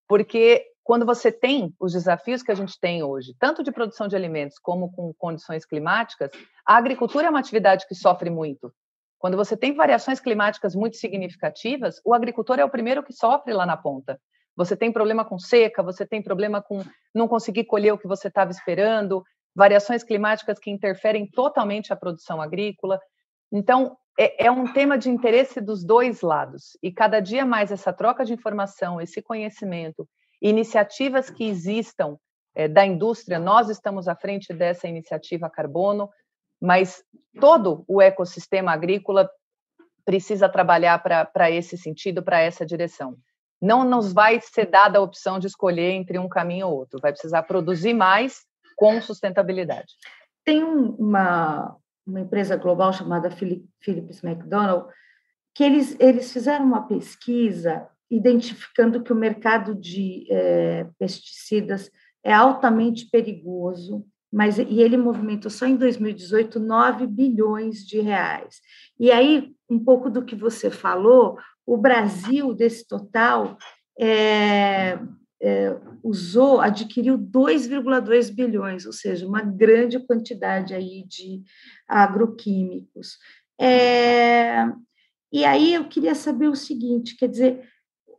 porque 0.07 0.65
quando 0.83 1.05
você 1.05 1.31
tem 1.31 1.73
os 1.79 1.93
desafios 1.93 2.41
que 2.41 2.51
a 2.51 2.55
gente 2.55 2.79
tem 2.79 3.03
hoje, 3.03 3.35
tanto 3.39 3.61
de 3.61 3.71
produção 3.71 4.07
de 4.07 4.15
alimentos 4.15 4.57
como 4.57 4.91
com 4.91 5.13
condições 5.13 5.65
climáticas, 5.65 6.31
a 6.65 6.77
agricultura 6.77 7.27
é 7.27 7.29
uma 7.29 7.39
atividade 7.39 7.87
que 7.87 7.93
sofre 7.93 8.29
muito. 8.29 8.73
Quando 9.19 9.37
você 9.37 9.55
tem 9.55 9.75
variações 9.75 10.19
climáticas 10.19 10.73
muito 10.73 10.95
significativas, 10.95 12.01
o 12.05 12.13
agricultor 12.13 12.57
é 12.57 12.65
o 12.65 12.69
primeiro 12.69 13.03
que 13.03 13.13
sofre 13.13 13.53
lá 13.53 13.65
na 13.65 13.77
ponta. 13.77 14.19
Você 14.55 14.75
tem 14.75 14.91
problema 14.91 15.23
com 15.23 15.37
seca, 15.37 15.83
você 15.83 16.05
tem 16.05 16.23
problema 16.23 16.61
com 16.61 16.83
não 17.13 17.27
conseguir 17.27 17.65
colher 17.65 17.93
o 17.93 17.97
que 17.97 18.07
você 18.07 18.29
estava 18.29 18.49
esperando, 18.49 19.23
variações 19.59 20.05
climáticas 20.05 20.57
que 20.57 20.71
interferem 20.71 21.29
totalmente 21.29 21.91
a 21.91 21.95
produção 21.97 22.41
agrícola. 22.41 22.97
Então, 23.51 23.97
é, 24.17 24.45
é, 24.45 24.49
um 24.51 24.71
tema 24.71 24.97
de 24.97 25.09
interesse 25.09 25.59
dos 25.59 25.83
dois 25.83 26.21
lados. 26.21 26.77
E 26.81 26.93
cada 26.93 27.19
dia 27.19 27.45
mais 27.45 27.69
essa 27.69 27.91
troca 27.91 28.23
de 28.23 28.33
informação, 28.33 29.01
esse 29.01 29.21
conhecimento, 29.21 30.07
iniciativas 30.41 31.29
que 31.29 31.43
existam 31.43 32.17
é, 32.55 32.69
da 32.69 32.85
indústria, 32.85 33.37
nós 33.37 33.69
estamos 33.69 34.07
à 34.07 34.15
frente 34.15 34.53
dessa 34.53 34.87
iniciativa 34.87 35.49
carbono, 35.49 36.09
mas 36.61 37.03
todo 37.41 37.83
o 37.85 38.01
ecossistema 38.01 38.71
agrícola 38.71 39.29
precisa 40.05 40.47
trabalhar 40.47 41.03
para 41.03 41.51
esse 41.51 41.77
sentido, 41.77 42.23
para 42.23 42.39
essa 42.39 42.65
direção. 42.65 43.17
Não 43.61 43.83
nos 43.83 44.13
vai 44.13 44.39
ser 44.39 44.67
dada 44.67 44.99
a 44.99 45.01
opção 45.01 45.37
de 45.37 45.47
escolher 45.47 45.91
entre 45.91 46.17
um 46.17 46.29
caminho 46.29 46.67
ou 46.67 46.77
outro, 46.77 47.01
vai 47.01 47.11
precisar 47.11 47.43
produzir 47.43 47.93
mais 47.93 48.47
com 48.79 49.01
sustentabilidade. 49.01 49.93
Tem 50.45 50.63
uma, 50.63 51.75
uma 52.07 52.21
empresa 52.21 52.55
global 52.55 52.93
chamada 52.93 53.29
Philips 53.29 54.23
McDonald, 54.23 54.87
que 55.53 55.65
eles, 55.65 55.97
eles 55.99 56.31
fizeram 56.31 56.65
uma 56.65 56.87
pesquisa 56.87 57.85
identificando 58.09 59.03
que 59.03 59.11
o 59.11 59.15
mercado 59.15 59.75
de 59.75 60.25
é, 60.31 60.87
pesticidas 60.97 61.91
é 62.23 62.33
altamente 62.33 63.09
perigoso, 63.09 64.05
mas 64.31 64.57
e 64.57 64.81
ele 64.81 64.95
movimentou 64.95 65.51
só 65.51 65.65
em 65.65 65.75
2018 65.75 66.57
9 66.57 67.05
bilhões 67.05 67.85
de 67.85 67.99
reais. 67.99 68.61
E 68.97 69.11
aí, 69.11 69.53
um 69.69 69.77
pouco 69.77 70.09
do 70.09 70.23
que 70.23 70.35
você 70.35 70.71
falou, 70.71 71.37
o 71.65 71.75
Brasil, 71.75 72.53
desse 72.53 72.87
total, 72.87 73.57
é, 73.99 74.97
é, 75.41 75.75
usou, 76.03 76.59
adquiriu 76.59 77.17
2,2 77.17 78.33
bilhões, 78.33 78.85
ou 78.85 78.91
seja, 78.91 79.27
uma 79.27 79.41
grande 79.41 79.99
quantidade 79.99 80.73
aí 80.73 81.05
de 81.07 81.41
agroquímicos. 81.87 83.17
É, 83.59 84.65
e 85.31 85.45
aí 85.45 85.73
eu 85.73 85.87
queria 85.87 86.15
saber 86.15 86.47
o 86.47 86.55
seguinte, 86.55 87.15
quer 87.15 87.27
dizer, 87.27 87.69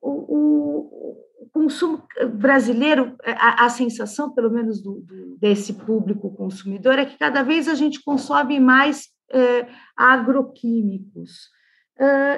o, 0.01 1.17
o 1.43 1.51
consumo 1.53 2.03
brasileiro, 2.35 3.17
a, 3.25 3.67
a, 3.67 3.69
sensação, 3.69 4.33
pelo 4.33 4.51
menos 4.51 4.83
do, 4.83 5.01
do, 5.01 5.37
desse 5.39 5.75
público 5.75 6.35
consumidor, 6.35 6.99
é 6.99 7.05
que 7.05 7.19
cada 7.19 7.43
vez 7.43 7.69
a 7.69 7.75
gente 7.75 8.03
consome 8.03 8.59
mais 8.59 9.09
é, 9.31 9.67
agroquímicos. 9.97 11.51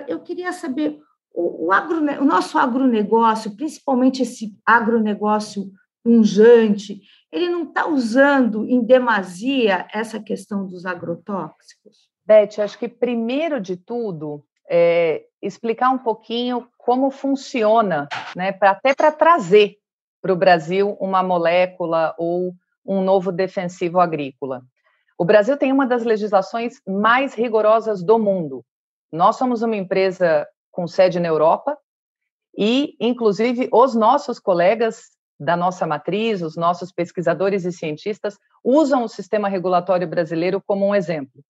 Eu 0.09 0.19
queria 0.19 0.53
saber 0.53 0.99
o, 1.35 1.67
o, 1.67 1.73
agro, 1.73 1.99
o 1.99 2.25
nosso 2.25 2.59
agronegócio, 2.59 3.57
principalmente 3.57 4.23
esse 4.23 4.57
agronegócio 4.65 5.71
punjante, 6.03 7.01
ele 7.31 7.49
não 7.49 7.65
está 7.65 7.87
usando 7.87 8.67
em 8.67 8.83
demasia 8.83 9.87
essa 9.93 10.21
questão 10.21 10.67
dos 10.67 10.85
agrotóxicos? 10.85 12.11
Beth, 12.27 12.61
acho 12.61 12.79
que 12.79 12.89
primeiro 12.89 13.61
de 13.61 13.77
tudo 13.77 14.45
é 14.69 15.25
explicar 15.41 15.91
um 15.91 15.99
pouquinho 15.99 16.69
como 16.79 17.11
funciona, 17.11 18.09
né, 18.37 18.53
pra, 18.53 18.71
até 18.71 18.95
para 18.95 19.11
trazer 19.11 19.77
para 20.21 20.33
o 20.33 20.37
Brasil 20.37 20.97
uma 21.01 21.23
molécula 21.23 22.15
ou 22.17 22.55
um 22.87 23.03
novo 23.03 23.33
defensivo 23.33 23.99
agrícola. 23.99 24.63
O 25.19 25.25
Brasil 25.25 25.57
tem 25.57 25.73
uma 25.73 25.87
das 25.87 26.05
legislações 26.05 26.81
mais 26.87 27.35
rigorosas 27.35 28.03
do 28.03 28.19
mundo. 28.19 28.65
Nós 29.13 29.37
somos 29.37 29.63
uma 29.63 29.77
empresa 29.77 30.47
com 30.73 30.89
sede 30.89 31.21
na 31.21 31.29
Europa 31.29 31.79
e, 32.57 32.97
inclusive, 33.01 33.69
os 33.73 33.95
nossos 33.95 34.41
colegas 34.41 35.11
da 35.39 35.57
nossa 35.57 35.87
matriz, 35.87 36.43
os 36.43 36.57
nossos 36.57 36.93
pesquisadores 36.93 37.65
e 37.65 37.73
cientistas, 37.73 38.39
usam 38.65 39.05
o 39.05 39.09
sistema 39.09 39.49
regulatório 39.49 40.07
brasileiro 40.07 40.63
como 40.65 40.87
um 40.87 40.95
exemplo. 40.95 41.43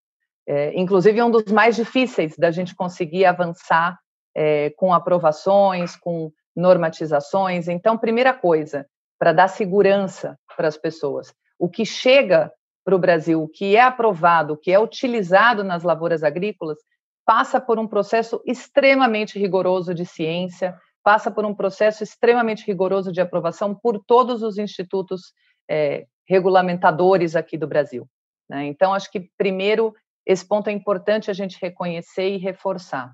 É, 0.47 0.79
inclusive, 0.79 1.19
é 1.19 1.25
um 1.25 1.31
dos 1.31 1.45
mais 1.53 1.77
difíceis 1.77 2.37
da 2.37 2.51
gente 2.51 2.75
conseguir 2.75 3.25
avançar 3.25 3.99
é, 4.35 4.71
com 4.71 4.93
aprovações, 4.93 5.95
com 5.97 6.33
normatizações. 6.55 7.69
Então, 7.69 7.99
primeira 7.99 8.33
coisa, 8.33 8.87
para 9.19 9.33
dar 9.33 9.49
segurança 9.49 10.39
para 10.57 10.69
as 10.69 10.77
pessoas, 10.77 11.33
o 11.59 11.69
que 11.69 11.85
chega 11.85 12.53
para 12.85 12.97
o 12.97 12.99
Brasil, 12.99 13.43
o 13.43 13.49
que 13.49 13.77
é 13.77 13.81
aprovado, 13.81 14.55
o 14.55 14.57
que 14.57 14.73
é 14.73 14.79
utilizado 14.79 15.63
nas 15.63 15.83
lavouras 15.83 16.25
agrícolas, 16.25 16.79
passa 17.25 17.61
por 17.61 17.79
um 17.79 17.87
processo 17.87 18.43
extremamente 18.47 19.39
rigoroso 19.39 19.95
de 19.95 20.05
ciência, 20.05 20.77
passa 21.03 21.31
por 21.31 21.45
um 21.45 21.55
processo 21.55 22.03
extremamente 22.03 22.65
rigoroso 22.67 23.13
de 23.13 23.21
aprovação 23.21 23.75
por 23.75 24.03
todos 24.05 24.43
os 24.43 24.59
institutos 24.59 25.33
é, 25.69 26.07
regulamentadores 26.27 27.35
aqui 27.35 27.57
do 27.57 27.67
Brasil. 27.67 28.07
Né? 28.49 28.67
Então, 28.67 28.95
acho 28.95 29.11
que, 29.11 29.29
primeiro, 29.37 29.95
esse 30.27 30.47
ponto 30.47 30.69
é 30.69 30.73
importante 30.73 31.31
a 31.31 31.35
gente 31.35 31.59
reconhecer 31.61 32.29
e 32.29 32.39
reforçar. 32.39 33.13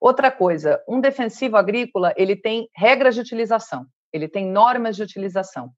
Outra 0.00 0.30
coisa, 0.30 0.82
um 0.88 1.00
defensivo 1.00 1.56
agrícola, 1.56 2.12
ele 2.16 2.36
tem 2.36 2.68
regras 2.74 3.14
de 3.14 3.20
utilização, 3.20 3.86
ele 4.12 4.28
tem 4.28 4.46
normas 4.46 4.96
de 4.96 5.02
utilização, 5.02 5.70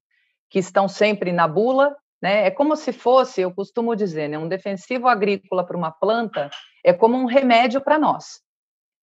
que 0.49 0.59
estão 0.59 0.87
sempre 0.87 1.31
na 1.31 1.47
bula, 1.47 1.95
né? 2.21 2.45
É 2.45 2.51
como 2.51 2.75
se 2.75 2.93
fosse, 2.93 3.41
eu 3.41 3.53
costumo 3.53 3.95
dizer, 3.95 4.27
né, 4.27 4.37
um 4.37 4.47
defensivo 4.47 5.07
agrícola 5.07 5.65
para 5.65 5.77
uma 5.77 5.91
planta 5.91 6.49
é 6.83 6.93
como 6.93 7.17
um 7.17 7.25
remédio 7.25 7.81
para 7.81 7.97
nós. 7.97 8.41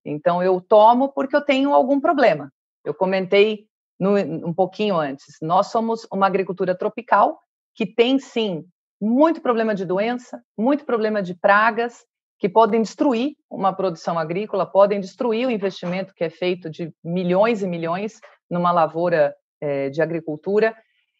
Então, 0.05 0.43
eu 0.43 0.61
tomo 0.61 1.13
porque 1.13 1.35
eu 1.35 1.45
tenho 1.45 1.75
algum 1.75 2.01
problema. 2.01 2.53
Eu 2.85 2.95
comentei 2.95 3.67
no, 3.99 4.17
um 4.17 4.55
pouquinho 4.55 4.97
antes, 4.97 5.37
nós 5.43 5.69
somos 5.69 6.07
uma 6.13 6.27
agricultura 6.27 6.75
tropical 6.75 7.39
que 7.75 7.85
tem, 7.85 8.19
sim, 8.19 8.65
muito 9.01 9.41
problema 9.41 9.75
de 9.75 9.85
doença, 9.85 10.41
muito 10.57 10.85
problema 10.85 11.23
de 11.23 11.35
pragas, 11.35 12.05
que 12.39 12.49
podem 12.49 12.83
destruir 12.83 13.37
uma 13.51 13.73
produção 13.73 14.19
agrícola, 14.19 14.65
podem 14.65 15.01
destruir 15.01 15.47
o 15.47 15.51
investimento 15.51 16.15
que 16.15 16.23
é 16.23 16.31
feito 16.31 16.71
de 16.71 16.93
milhões 17.03 17.63
e 17.63 17.67
milhões 17.67 18.21
numa 18.49 18.71
lavoura 18.71 19.35
é, 19.61 19.91
de 19.91 20.01
agricultura. 20.01 20.75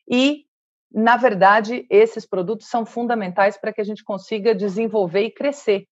E 0.09 0.45
na 0.93 1.17
verdade, 1.17 1.87
esses 1.91 2.25
produtos 2.27 2.69
são 2.69 2.87
fundamentais 2.87 3.59
para 3.59 3.73
que 3.73 3.81
a 3.81 3.85
gente 3.85 4.03
consiga 4.03 4.55
desenvolver 4.55 5.23
e 5.23 5.31
crescer 5.31 5.87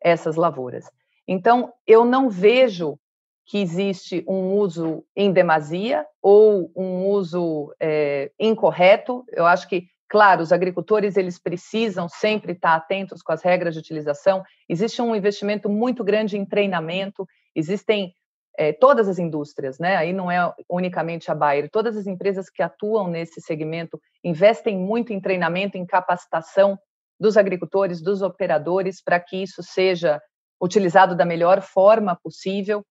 essas 0.00 0.36
lavouras. 0.36 0.90
Então, 1.26 1.72
eu 1.86 2.04
não 2.04 2.30
vejo 2.30 2.98
que 3.44 3.58
existe 3.58 4.24
um 4.26 4.54
uso 4.54 5.04
em 5.14 5.32
demasia 5.32 6.04
ou 6.20 6.70
um 6.76 7.06
uso 7.06 7.72
é, 7.80 8.30
incorreto. 8.38 9.24
Eu 9.32 9.46
acho 9.46 9.68
que, 9.68 9.86
claro, 10.08 10.42
os 10.42 10.52
agricultores 10.52 11.16
eles 11.16 11.38
precisam 11.38 12.08
sempre 12.08 12.52
estar 12.52 12.74
atentos 12.74 13.22
com 13.22 13.32
as 13.32 13.42
regras 13.42 13.74
de 13.74 13.80
utilização. 13.80 14.42
Existe 14.68 15.00
um 15.00 15.14
investimento 15.14 15.68
muito 15.68 16.02
grande 16.02 16.36
em 16.36 16.44
treinamento. 16.44 17.26
Existem 17.54 18.12
é, 18.58 18.72
todas 18.72 19.08
as 19.08 19.18
indústrias, 19.18 19.78
né? 19.78 19.96
Aí 19.96 20.12
não 20.12 20.30
é 20.30 20.52
unicamente 20.68 21.30
a 21.30 21.34
Bayer, 21.34 21.70
todas 21.70 21.96
as 21.96 22.06
empresas 22.06 22.48
que 22.48 22.62
atuam 22.62 23.08
nesse 23.08 23.40
segmento 23.40 24.00
investem 24.24 24.76
muito 24.76 25.12
em 25.12 25.20
treinamento, 25.20 25.76
em 25.76 25.86
capacitação 25.86 26.78
dos 27.18 27.36
agricultores, 27.36 28.02
dos 28.02 28.22
operadores, 28.22 29.02
para 29.02 29.20
que 29.20 29.42
isso 29.42 29.62
seja 29.62 30.20
utilizado 30.60 31.14
da 31.14 31.24
melhor 31.24 31.60
forma 31.60 32.16
possível. 32.16 32.84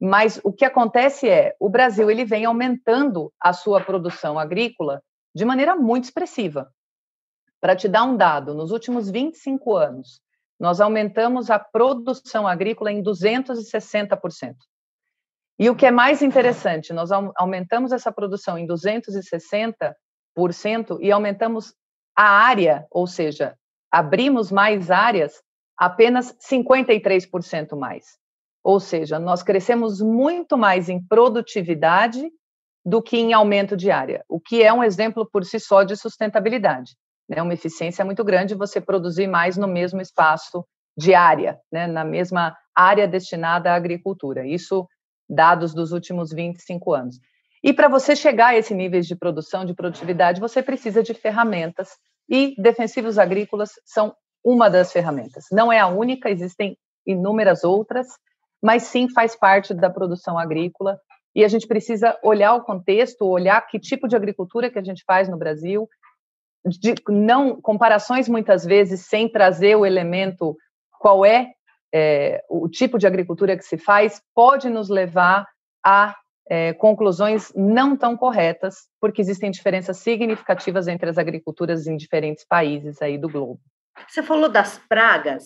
Mas 0.00 0.40
o 0.42 0.52
que 0.52 0.64
acontece 0.64 1.28
é, 1.28 1.54
o 1.58 1.68
Brasil 1.68 2.10
ele 2.10 2.24
vem 2.24 2.44
aumentando 2.44 3.32
a 3.40 3.52
sua 3.52 3.80
produção 3.80 4.38
agrícola 4.38 5.00
de 5.34 5.44
maneira 5.44 5.74
muito 5.76 6.04
expressiva. 6.04 6.70
Para 7.60 7.74
te 7.74 7.88
dar 7.88 8.04
um 8.04 8.16
dado, 8.16 8.54
nos 8.54 8.70
últimos 8.70 9.10
25 9.10 9.76
anos, 9.76 10.20
nós 10.58 10.80
aumentamos 10.80 11.50
a 11.50 11.58
produção 11.58 12.46
agrícola 12.46 12.92
em 12.92 13.02
260%. 13.02 14.54
E 15.58 15.70
o 15.70 15.76
que 15.76 15.86
é 15.86 15.90
mais 15.90 16.20
interessante, 16.22 16.92
nós 16.92 17.10
aumentamos 17.12 17.92
essa 17.92 18.10
produção 18.10 18.58
em 18.58 18.66
260% 18.66 19.94
e 21.00 21.12
aumentamos 21.12 21.74
a 22.16 22.24
área, 22.24 22.86
ou 22.90 23.06
seja, 23.06 23.56
abrimos 23.90 24.50
mais 24.50 24.90
áreas 24.90 25.40
apenas 25.76 26.36
53% 26.38 27.76
mais. 27.76 28.18
Ou 28.62 28.80
seja, 28.80 29.18
nós 29.18 29.42
crescemos 29.42 30.00
muito 30.00 30.56
mais 30.56 30.88
em 30.88 31.04
produtividade 31.06 32.30
do 32.84 33.02
que 33.02 33.16
em 33.16 33.32
aumento 33.32 33.76
de 33.76 33.90
área, 33.90 34.24
o 34.28 34.40
que 34.40 34.62
é 34.62 34.72
um 34.72 34.82
exemplo 34.82 35.28
por 35.30 35.44
si 35.44 35.58
só 35.58 35.82
de 35.82 35.96
sustentabilidade. 35.96 36.96
Né? 37.28 37.40
Uma 37.40 37.54
eficiência 37.54 38.04
muito 38.04 38.22
grande 38.22 38.54
você 38.54 38.80
produzir 38.80 39.26
mais 39.26 39.56
no 39.56 39.66
mesmo 39.66 40.00
espaço 40.00 40.64
de 40.96 41.14
área, 41.14 41.58
né? 41.72 41.86
na 41.86 42.04
mesma 42.04 42.56
área 42.74 43.08
destinada 43.08 43.70
à 43.72 43.74
agricultura. 43.74 44.46
Isso 44.46 44.86
dados 45.28 45.74
dos 45.74 45.92
últimos 45.92 46.30
25 46.32 46.92
anos. 46.94 47.18
E 47.62 47.72
para 47.72 47.88
você 47.88 48.14
chegar 48.14 48.48
a 48.48 48.56
esse 48.56 48.74
nível 48.74 49.00
de 49.00 49.16
produção, 49.16 49.64
de 49.64 49.74
produtividade, 49.74 50.40
você 50.40 50.62
precisa 50.62 51.02
de 51.02 51.14
ferramentas. 51.14 51.90
E 52.28 52.54
defensivos 52.60 53.18
agrícolas 53.18 53.70
são 53.84 54.14
uma 54.44 54.68
das 54.68 54.92
ferramentas. 54.92 55.46
Não 55.50 55.72
é 55.72 55.80
a 55.80 55.86
única, 55.86 56.28
existem 56.28 56.76
inúmeras 57.06 57.64
outras, 57.64 58.06
mas 58.62 58.84
sim 58.84 59.08
faz 59.08 59.34
parte 59.34 59.72
da 59.72 59.88
produção 59.88 60.38
agrícola. 60.38 60.98
E 61.34 61.42
a 61.42 61.48
gente 61.48 61.66
precisa 61.66 62.18
olhar 62.22 62.54
o 62.54 62.62
contexto, 62.62 63.26
olhar 63.26 63.60
que 63.66 63.78
tipo 63.78 64.06
de 64.06 64.14
agricultura 64.14 64.70
que 64.70 64.78
a 64.78 64.84
gente 64.84 65.02
faz 65.06 65.28
no 65.28 65.38
Brasil, 65.38 65.88
de, 66.66 66.94
não 67.08 67.60
comparações 67.60 68.28
muitas 68.28 68.64
vezes 68.64 69.06
sem 69.06 69.28
trazer 69.28 69.76
o 69.76 69.84
elemento 69.84 70.56
qual 70.98 71.24
é, 71.24 71.52
é, 71.94 72.44
o 72.50 72.68
tipo 72.68 72.98
de 72.98 73.06
agricultura 73.06 73.56
que 73.56 73.62
se 73.62 73.78
faz, 73.78 74.20
pode 74.34 74.68
nos 74.68 74.88
levar 74.88 75.46
a 75.86 76.16
é, 76.50 76.72
conclusões 76.72 77.52
não 77.54 77.96
tão 77.96 78.16
corretas, 78.16 78.88
porque 79.00 79.20
existem 79.20 79.50
diferenças 79.50 79.98
significativas 79.98 80.88
entre 80.88 81.08
as 81.08 81.18
agriculturas 81.18 81.86
em 81.86 81.96
diferentes 81.96 82.44
países 82.44 83.00
aí 83.00 83.16
do 83.16 83.28
globo. 83.28 83.60
Você 84.08 84.24
falou 84.24 84.48
das 84.48 84.76
pragas, 84.88 85.44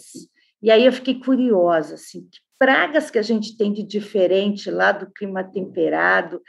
e 0.62 0.70
aí 0.70 0.86
eu 0.86 0.92
fiquei 0.92 1.20
curiosa, 1.20 1.96
assim, 1.96 2.22
que 2.22 2.38
pragas 2.58 3.10
que 3.10 3.18
a 3.18 3.22
gente 3.22 3.56
tem 3.56 3.70
de 3.70 3.82
diferente 3.82 4.70
lá 4.70 4.90
do 4.90 5.06
clima 5.12 5.44
temperado, 5.44 6.40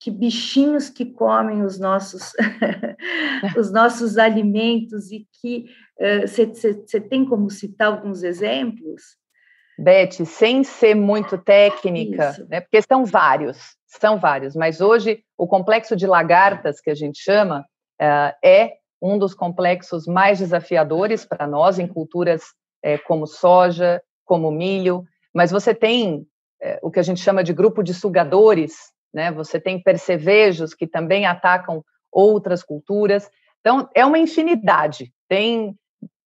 que 0.00 0.10
bichinhos 0.10 0.88
que 0.88 1.04
comem 1.04 1.62
os 1.62 1.78
nossos 1.80 2.32
os 3.58 3.72
nossos 3.72 4.16
alimentos 4.16 5.10
e 5.10 5.26
que 5.42 5.66
você 6.22 6.44
uh, 6.44 7.08
tem 7.08 7.24
como 7.26 7.50
citar 7.50 7.88
alguns 7.88 8.22
exemplos? 8.22 9.17
Beth, 9.78 10.24
sem 10.24 10.64
ser 10.64 10.94
muito 10.94 11.38
técnica, 11.38 12.34
né, 12.48 12.60
porque 12.60 12.82
são 12.82 13.04
vários, 13.04 13.76
são 13.86 14.18
vários, 14.18 14.56
mas 14.56 14.80
hoje 14.80 15.22
o 15.36 15.46
complexo 15.46 15.94
de 15.94 16.06
lagartas 16.06 16.80
que 16.80 16.90
a 16.90 16.94
gente 16.94 17.20
chama 17.20 17.60
uh, 18.00 18.34
é 18.44 18.74
um 19.00 19.16
dos 19.16 19.34
complexos 19.34 20.06
mais 20.06 20.40
desafiadores 20.40 21.24
para 21.24 21.46
nós 21.46 21.78
em 21.78 21.86
culturas 21.86 22.42
uh, 22.84 22.98
como 23.06 23.26
soja, 23.26 24.02
como 24.24 24.50
milho, 24.50 25.04
mas 25.32 25.50
você 25.50 25.72
tem 25.72 26.26
é, 26.60 26.78
o 26.82 26.90
que 26.90 26.98
a 26.98 27.02
gente 27.02 27.20
chama 27.20 27.44
de 27.44 27.52
grupo 27.52 27.82
de 27.82 27.94
sugadores, 27.94 28.92
né? 29.12 29.30
Você 29.32 29.60
tem 29.60 29.80
percevejos 29.80 30.74
que 30.74 30.86
também 30.86 31.26
atacam 31.26 31.84
outras 32.10 32.62
culturas. 32.62 33.30
Então, 33.60 33.88
é 33.94 34.04
uma 34.04 34.18
infinidade, 34.18 35.12
tem 35.28 35.76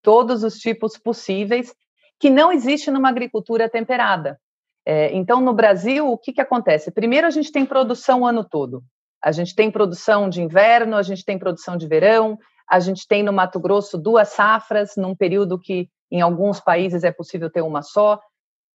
todos 0.03 0.43
os 0.43 0.59
tipos 0.59 0.99
possíveis 0.99 1.75
que 2.23 2.31
não 2.31 2.53
existe 2.53 2.89
numa 2.89 3.09
agricultura 3.09 3.69
temperada. 3.69 4.39
É, 4.87 5.13
então, 5.13 5.41
no 5.41 5.53
Brasil, 5.53 6.09
o 6.09 6.17
que, 6.17 6.33
que 6.33 6.41
acontece? 6.41 6.93
Primeiro, 6.93 7.27
a 7.27 7.31
gente 7.31 7.51
tem 7.51 7.67
produção 7.67 8.21
o 8.21 8.27
ano 8.27 8.45
todo. 8.49 8.81
A 9.21 9.33
gente 9.33 9.57
tem 9.57 9.73
produção 9.73 10.29
de 10.29 10.41
inverno, 10.41 10.97
a 10.97 11.03
gente 11.03 11.25
tem 11.25 11.37
produção 11.37 11.77
de 11.77 11.89
verão, 11.89 12.39
a 12.71 12.79
gente 12.79 13.09
tem 13.09 13.25
no 13.25 13.33
Mato 13.33 13.59
Grosso 13.59 13.99
duas 13.99 14.29
safras, 14.29 14.93
num 14.97 15.17
período 15.17 15.59
que 15.59 15.89
em 16.13 16.21
alguns 16.21 16.61
países 16.61 17.03
é 17.03 17.11
possível 17.11 17.51
ter 17.51 17.61
uma 17.61 17.83
só 17.83 18.21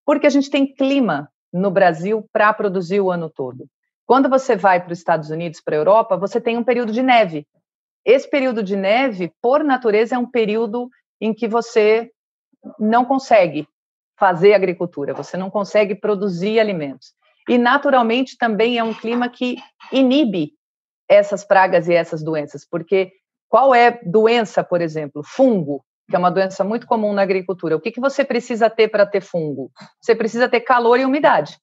porque 0.06 0.28
a 0.28 0.30
gente 0.30 0.50
tem 0.50 0.74
clima 0.74 1.30
no 1.54 1.72
Brasil 1.72 2.28
para 2.34 2.52
produzir 2.52 3.00
o 3.00 3.10
ano 3.10 3.30
todo. 3.30 3.66
Quando 4.06 4.28
você 4.28 4.58
vai 4.58 4.84
para 4.84 4.92
os 4.92 5.00
Estados 5.00 5.30
Unidos, 5.30 5.62
para 5.62 5.76
a 5.76 5.80
Europa, 5.80 6.18
você 6.18 6.42
tem 6.42 6.58
um 6.58 6.66
período 6.66 6.92
de 6.92 7.02
neve. 7.02 7.48
Esse 8.04 8.30
período 8.30 8.62
de 8.62 8.76
neve, 8.76 9.32
por 9.42 9.64
natureza, 9.64 10.16
é 10.16 10.18
um 10.18 10.30
período 10.30 10.90
em 11.22 11.34
que 11.34 11.48
você 11.48 12.12
não 12.80 13.06
consegue 13.06 13.68
fazer 14.18 14.54
agricultura, 14.54 15.14
você 15.14 15.38
não 15.38 15.50
consegue 15.50 15.96
produzir 15.96 16.60
alimentos. 16.60 17.14
E, 17.48 17.58
naturalmente, 17.58 18.38
também 18.38 18.78
é 18.78 18.84
um 18.84 18.94
clima 18.94 19.30
que 19.30 19.58
inibe 19.92 20.54
essas 21.08 21.46
pragas 21.46 21.88
e 21.88 21.94
essas 21.94 22.24
doenças, 22.24 22.68
porque 22.70 23.12
qual 23.48 23.74
é 23.74 24.00
doença, 24.04 24.64
por 24.64 24.82
exemplo? 24.82 25.24
Fungo 25.24 25.86
que 26.10 26.16
é 26.16 26.20
uma 26.20 26.32
doença 26.32 26.64
muito 26.64 26.88
comum 26.88 27.14
na 27.14 27.22
agricultura. 27.22 27.76
O 27.76 27.82
que, 27.82 27.92
que 27.92 28.00
você 28.00 28.24
precisa 28.24 28.70
ter 28.70 28.88
para 28.88 29.06
ter 29.06 29.22
fungo? 29.22 29.72
Você 30.00 30.16
precisa 30.16 30.48
ter 30.48 30.62
calor 30.62 31.00
e 31.00 31.06
umidade. 31.06 31.58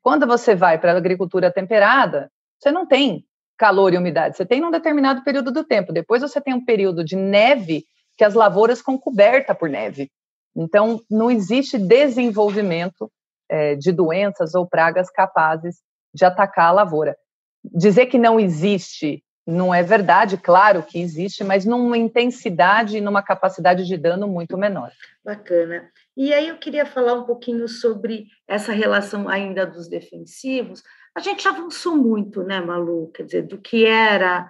Quando 0.00 0.26
você 0.26 0.54
vai 0.54 0.78
para 0.78 0.92
a 0.92 0.96
agricultura 0.96 1.50
temperada, 1.50 2.30
você 2.58 2.70
não 2.70 2.86
tem 2.86 3.26
calor 3.58 3.92
e 3.92 3.98
umidade, 3.98 4.36
você 4.36 4.44
tem 4.44 4.60
num 4.60 4.70
determinado 4.70 5.22
período 5.22 5.50
do 5.50 5.64
tempo. 5.64 5.92
Depois 5.92 6.22
você 6.22 6.40
tem 6.40 6.54
um 6.54 6.64
período 6.64 7.04
de 7.04 7.16
neve 7.16 7.84
que 8.16 8.24
as 8.24 8.34
lavouras 8.34 8.78
ficam 8.78 8.96
cobertas 8.96 9.56
por 9.56 9.68
neve. 9.68 10.10
Então, 10.56 11.00
não 11.10 11.30
existe 11.30 11.78
desenvolvimento 11.78 13.10
é, 13.48 13.74
de 13.74 13.92
doenças 13.92 14.54
ou 14.54 14.66
pragas 14.66 15.10
capazes 15.10 15.76
de 16.14 16.24
atacar 16.24 16.68
a 16.68 16.72
lavoura. 16.72 17.16
Dizer 17.64 18.06
que 18.06 18.18
não 18.18 18.38
existe 18.38 19.22
não 19.46 19.74
é 19.74 19.82
verdade, 19.82 20.38
claro 20.38 20.82
que 20.82 20.98
existe, 20.98 21.44
mas 21.44 21.66
numa 21.66 21.98
intensidade 21.98 22.96
e 22.96 23.00
numa 23.00 23.22
capacidade 23.22 23.84
de 23.84 23.96
dano 23.96 24.26
muito 24.26 24.56
menor. 24.56 24.90
Bacana. 25.22 25.90
E 26.16 26.32
aí 26.32 26.48
eu 26.48 26.56
queria 26.56 26.86
falar 26.86 27.14
um 27.14 27.24
pouquinho 27.24 27.68
sobre 27.68 28.26
essa 28.48 28.72
relação 28.72 29.28
ainda 29.28 29.66
dos 29.66 29.86
defensivos. 29.86 30.82
A 31.14 31.20
gente 31.20 31.46
avançou 31.46 31.94
muito, 31.96 32.42
né, 32.42 32.60
Malu? 32.60 33.10
Quer 33.12 33.24
dizer, 33.24 33.42
do 33.42 33.58
que 33.58 33.84
era 33.84 34.48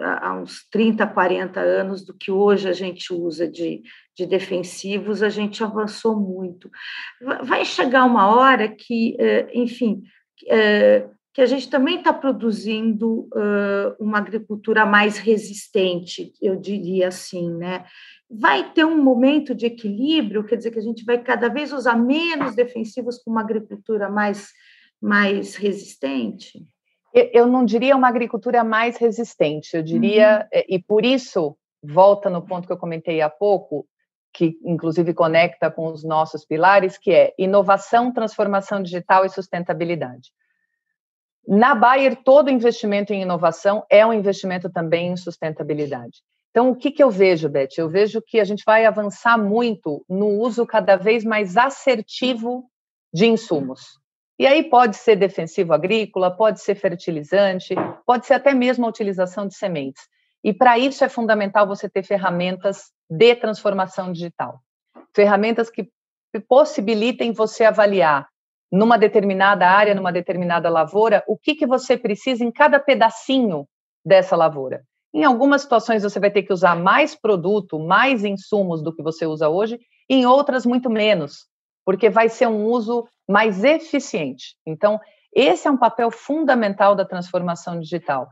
há 0.00 0.34
uns 0.34 0.68
30, 0.70 1.06
40 1.06 1.60
anos, 1.60 2.04
do 2.04 2.14
que 2.14 2.30
hoje 2.30 2.68
a 2.68 2.72
gente 2.72 3.12
usa 3.12 3.48
de, 3.48 3.82
de 4.16 4.26
defensivos, 4.26 5.22
a 5.22 5.28
gente 5.28 5.62
avançou 5.62 6.16
muito. 6.16 6.70
Vai 7.42 7.64
chegar 7.64 8.04
uma 8.04 8.28
hora 8.28 8.68
que, 8.68 9.16
uh, 9.20 9.48
enfim, 9.54 10.02
uh, 10.44 11.16
que 11.32 11.42
a 11.42 11.46
gente 11.46 11.68
também 11.68 11.98
está 11.98 12.14
produzindo 12.14 13.28
uma 14.00 14.16
agricultura 14.16 14.86
mais 14.86 15.18
resistente, 15.18 16.32
eu 16.40 16.56
diria 16.56 17.08
assim, 17.08 17.54
né? 17.54 17.84
Vai 18.28 18.72
ter 18.72 18.86
um 18.86 18.96
momento 18.96 19.54
de 19.54 19.66
equilíbrio, 19.66 20.46
quer 20.46 20.56
dizer 20.56 20.70
que 20.70 20.78
a 20.78 20.82
gente 20.82 21.04
vai 21.04 21.22
cada 21.22 21.50
vez 21.50 21.74
usar 21.74 21.94
menos 21.94 22.54
defensivos 22.54 23.18
com 23.18 23.30
uma 23.30 23.42
agricultura 23.42 24.08
mais, 24.08 24.48
mais 24.98 25.56
resistente? 25.56 26.66
Eu 27.18 27.46
não 27.46 27.64
diria 27.64 27.96
uma 27.96 28.08
agricultura 28.08 28.62
mais 28.62 28.98
resistente, 28.98 29.74
eu 29.74 29.82
diria, 29.82 30.46
uhum. 30.52 30.62
e 30.68 30.78
por 30.78 31.02
isso, 31.02 31.56
volta 31.82 32.28
no 32.28 32.42
ponto 32.42 32.66
que 32.66 32.72
eu 32.72 32.76
comentei 32.76 33.22
há 33.22 33.30
pouco, 33.30 33.86
que 34.34 34.58
inclusive 34.62 35.14
conecta 35.14 35.70
com 35.70 35.86
os 35.86 36.04
nossos 36.04 36.44
pilares, 36.44 36.98
que 36.98 37.10
é 37.10 37.32
inovação, 37.38 38.12
transformação 38.12 38.82
digital 38.82 39.24
e 39.24 39.30
sustentabilidade. 39.30 40.30
Na 41.48 41.74
Bayer, 41.74 42.22
todo 42.22 42.50
investimento 42.50 43.14
em 43.14 43.22
inovação 43.22 43.86
é 43.88 44.04
um 44.04 44.12
investimento 44.12 44.68
também 44.68 45.12
em 45.12 45.16
sustentabilidade. 45.16 46.20
Então, 46.50 46.70
o 46.70 46.76
que, 46.76 46.90
que 46.90 47.02
eu 47.02 47.10
vejo, 47.10 47.48
Beth? 47.48 47.68
Eu 47.78 47.88
vejo 47.88 48.20
que 48.20 48.40
a 48.40 48.44
gente 48.44 48.62
vai 48.66 48.84
avançar 48.84 49.38
muito 49.38 50.04
no 50.08 50.28
uso 50.40 50.66
cada 50.66 50.96
vez 50.96 51.24
mais 51.24 51.56
assertivo 51.56 52.64
de 53.12 53.26
insumos. 53.26 53.98
E 54.38 54.46
aí 54.46 54.64
pode 54.64 54.96
ser 54.96 55.16
defensivo 55.16 55.72
agrícola, 55.72 56.30
pode 56.30 56.60
ser 56.60 56.74
fertilizante, 56.74 57.74
pode 58.04 58.26
ser 58.26 58.34
até 58.34 58.52
mesmo 58.52 58.84
a 58.84 58.88
utilização 58.88 59.46
de 59.46 59.54
sementes. 59.54 60.02
E 60.44 60.52
para 60.52 60.78
isso 60.78 61.04
é 61.04 61.08
fundamental 61.08 61.66
você 61.66 61.88
ter 61.88 62.02
ferramentas 62.02 62.92
de 63.08 63.34
transformação 63.34 64.12
digital. 64.12 64.60
Ferramentas 65.14 65.70
que 65.70 65.88
possibilitem 66.48 67.32
você 67.32 67.64
avaliar 67.64 68.28
numa 68.70 68.98
determinada 68.98 69.66
área, 69.66 69.94
numa 69.94 70.12
determinada 70.12 70.68
lavoura, 70.68 71.24
o 71.26 71.38
que, 71.38 71.54
que 71.54 71.66
você 71.66 71.96
precisa 71.96 72.44
em 72.44 72.52
cada 72.52 72.78
pedacinho 72.78 73.66
dessa 74.04 74.36
lavoura. 74.36 74.84
Em 75.14 75.24
algumas 75.24 75.62
situações 75.62 76.02
você 76.02 76.20
vai 76.20 76.30
ter 76.30 76.42
que 76.42 76.52
usar 76.52 76.76
mais 76.76 77.14
produto, 77.14 77.78
mais 77.78 78.24
insumos 78.24 78.82
do 78.82 78.94
que 78.94 79.02
você 79.02 79.24
usa 79.24 79.48
hoje, 79.48 79.78
em 80.10 80.26
outras 80.26 80.66
muito 80.66 80.90
menos, 80.90 81.46
porque 81.86 82.10
vai 82.10 82.28
ser 82.28 82.48
um 82.48 82.64
uso 82.64 83.08
mais 83.28 83.62
eficiente. 83.62 84.56
Então, 84.66 85.00
esse 85.32 85.68
é 85.68 85.70
um 85.70 85.76
papel 85.76 86.10
fundamental 86.10 86.96
da 86.96 87.04
transformação 87.04 87.78
digital. 87.78 88.28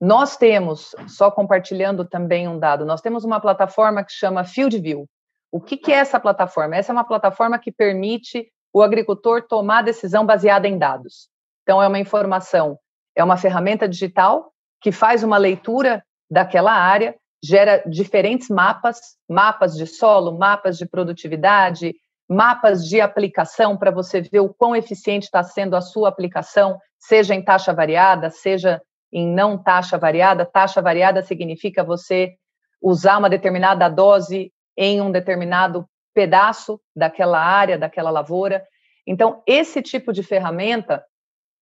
Nós 0.00 0.38
temos, 0.38 0.96
só 1.06 1.30
compartilhando 1.30 2.04
também 2.04 2.48
um 2.48 2.58
dado, 2.58 2.86
nós 2.86 3.02
temos 3.02 3.24
uma 3.24 3.40
plataforma 3.40 4.02
que 4.02 4.12
chama 4.12 4.42
FieldView. 4.42 5.06
O 5.52 5.60
que, 5.60 5.76
que 5.76 5.92
é 5.92 5.96
essa 5.96 6.18
plataforma? 6.18 6.76
Essa 6.76 6.92
é 6.92 6.94
uma 6.94 7.04
plataforma 7.04 7.58
que 7.58 7.70
permite 7.70 8.50
o 8.72 8.82
agricultor 8.82 9.42
tomar 9.42 9.82
decisão 9.82 10.24
baseada 10.24 10.66
em 10.66 10.78
dados. 10.78 11.28
Então, 11.62 11.82
é 11.82 11.88
uma 11.88 11.98
informação, 11.98 12.78
é 13.14 13.22
uma 13.22 13.36
ferramenta 13.36 13.86
digital 13.86 14.50
que 14.80 14.92
faz 14.92 15.22
uma 15.22 15.36
leitura 15.36 16.02
daquela 16.30 16.72
área, 16.72 17.14
gera 17.42 17.82
diferentes 17.86 18.48
mapas, 18.48 18.98
mapas 19.28 19.74
de 19.74 19.86
solo, 19.86 20.38
mapas 20.38 20.78
de 20.78 20.86
produtividade, 20.86 21.94
mapas 22.28 22.86
de 22.86 23.00
aplicação 23.00 23.76
para 23.76 23.90
você 23.90 24.20
ver 24.20 24.40
o 24.40 24.52
quão 24.52 24.76
eficiente 24.76 25.24
está 25.24 25.42
sendo 25.42 25.74
a 25.74 25.80
sua 25.80 26.08
aplicação, 26.08 26.78
seja 26.98 27.34
em 27.34 27.42
taxa 27.42 27.72
variada, 27.72 28.28
seja 28.30 28.82
em 29.12 29.26
não 29.26 29.56
taxa 29.56 29.96
variada. 29.96 30.44
Taxa 30.44 30.82
variada 30.82 31.22
significa 31.22 31.82
você 31.82 32.34
usar 32.82 33.18
uma 33.18 33.30
determinada 33.30 33.88
dose 33.88 34.52
em 34.76 35.00
um 35.00 35.10
determinado 35.10 35.88
pedaço 36.14 36.80
daquela 36.94 37.40
área, 37.40 37.78
daquela 37.78 38.10
lavoura. 38.10 38.64
Então, 39.06 39.42
esse 39.46 39.80
tipo 39.80 40.12
de 40.12 40.22
ferramenta 40.22 41.02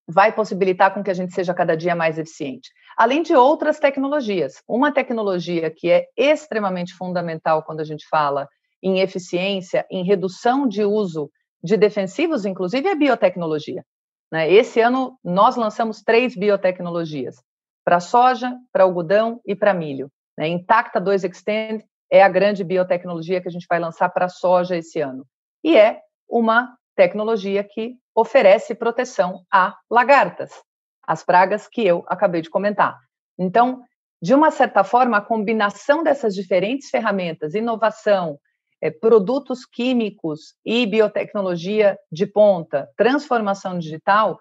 vai 0.07 0.31
possibilitar 0.31 0.93
com 0.93 1.03
que 1.03 1.11
a 1.11 1.13
gente 1.13 1.33
seja 1.33 1.53
cada 1.53 1.75
dia 1.75 1.95
mais 1.95 2.17
eficiente. 2.17 2.69
Além 2.97 3.21
de 3.21 3.35
outras 3.35 3.79
tecnologias. 3.79 4.61
Uma 4.67 4.91
tecnologia 4.91 5.69
que 5.69 5.91
é 5.91 6.05
extremamente 6.15 6.93
fundamental 6.93 7.63
quando 7.63 7.81
a 7.81 7.83
gente 7.83 8.07
fala 8.07 8.47
em 8.87 8.99
eficiência, 8.99 9.85
em 9.91 10.03
redução 10.03 10.67
de 10.67 10.83
uso 10.83 11.29
de 11.61 11.75
defensivos, 11.75 12.45
inclusive, 12.45 12.87
é 12.87 12.95
biotecnologia. 12.95 13.83
Né? 14.31 14.51
Esse 14.51 14.79
ano, 14.79 15.17
nós 15.23 15.55
lançamos 15.55 16.01
três 16.01 16.35
biotecnologias, 16.35 17.35
para 17.83 17.99
soja, 17.99 18.55
para 18.71 18.83
algodão 18.83 19.41
e 19.45 19.55
para 19.55 19.73
milho. 19.73 20.09
Né? 20.37 20.47
Intacta 20.47 20.99
2 21.01 21.25
Extend 21.25 21.83
é 22.09 22.23
a 22.23 22.29
grande 22.29 22.63
biotecnologia 22.63 23.41
que 23.41 23.47
a 23.47 23.51
gente 23.51 23.67
vai 23.69 23.79
lançar 23.79 24.09
para 24.09 24.29
soja 24.29 24.77
esse 24.77 25.01
ano. 25.01 25.25
E 25.63 25.75
é 25.75 25.99
uma 26.29 26.77
tecnologia 26.95 27.63
que 27.63 27.95
oferece 28.15 28.73
proteção 28.73 29.41
a 29.51 29.75
lagartas, 29.89 30.51
as 31.05 31.23
pragas 31.23 31.67
que 31.67 31.85
eu 31.85 32.03
acabei 32.07 32.41
de 32.41 32.49
comentar. 32.49 32.97
Então, 33.37 33.81
de 34.21 34.33
uma 34.33 34.49
certa 34.49 34.83
forma, 34.83 35.17
a 35.17 35.21
combinação 35.21 36.03
dessas 36.03 36.33
diferentes 36.33 36.89
ferramentas, 36.89 37.53
inovação, 37.53 38.39
é, 38.81 38.91
produtos 38.91 39.65
químicos 39.65 40.55
e 40.65 40.85
biotecnologia 40.85 41.97
de 42.11 42.25
ponta, 42.25 42.87
transformação 42.95 43.77
digital, 43.77 44.39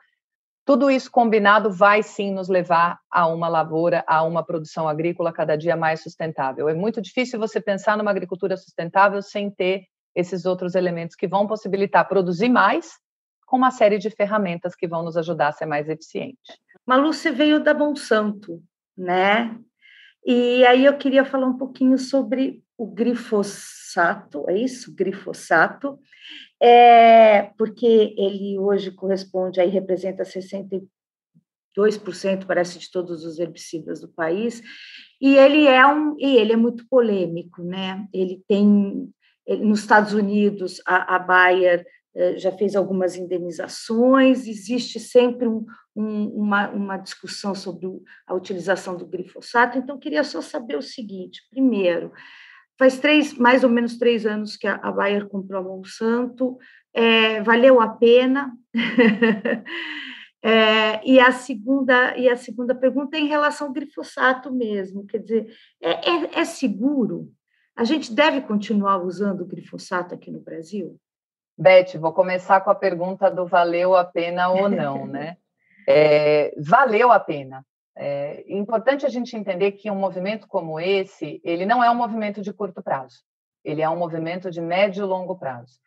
tudo 0.67 0.91
isso 0.91 1.11
combinado 1.11 1.71
vai 1.71 2.03
sim 2.03 2.33
nos 2.33 2.49
levar 2.49 2.99
a 3.11 3.29
uma 3.29 3.49
lavoura, 3.49 4.05
a 4.07 4.25
uma 4.25 4.45
produção 4.45 4.89
agrícola 4.89 5.33
cada 5.33 5.57
dia 5.57 5.77
mais 5.77 6.03
sustentável. 6.03 6.69
É 6.69 6.75
muito 6.75 7.01
difícil 7.01 7.39
você 7.39 7.61
pensar 7.61 7.97
numa 7.97 8.11
agricultura 8.11 8.57
sustentável 8.57 9.23
sem 9.23 9.49
ter 9.49 9.85
esses 10.15 10.45
outros 10.45 10.75
elementos 10.75 11.15
que 11.15 11.29
vão 11.29 11.47
possibilitar 11.47 12.09
produzir 12.09 12.49
mais 12.49 12.99
com 13.47 13.57
uma 13.57 13.71
série 13.71 13.97
de 13.97 14.11
ferramentas 14.11 14.75
que 14.75 14.89
vão 14.89 15.05
nos 15.05 15.17
ajudar 15.17 15.49
a 15.49 15.53
ser 15.53 15.67
mais 15.67 15.89
eficiente. 15.89 16.37
Malu, 16.85 17.13
você 17.13 17.31
veio 17.31 17.63
da 17.63 17.73
Monsanto, 17.73 18.61
né? 18.97 19.57
E 20.25 20.67
aí 20.67 20.85
eu 20.85 20.99
queria 20.99 21.25
falar 21.25 21.47
um 21.47 21.57
pouquinho 21.57 21.97
sobre 21.97 22.61
o 22.79 22.87
glifosato, 22.87 24.45
é 24.49 24.59
isso? 24.59 24.95
Glifosato, 24.95 25.99
é, 26.61 27.51
porque 27.57 28.15
ele 28.19 28.59
hoje 28.59 28.91
corresponde, 28.91 29.61
aí 29.61 29.69
representa 29.69 30.25
62%, 30.25 30.87
parece, 32.47 32.79
de 32.79 32.91
todos 32.91 33.25
os 33.25 33.39
herbicidas 33.39 34.01
do 34.01 34.09
país, 34.09 34.63
e 35.21 35.37
ele 35.37 35.67
é 35.67 35.87
um, 35.87 36.17
e 36.19 36.37
ele 36.37 36.53
é 36.53 36.57
muito 36.57 36.87
polêmico, 36.89 37.63
né? 37.63 38.07
Ele 38.13 38.43
tem, 38.47 39.11
ele, 39.47 39.65
nos 39.65 39.81
Estados 39.81 40.13
Unidos, 40.13 40.81
a, 40.87 41.17
a 41.17 41.19
Bayer 41.19 41.87
eh, 42.15 42.39
já 42.39 42.53
fez 42.53 42.77
algumas 42.77 43.17
indenizações, 43.17 44.47
existe 44.47 44.99
sempre 45.01 45.49
um, 45.49 45.65
um, 45.95 46.29
uma, 46.29 46.69
uma 46.71 46.97
discussão 46.99 47.55
sobre 47.55 47.87
a 48.27 48.35
utilização 48.35 48.97
do 48.97 49.07
glifosato, 49.07 49.79
então 49.79 49.99
queria 49.99 50.25
só 50.25 50.43
saber 50.43 50.77
o 50.77 50.83
seguinte, 50.83 51.43
primeiro, 51.51 52.13
faz 52.79 52.99
três, 52.99 53.35
mais 53.35 53.65
ou 53.65 53.71
menos 53.71 53.99
três 53.99 54.27
anos 54.27 54.57
que 54.57 54.67
a, 54.67 54.75
a 54.77 54.93
Bayer 54.93 55.27
comprou 55.29 55.61
a 55.61 55.65
Monsanto, 55.65 56.59
é, 56.93 57.43
valeu 57.43 57.81
a 57.81 57.89
pena? 57.89 58.53
é, 60.43 61.05
e, 61.05 61.19
a 61.21 61.33
segunda, 61.33 62.17
e 62.17 62.29
a 62.29 62.37
segunda 62.37 62.75
pergunta 62.75 63.17
é 63.17 63.21
em 63.21 63.29
relação 63.29 63.69
ao 63.69 63.73
glifosato 63.73 64.53
mesmo, 64.53 65.07
quer 65.07 65.19
dizer, 65.19 65.47
é, 65.81 65.91
é, 65.91 66.41
é 66.41 66.45
seguro? 66.45 67.31
A 67.77 67.85
gente 67.85 68.15
deve 68.15 68.41
continuar 68.41 68.99
usando 68.99 69.43
o 69.43 69.47
glifosato 69.47 70.15
aqui 70.15 70.31
no 70.31 70.41
Brasil? 70.41 70.99
Beth, 71.59 71.99
vou 71.99 72.13
começar 72.13 72.61
com 72.61 72.71
a 72.71 72.75
pergunta 72.75 73.31
do 73.31 73.47
valeu 73.47 73.95
a 73.95 74.05
pena 74.05 74.49
ou 74.49 74.69
não, 74.69 75.07
né? 75.07 75.37
É, 75.89 76.53
valeu 76.59 77.13
a 77.13 77.21
pena. 77.21 77.65
É 77.97 78.45
importante 78.49 79.07
a 79.07 79.09
gente 79.09 79.37
entender 79.37 79.73
que 79.73 79.91
um 79.91 79.97
movimento 79.97 80.47
como 80.47 80.79
esse, 80.79 81.41
ele 81.43 81.65
não 81.65 81.83
é 81.83 81.91
um 81.91 81.95
movimento 81.95 82.43
de 82.43 82.53
curto 82.53 82.83
prazo, 82.83 83.21
ele 83.65 83.81
é 83.81 83.89
um 83.89 83.97
movimento 83.97 84.51
de 84.51 84.61
médio 84.61 85.05
e 85.05 85.09
longo 85.09 85.37
prazo. 85.37 85.79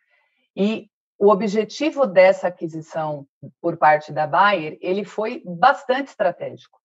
E 0.56 0.90
o 1.18 1.28
objetivo 1.30 2.06
dessa 2.06 2.48
aquisição 2.48 3.26
por 3.60 3.76
parte 3.76 4.12
da 4.12 4.26
Bayer, 4.26 4.76
ele 4.80 5.04
foi 5.04 5.42
bastante 5.44 6.08
estratégico. 6.08 6.80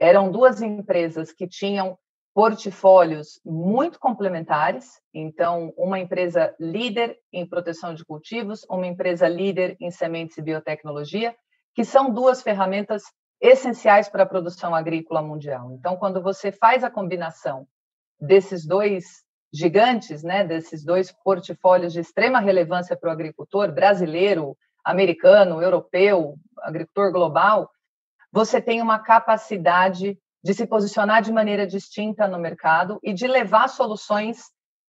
Eram 0.00 0.32
duas 0.32 0.60
empresas 0.60 1.32
que 1.32 1.46
tinham 1.46 1.96
portfólios 2.34 3.40
muito 3.44 4.00
complementares. 4.00 5.00
Então, 5.12 5.72
uma 5.76 6.00
empresa 6.00 6.54
líder 6.58 7.16
em 7.32 7.46
proteção 7.46 7.94
de 7.94 8.04
cultivos, 8.04 8.66
uma 8.68 8.86
empresa 8.86 9.28
líder 9.28 9.76
em 9.78 9.90
sementes 9.90 10.36
e 10.36 10.42
biotecnologia, 10.42 11.36
que 11.74 11.84
são 11.84 12.10
duas 12.10 12.42
ferramentas 12.42 13.04
essenciais 13.44 14.08
para 14.08 14.22
a 14.22 14.26
produção 14.26 14.74
agrícola 14.74 15.20
mundial. 15.20 15.70
Então, 15.72 15.98
quando 15.98 16.22
você 16.22 16.50
faz 16.50 16.82
a 16.82 16.90
combinação 16.90 17.68
desses 18.18 18.66
dois 18.66 19.22
gigantes, 19.52 20.22
né, 20.22 20.42
desses 20.42 20.82
dois 20.82 21.12
portfólios 21.12 21.92
de 21.92 22.00
extrema 22.00 22.40
relevância 22.40 22.96
para 22.96 23.10
o 23.10 23.12
agricultor 23.12 23.70
brasileiro, 23.70 24.56
americano, 24.82 25.62
europeu, 25.62 26.36
agricultor 26.62 27.12
global, 27.12 27.70
você 28.32 28.62
tem 28.62 28.80
uma 28.80 28.98
capacidade 28.98 30.18
de 30.42 30.54
se 30.54 30.66
posicionar 30.66 31.20
de 31.20 31.30
maneira 31.30 31.66
distinta 31.66 32.26
no 32.26 32.38
mercado 32.38 32.98
e 33.02 33.12
de 33.12 33.26
levar 33.26 33.68
soluções 33.68 34.38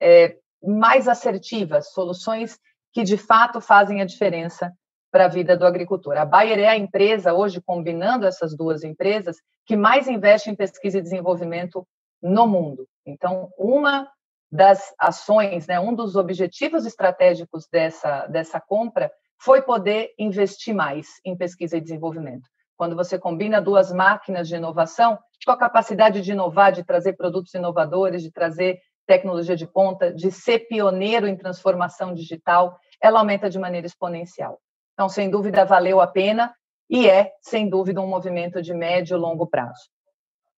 é, 0.02 0.38
mais 0.64 1.10
assertivas, 1.10 1.92
soluções 1.92 2.58
que 2.94 3.04
de 3.04 3.18
fato 3.18 3.60
fazem 3.60 4.02
a 4.02 4.06
diferença 4.06 4.74
para 5.12 5.26
a 5.26 5.30
vida 5.30 5.56
do 5.56 5.66
agricultor. 5.66 6.18
A 6.18 6.26
Bayer 6.26 6.60
é 6.60 6.68
a 6.68 6.78
empresa, 6.78 7.34
hoje, 7.34 7.62
combinando 7.62 8.26
essas 8.26 8.56
duas 8.56 8.84
empresas, 8.84 9.38
que 9.66 9.76
mais 9.76 10.08
investe 10.08 10.50
em 10.50 10.56
pesquisa 10.56 10.98
e 10.98 11.02
desenvolvimento 11.02 11.88
no 12.22 12.48
mundo. 12.48 12.88
Então, 13.06 13.50
uma 13.58 14.10
das 14.52 14.94
ações, 15.00 15.68
né, 15.68 15.80
um 15.80 15.94
dos 15.94 16.16
objetivos 16.16 16.86
estratégicos 16.86 17.68
dessa, 17.72 18.26
dessa 18.28 18.60
compra 18.60 19.12
foi 19.40 19.62
poder 19.62 20.12
investir 20.18 20.74
mais 20.74 21.08
em 21.26 21.36
pesquisa 21.36 21.78
e 21.78 21.82
desenvolvimento. 21.82 22.48
Quando 22.78 22.96
você 22.96 23.18
combina 23.18 23.62
duas 23.62 23.92
máquinas 23.92 24.48
de 24.48 24.56
inovação, 24.56 25.18
sua 25.44 25.58
capacidade 25.58 26.22
de 26.22 26.32
inovar, 26.32 26.72
de 26.72 26.84
trazer 26.84 27.14
produtos 27.14 27.54
inovadores, 27.54 28.22
de 28.22 28.32
trazer 28.32 28.80
tecnologia 29.06 29.56
de 29.56 29.68
ponta, 29.68 30.12
de 30.12 30.32
ser 30.32 30.68
pioneiro 30.68 31.28
em 31.28 31.38
transformação 31.38 32.14
digital, 32.14 32.78
ela 33.02 33.20
aumenta 33.20 33.50
de 33.50 33.60
maneira 33.60 33.86
exponencial. 33.86 34.60
Então, 34.96 35.08
sem 35.10 35.30
dúvida, 35.30 35.64
valeu 35.64 36.02
a 36.02 36.08
pena 36.08 36.56
e 36.90 37.08
é, 37.08 37.34
sem 37.42 37.70
dúvida, 37.70 38.02
um 38.02 38.08
movimento 38.08 38.62
de 38.62 38.74
médio 38.74 39.16
e 39.16 39.20
longo 39.20 39.46
prazo. 39.46 39.90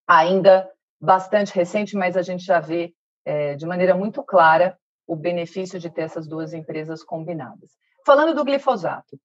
Ainda 0.08 0.70
bastante 1.02 1.54
recente, 1.54 1.98
mas 1.98 2.16
a 2.16 2.22
gente 2.22 2.44
já 2.44 2.60
vê 2.60 2.94
é, 3.26 3.56
de 3.56 3.66
maneira 3.66 3.96
muito 3.96 4.24
clara 4.24 4.78
o 5.08 5.16
benefício 5.16 5.80
de 5.80 5.90
ter 5.90 6.04
essas 6.04 6.28
duas 6.28 6.54
empresas 6.54 7.04
combinadas. 7.04 7.72
Falando 8.06 8.36
do 8.36 8.46
glifosato, 8.46 9.20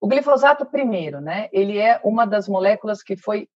o 0.00 0.06
glifosato, 0.06 0.64
primeiro, 0.66 1.20
né, 1.20 1.48
ele 1.52 1.78
é 1.78 2.00
uma 2.04 2.26
das 2.26 2.48
moléculas 2.48 3.02
que 3.02 3.16
foi, 3.16 3.48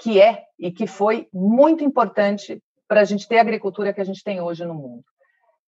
que 0.00 0.20
é 0.20 0.44
e 0.58 0.70
que 0.70 0.86
foi 0.86 1.28
muito 1.32 1.84
importante 1.84 2.62
para 2.88 3.00
a 3.00 3.04
gente 3.04 3.26
ter 3.26 3.38
a 3.38 3.40
agricultura 3.40 3.92
que 3.92 4.00
a 4.00 4.04
gente 4.04 4.22
tem 4.22 4.40
hoje 4.40 4.64
no 4.64 4.74
mundo. 4.74 5.04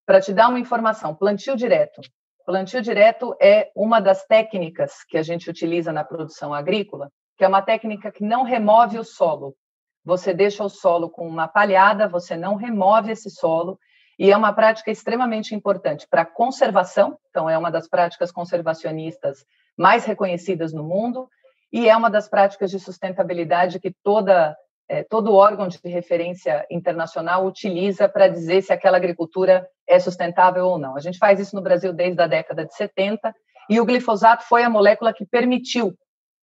Para 0.07 0.21
te 0.21 0.33
dar 0.33 0.49
uma 0.49 0.59
informação, 0.59 1.15
plantio 1.15 1.57
direto. 1.57 2.01
Plantio 2.45 2.83
direto 2.83 3.35
é 3.41 3.71
uma 3.75 4.01
das 4.01 4.27
técnicas 4.27 5.03
que 5.09 5.17
a 5.17 5.23
gente 5.23 5.49
utiliza 5.49 5.91
na 5.93 6.05
produção 6.05 6.53
agrícola, 6.53 7.11
que 7.39 7.45
é 7.45 7.49
uma 7.49 7.63
técnica 7.63 8.13
que 8.13 8.23
não 8.23 8.43
remove 8.43 8.99
o 8.99 9.05
solo. 9.05 9.57
Você 10.05 10.35
deixa 10.35 10.63
o 10.63 10.69
solo 10.69 11.09
com 11.09 11.27
uma 11.27 11.49
palhada, 11.49 12.07
você 12.07 12.37
não 12.37 12.55
remove 12.55 13.11
esse 13.11 13.31
solo, 13.31 13.79
e 14.19 14.31
é 14.31 14.37
uma 14.37 14.53
prática 14.53 14.91
extremamente 14.91 15.55
importante 15.55 16.07
para 16.07 16.27
conservação, 16.27 17.19
então 17.31 17.49
é 17.49 17.57
uma 17.57 17.71
das 17.71 17.89
práticas 17.89 18.31
conservacionistas 18.31 19.45
mais 19.77 20.05
reconhecidas 20.05 20.73
no 20.73 20.85
mundo, 20.85 21.29
e 21.73 21.89
é 21.89 21.97
uma 21.97 22.11
das 22.11 22.29
práticas 22.29 22.71
de 22.71 22.79
sustentabilidade 22.79 23.81
que 23.81 23.91
toda, 24.05 24.55
é, 24.89 25.03
todo 25.03 25.35
órgão 25.35 25.69
de 25.69 25.79
referência 25.85 26.67
internacional 26.71 27.47
utiliza 27.47 28.09
para 28.09 28.29
dizer 28.29 28.63
se 28.63 28.73
aquela 28.73 28.97
agricultura 28.97 29.67
é 29.87 29.99
sustentável 29.99 30.67
ou 30.67 30.79
não. 30.79 30.97
A 30.97 31.01
gente 31.01 31.19
faz 31.19 31.41
isso 31.41 31.57
no 31.57 31.63
Brasil 31.63 31.93
desde 31.93 32.21
a 32.21 32.27
década 32.27 32.65
de 32.65 32.75
70, 32.75 33.35
e 33.69 33.81
o 33.81 33.85
glifosato 33.85 34.45
foi 34.45 34.63
a 34.63 34.71
molécula 34.71 35.13
que 35.13 35.25
permitiu 35.25 35.95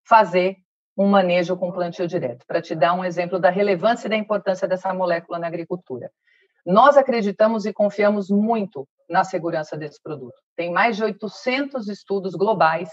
fazer 0.07 0.55
um 0.97 1.07
manejo 1.07 1.55
com 1.55 1.71
plantio 1.71 2.07
direto, 2.07 2.45
para 2.45 2.61
te 2.61 2.75
dar 2.75 2.93
um 2.93 3.05
exemplo 3.05 3.39
da 3.39 3.49
relevância 3.49 4.07
e 4.07 4.09
da 4.09 4.15
importância 4.15 4.67
dessa 4.67 4.93
molécula 4.93 5.39
na 5.39 5.47
agricultura. 5.47 6.11
Nós 6.65 6.97
acreditamos 6.97 7.65
e 7.65 7.73
confiamos 7.73 8.29
muito 8.29 8.87
na 9.09 9.23
segurança 9.23 9.77
desse 9.77 10.01
produto. 10.01 10.35
Tem 10.55 10.71
mais 10.71 10.95
de 10.95 11.03
800 11.03 11.87
estudos 11.87 12.33
globais 12.33 12.89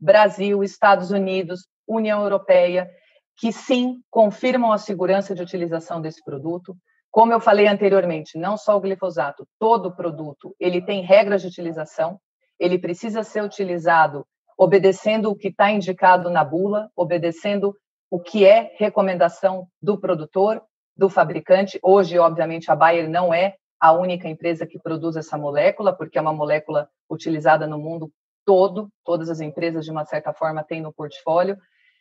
Brasil, 0.00 0.62
Estados 0.62 1.10
Unidos, 1.10 1.66
União 1.86 2.22
Europeia, 2.22 2.90
que 3.36 3.52
sim 3.52 4.00
confirmam 4.10 4.72
a 4.72 4.78
segurança 4.78 5.34
de 5.34 5.42
utilização 5.42 6.00
desse 6.00 6.22
produto. 6.24 6.76
Como 7.10 7.32
eu 7.32 7.40
falei 7.40 7.66
anteriormente, 7.66 8.38
não 8.38 8.56
só 8.56 8.76
o 8.76 8.80
glifosato, 8.80 9.46
todo 9.58 9.94
produto, 9.94 10.54
ele 10.58 10.82
tem 10.82 11.02
regras 11.02 11.42
de 11.42 11.48
utilização, 11.48 12.18
ele 12.58 12.78
precisa 12.78 13.22
ser 13.22 13.42
utilizado 13.42 14.26
obedecendo 14.56 15.30
o 15.30 15.36
que 15.36 15.48
está 15.48 15.70
indicado 15.70 16.30
na 16.30 16.44
bula, 16.44 16.88
obedecendo 16.96 17.76
o 18.10 18.20
que 18.20 18.46
é 18.46 18.72
recomendação 18.76 19.66
do 19.82 19.98
produtor, 19.98 20.62
do 20.96 21.08
fabricante. 21.08 21.78
Hoje, 21.82 22.18
obviamente, 22.18 22.70
a 22.70 22.76
Bayer 22.76 23.08
não 23.08 23.34
é 23.34 23.56
a 23.80 23.92
única 23.92 24.28
empresa 24.28 24.66
que 24.66 24.78
produz 24.78 25.16
essa 25.16 25.36
molécula, 25.36 25.92
porque 25.92 26.18
é 26.18 26.20
uma 26.20 26.32
molécula 26.32 26.88
utilizada 27.10 27.66
no 27.66 27.78
mundo 27.78 28.10
todo, 28.46 28.88
todas 29.04 29.28
as 29.28 29.40
empresas, 29.40 29.84
de 29.84 29.90
uma 29.90 30.04
certa 30.04 30.32
forma, 30.32 30.62
têm 30.62 30.80
no 30.80 30.92
portfólio, 30.92 31.56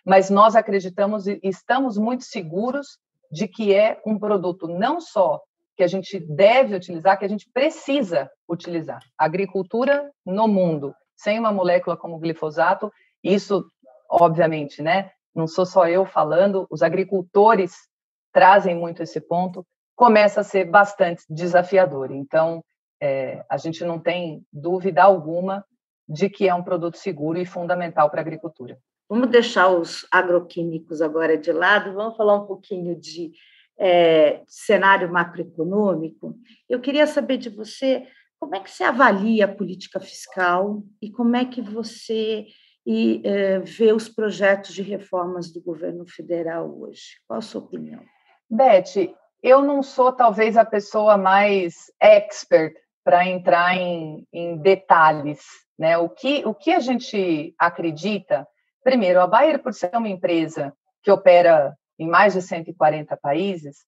mas 0.06 0.30
nós 0.30 0.56
acreditamos 0.56 1.28
e 1.28 1.40
estamos 1.44 1.98
muito 1.98 2.24
seguros 2.24 3.00
de 3.32 3.48
que 3.48 3.74
é 3.74 4.02
um 4.06 4.18
produto 4.18 4.68
não 4.68 5.00
só 5.00 5.42
que 5.76 5.84
a 5.84 5.88
gente 5.88 6.20
deve 6.20 6.76
utilizar, 6.76 7.18
que 7.18 7.26
a 7.26 7.30
gente 7.30 7.50
precisa 7.52 8.30
utilizar. 8.48 9.02
Agricultura 9.18 10.12
no 10.26 10.48
mundo, 10.48 10.94
sem 11.16 11.40
uma 11.40 11.52
molécula 11.52 11.98
como 11.98 12.16
o 12.16 12.20
glifosato, 12.20 12.92
isso, 13.24 13.66
obviamente, 14.10 14.82
né? 14.82 15.12
Não 15.34 15.48
sou 15.48 15.66
só 15.66 15.88
eu 15.88 16.06
falando, 16.06 16.68
os 16.70 16.84
agricultores 16.84 17.74
trazem 18.32 18.76
muito 18.76 19.02
esse 19.02 19.20
ponto, 19.20 19.66
começa 19.96 20.42
a 20.42 20.44
ser 20.44 20.66
bastante 20.66 21.24
desafiador. 21.28 22.12
Então, 22.12 22.64
é, 23.02 23.44
a 23.50 23.58
gente 23.58 23.84
não 23.84 24.00
tem 24.00 24.46
dúvida 24.52 25.04
alguma 25.04 25.66
de 26.08 26.30
que 26.30 26.48
é 26.48 26.54
um 26.54 26.64
produto 26.64 26.98
seguro 26.98 27.40
e 27.40 27.46
fundamental 27.46 28.10
para 28.10 28.20
a 28.20 28.22
agricultura. 28.22 28.78
Vamos 29.14 29.30
deixar 29.30 29.70
os 29.70 30.08
agroquímicos 30.10 31.00
agora 31.00 31.38
de 31.38 31.52
lado, 31.52 31.94
vamos 31.94 32.18
falar 32.18 32.34
um 32.34 32.48
pouquinho 32.48 33.00
de 33.00 33.32
é, 33.78 34.42
cenário 34.48 35.08
macroeconômico. 35.14 36.36
Eu 36.68 36.82
queria 36.82 37.06
saber 37.06 37.38
de 37.38 37.48
você 37.48 38.08
como 38.40 38.56
é 38.56 38.60
que 38.60 38.72
você 38.72 38.84
avalia 38.84 39.46
a 39.46 39.56
política 39.56 40.00
fiscal 40.00 40.82
e 41.00 41.12
como 41.12 41.36
é 41.36 41.46
que 41.46 41.62
você 41.62 42.48
e, 42.88 43.22
é, 43.24 43.60
vê 43.60 43.94
os 43.94 44.10
projetos 44.10 44.74
de 44.74 44.82
reformas 44.82 45.54
do 45.54 45.62
governo 45.62 46.08
federal 46.08 46.76
hoje. 46.82 47.20
Qual 47.28 47.38
a 47.38 47.42
sua 47.44 47.62
opinião? 47.62 48.02
Beth, 48.50 49.14
eu 49.44 49.62
não 49.62 49.84
sou 49.84 50.12
talvez 50.12 50.58
a 50.58 50.66
pessoa 50.66 51.20
mais 51.20 51.76
expert 52.02 52.74
para 53.04 53.28
entrar 53.28 53.78
em, 53.78 54.28
em, 54.34 54.58
detalhes. 54.58 55.46
Né? 55.78 56.00
O, 56.00 56.10
que, 56.10 56.44
o 56.48 56.56
que 56.56 56.72
a 56.72 56.80
gente 56.80 57.54
acredita, 57.60 58.48
primeiro, 58.84 59.22
a 59.22 59.28
Bayer, 59.28 59.62
por 59.62 59.74
ser 59.74 59.96
uma 59.96 60.10
empresa 60.10 60.74
que 61.02 61.12
opera 61.12 61.76
em 61.98 62.08
mais 62.08 62.34
de 62.34 62.42
140 62.42 63.16
países, 63.18 63.86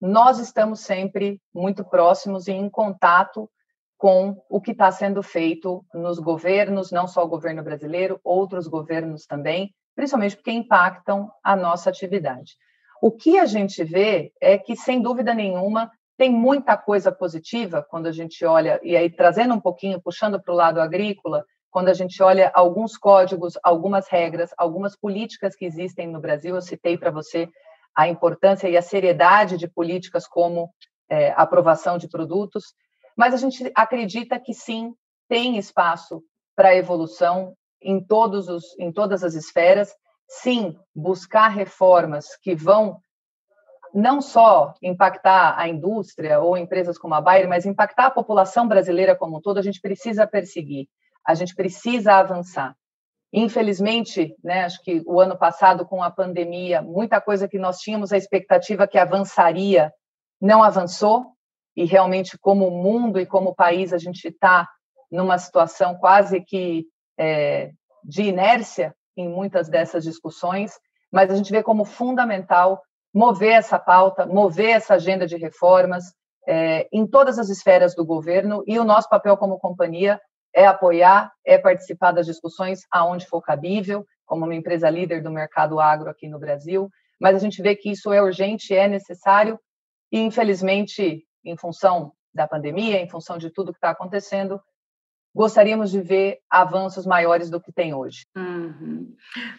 nós 0.00 0.38
estamos 0.38 0.80
sempre 0.80 1.40
muito 1.52 1.84
próximos 1.84 2.46
e 2.46 2.52
em 2.52 2.68
contato 2.70 3.50
com 3.96 4.40
o 4.48 4.60
que 4.60 4.70
está 4.70 4.90
sendo 4.92 5.22
feito 5.22 5.84
nos 5.92 6.20
governos, 6.20 6.92
não 6.92 7.08
só 7.08 7.24
o 7.24 7.28
governo 7.28 7.64
brasileiro, 7.64 8.20
outros 8.22 8.68
governos 8.68 9.26
também, 9.26 9.74
principalmente 9.96 10.36
porque 10.36 10.52
impactam 10.52 11.28
a 11.42 11.56
nossa 11.56 11.90
atividade. 11.90 12.56
O 13.02 13.10
que 13.10 13.38
a 13.38 13.46
gente 13.46 13.82
vê 13.82 14.32
é 14.40 14.56
que, 14.56 14.76
sem 14.76 15.02
dúvida 15.02 15.34
nenhuma, 15.34 15.90
tem 16.16 16.30
muita 16.30 16.76
coisa 16.76 17.10
positiva 17.10 17.84
quando 17.88 18.06
a 18.06 18.12
gente 18.12 18.44
olha, 18.44 18.80
e 18.82 18.96
aí 18.96 19.10
trazendo 19.10 19.54
um 19.54 19.60
pouquinho, 19.60 20.00
puxando 20.00 20.40
para 20.40 20.52
o 20.52 20.56
lado 20.56 20.80
agrícola, 20.80 21.44
quando 21.78 21.90
a 21.90 21.94
gente 21.94 22.20
olha 22.20 22.50
alguns 22.56 22.96
códigos, 22.96 23.56
algumas 23.62 24.08
regras, 24.08 24.50
algumas 24.58 24.96
políticas 24.96 25.54
que 25.54 25.64
existem 25.64 26.08
no 26.08 26.20
Brasil, 26.20 26.56
eu 26.56 26.60
citei 26.60 26.98
para 26.98 27.12
você 27.12 27.48
a 27.94 28.08
importância 28.08 28.68
e 28.68 28.76
a 28.76 28.82
seriedade 28.82 29.56
de 29.56 29.68
políticas 29.68 30.26
como 30.26 30.74
é, 31.08 31.30
aprovação 31.36 31.96
de 31.96 32.08
produtos, 32.08 32.74
mas 33.16 33.32
a 33.32 33.36
gente 33.36 33.70
acredita 33.76 34.40
que 34.40 34.52
sim, 34.52 34.92
tem 35.28 35.56
espaço 35.56 36.20
para 36.56 36.74
evolução 36.74 37.54
em, 37.80 38.04
todos 38.04 38.48
os, 38.48 38.76
em 38.76 38.90
todas 38.90 39.22
as 39.22 39.34
esferas, 39.34 39.94
sim, 40.26 40.76
buscar 40.92 41.46
reformas 41.46 42.34
que 42.42 42.56
vão 42.56 43.00
não 43.94 44.20
só 44.20 44.74
impactar 44.82 45.56
a 45.56 45.68
indústria 45.68 46.40
ou 46.40 46.56
empresas 46.56 46.98
como 46.98 47.14
a 47.14 47.20
Bayer, 47.20 47.48
mas 47.48 47.64
impactar 47.64 48.06
a 48.06 48.10
população 48.10 48.66
brasileira 48.66 49.14
como 49.14 49.38
um 49.38 49.40
todo, 49.40 49.58
a 49.58 49.62
gente 49.62 49.80
precisa 49.80 50.26
perseguir 50.26 50.88
a 51.28 51.34
gente 51.34 51.54
precisa 51.54 52.14
avançar. 52.14 52.74
Infelizmente, 53.30 54.34
né, 54.42 54.64
acho 54.64 54.82
que 54.82 55.02
o 55.04 55.20
ano 55.20 55.36
passado, 55.36 55.84
com 55.84 56.02
a 56.02 56.10
pandemia, 56.10 56.80
muita 56.80 57.20
coisa 57.20 57.46
que 57.46 57.58
nós 57.58 57.80
tínhamos 57.80 58.14
a 58.14 58.16
expectativa 58.16 58.88
que 58.88 58.96
avançaria 58.96 59.92
não 60.40 60.62
avançou, 60.62 61.26
e 61.76 61.84
realmente, 61.84 62.38
como 62.38 62.70
mundo 62.70 63.20
e 63.20 63.26
como 63.26 63.54
país, 63.54 63.92
a 63.92 63.98
gente 63.98 64.26
está 64.26 64.66
numa 65.12 65.36
situação 65.36 65.96
quase 65.96 66.40
que 66.40 66.86
é, 67.18 67.72
de 68.02 68.22
inércia 68.22 68.94
em 69.14 69.28
muitas 69.28 69.68
dessas 69.68 70.04
discussões, 70.04 70.80
mas 71.12 71.30
a 71.30 71.36
gente 71.36 71.52
vê 71.52 71.62
como 71.62 71.84
fundamental 71.84 72.80
mover 73.12 73.52
essa 73.52 73.78
pauta, 73.78 74.24
mover 74.24 74.70
essa 74.70 74.94
agenda 74.94 75.26
de 75.26 75.36
reformas 75.36 76.04
é, 76.46 76.88
em 76.90 77.06
todas 77.06 77.38
as 77.38 77.50
esferas 77.50 77.94
do 77.94 78.06
governo, 78.06 78.64
e 78.66 78.78
o 78.78 78.84
nosso 78.84 79.10
papel 79.10 79.36
como 79.36 79.58
companhia 79.58 80.18
é 80.58 80.66
apoiar, 80.66 81.32
é 81.46 81.56
participar 81.56 82.10
das 82.10 82.26
discussões 82.26 82.80
aonde 82.90 83.24
for 83.26 83.40
cabível, 83.40 84.04
como 84.26 84.44
uma 84.44 84.56
empresa 84.56 84.90
líder 84.90 85.22
do 85.22 85.30
mercado 85.30 85.78
agro 85.78 86.10
aqui 86.10 86.28
no 86.28 86.36
Brasil, 86.36 86.90
mas 87.20 87.36
a 87.36 87.38
gente 87.38 87.62
vê 87.62 87.76
que 87.76 87.92
isso 87.92 88.12
é 88.12 88.20
urgente, 88.20 88.74
é 88.74 88.88
necessário, 88.88 89.56
e 90.10 90.18
infelizmente, 90.18 91.24
em 91.44 91.56
função 91.56 92.12
da 92.34 92.48
pandemia, 92.48 93.00
em 93.00 93.08
função 93.08 93.38
de 93.38 93.50
tudo 93.50 93.70
que 93.72 93.78
está 93.78 93.90
acontecendo, 93.90 94.60
gostaríamos 95.32 95.92
de 95.92 96.00
ver 96.00 96.40
avanços 96.50 97.06
maiores 97.06 97.48
do 97.50 97.60
que 97.60 97.70
tem 97.70 97.94
hoje. 97.94 98.26
Uhum. 98.36 99.14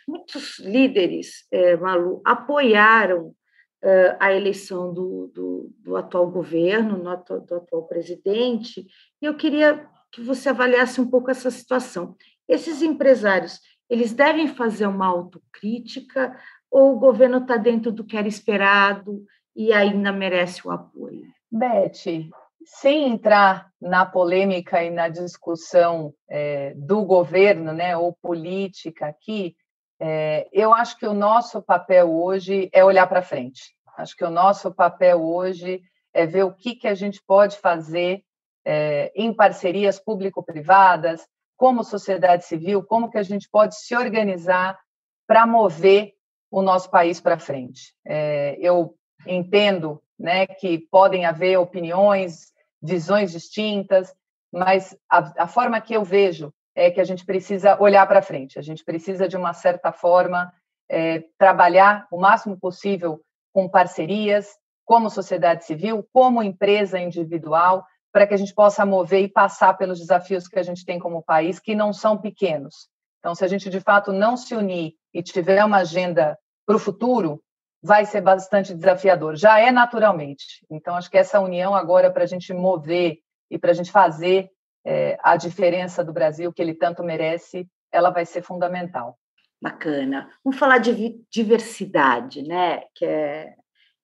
Muitos 0.05 0.59
líderes, 0.59 1.47
é, 1.49 1.77
Malu, 1.77 2.21
apoiaram 2.25 3.27
uh, 3.27 4.17
a 4.19 4.33
eleição 4.33 4.93
do, 4.93 5.31
do, 5.33 5.71
do, 5.79 5.95
atual 5.95 6.29
governo, 6.29 6.99
do 6.99 7.55
atual 7.55 7.87
presidente, 7.87 8.85
e 9.21 9.25
eu 9.25 9.37
queria 9.37 9.87
que 10.11 10.21
você 10.21 10.49
avaliasse 10.49 10.99
um 10.99 11.09
pouco 11.09 11.29
essa 11.29 11.51
situação. 11.51 12.15
Esses 12.47 12.81
empresários, 12.81 13.59
eles 13.89 14.13
devem 14.13 14.47
fazer 14.47 14.87
uma 14.87 15.07
autocrítica 15.07 16.35
ou 16.71 16.95
o 16.95 16.99
governo 16.99 17.39
está 17.39 17.57
dentro 17.57 17.91
do 17.91 18.03
que 18.03 18.17
era 18.17 18.27
esperado 18.27 19.23
e 19.55 19.73
ainda 19.73 20.11
merece 20.11 20.67
o 20.67 20.71
apoio? 20.71 21.25
Beth, 21.51 22.29
sem 22.63 23.09
entrar 23.09 23.71
na 23.81 24.05
polêmica 24.05 24.83
e 24.83 24.91
na 24.91 25.09
discussão 25.09 26.13
é, 26.29 26.73
do 26.75 27.03
governo, 27.03 27.73
né, 27.73 27.97
ou 27.97 28.13
política 28.13 29.07
aqui, 29.07 29.55
é, 29.99 30.47
eu 30.53 30.73
acho 30.73 30.97
que 30.97 31.05
o 31.05 31.13
nosso 31.13 31.61
papel 31.61 32.11
hoje 32.11 32.69
é 32.71 32.85
olhar 32.85 33.07
para 33.07 33.21
frente. 33.21 33.75
Acho 33.97 34.15
que 34.15 34.23
o 34.23 34.29
nosso 34.29 34.71
papel 34.73 35.21
hoje 35.21 35.81
é 36.13 36.25
ver 36.25 36.43
o 36.43 36.53
que, 36.53 36.75
que 36.75 36.87
a 36.87 36.95
gente 36.95 37.21
pode 37.25 37.57
fazer 37.57 38.23
é, 38.65 39.11
em 39.15 39.33
parcerias 39.33 39.99
público-privadas, 39.99 41.27
como 41.57 41.83
sociedade 41.83 42.45
civil, 42.45 42.83
como 42.83 43.09
que 43.09 43.17
a 43.17 43.23
gente 43.23 43.49
pode 43.49 43.75
se 43.75 43.95
organizar 43.95 44.79
para 45.27 45.45
mover 45.45 46.13
o 46.49 46.61
nosso 46.61 46.89
país 46.89 47.19
para 47.19 47.37
frente. 47.37 47.93
É, 48.05 48.57
eu 48.59 48.95
entendo 49.27 50.01
né, 50.17 50.47
que 50.47 50.79
podem 50.89 51.25
haver 51.25 51.57
opiniões, 51.57 52.51
visões 52.81 53.31
distintas, 53.31 54.13
mas 54.51 54.97
a, 55.09 55.43
a 55.43 55.47
forma 55.47 55.79
que 55.81 55.93
eu 55.93 56.03
vejo 56.03 56.53
é 56.75 56.89
que 56.89 57.01
a 57.01 57.03
gente 57.03 57.25
precisa 57.25 57.79
olhar 57.81 58.07
para 58.07 58.21
frente, 58.21 58.57
a 58.57 58.61
gente 58.61 58.83
precisa, 58.83 59.27
de 59.27 59.35
uma 59.35 59.53
certa 59.53 59.91
forma, 59.91 60.51
é, 60.89 61.23
trabalhar 61.37 62.07
o 62.09 62.17
máximo 62.17 62.57
possível 62.57 63.21
com 63.53 63.67
parcerias, 63.67 64.57
como 64.85 65.09
sociedade 65.09 65.65
civil, 65.65 66.07
como 66.11 66.41
empresa 66.41 66.99
individual, 66.99 67.85
para 68.11 68.25
que 68.25 68.33
a 68.33 68.37
gente 68.37 68.53
possa 68.53 68.85
mover 68.85 69.23
e 69.23 69.27
passar 69.27 69.75
pelos 69.75 69.99
desafios 69.99 70.47
que 70.47 70.59
a 70.59 70.63
gente 70.63 70.85
tem 70.85 70.99
como 70.99 71.23
país, 71.23 71.59
que 71.59 71.75
não 71.75 71.93
são 71.93 72.17
pequenos. 72.17 72.89
Então, 73.19 73.35
se 73.35 73.43
a 73.43 73.47
gente 73.47 73.69
de 73.69 73.79
fato 73.79 74.11
não 74.11 74.35
se 74.35 74.55
unir 74.55 74.93
e 75.13 75.21
tiver 75.21 75.63
uma 75.63 75.77
agenda 75.77 76.37
para 76.65 76.75
o 76.75 76.79
futuro, 76.79 77.41
vai 77.81 78.05
ser 78.05 78.21
bastante 78.21 78.73
desafiador. 78.73 79.35
Já 79.35 79.59
é 79.59 79.71
naturalmente. 79.71 80.65
Então, 80.69 80.95
acho 80.95 81.09
que 81.09 81.17
essa 81.17 81.39
união 81.39 81.75
agora 81.75 82.11
para 82.11 82.23
a 82.23 82.27
gente 82.27 82.53
mover 82.53 83.19
e 83.49 83.57
para 83.57 83.71
a 83.71 83.73
gente 83.73 83.91
fazer 83.91 84.49
é, 84.85 85.17
a 85.23 85.35
diferença 85.35 86.03
do 86.03 86.13
Brasil 86.13 86.53
que 86.53 86.61
ele 86.61 86.73
tanto 86.73 87.03
merece, 87.03 87.67
ela 87.91 88.09
vai 88.09 88.25
ser 88.25 88.41
fundamental. 88.41 89.17
Bacana. 89.61 90.29
Vamos 90.43 90.57
falar 90.57 90.77
de 90.77 91.21
diversidade, 91.29 92.43
né? 92.43 92.83
Que 92.95 93.05
é 93.05 93.55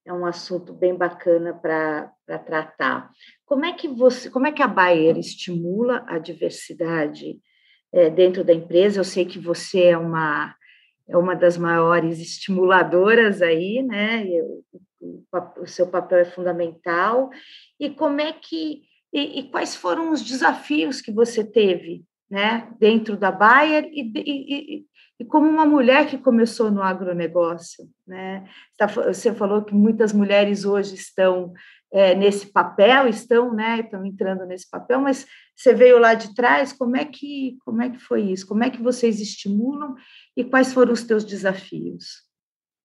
é 0.06 0.14
um 0.14 0.26
assunto 0.26 0.72
bem 0.72 0.96
bacana 0.96 1.54
para 1.54 2.40
tratar. 2.46 3.10
Como 3.46 3.66
é 3.66 3.74
que 3.74 3.88
você, 3.88 4.30
como 4.30 4.46
é 4.46 4.52
que 4.52 4.62
a 4.62 4.68
Bayer 4.68 5.18
estimula 5.18 6.06
a 6.08 6.20
diversidade 6.20 7.40
é, 7.92 8.10
dentro 8.10 8.44
da 8.44 8.54
empresa? 8.54 9.00
Eu 9.00 9.04
sei 9.04 9.26
que 9.26 9.40
você 9.40 9.86
é 9.86 9.98
uma 9.98 10.56
é 11.08 11.16
uma 11.16 11.36
das 11.36 11.56
maiores 11.56 12.20
estimuladoras 12.20 13.40
aí, 13.42 13.84
né? 13.84 14.26
O, 14.42 14.64
o, 15.00 15.62
o 15.62 15.68
seu 15.68 15.88
papel 15.88 16.20
é 16.20 16.26
fundamental. 16.26 17.30
E 17.80 17.92
como 17.92 18.20
é 18.22 18.34
que 18.34 18.84
e, 19.14 19.40
e, 19.40 19.44
quais 19.50 19.76
foram 19.76 20.12
os 20.12 20.22
desafios 20.22 21.00
que 21.00 21.12
você 21.12 21.42
teve 21.42 22.04
né, 22.30 22.70
dentro 22.78 23.16
da 23.16 23.32
Bayer 23.32 23.86
e, 23.94 24.12
e, 24.14 24.86
e, 25.20 25.24
como 25.24 25.48
uma 25.48 25.66
mulher 25.66 26.08
que 26.08 26.18
começou 26.18 26.70
no 26.70 26.82
agronegócio, 26.82 27.86
né? 28.06 28.46
Tá 28.78 28.86
você 28.86 29.34
falou 29.34 29.64
que 29.64 29.74
muitas 29.74 30.12
mulheres 30.12 30.66
hoje 30.66 30.96
estão 30.96 31.54
é, 31.92 32.14
nesse 32.14 32.48
papel, 32.48 33.08
estão, 33.08 33.54
né, 33.54 33.80
estão 33.80 34.06
entrando 34.06 34.46
nesse 34.46 34.70
papel, 34.70 35.00
mas 35.00 35.26
você 35.56 35.74
veio 35.74 35.98
lá 35.98 36.14
de 36.14 36.36
trás, 36.36 36.74
como 36.74 36.98
é 36.98 37.06
que 37.06 37.58
como 37.64 37.82
é 37.82 37.90
que 37.90 37.98
foi 37.98 38.24
isso? 38.24 38.46
Como 38.46 38.64
é 38.64 38.70
que 38.70 38.82
vocês 38.82 39.22
estimulam 39.22 39.96
e 40.36 40.44
quais 40.44 40.74
foram 40.74 40.92
os 40.92 41.04
teus 41.04 41.24
desafios? 41.24 42.24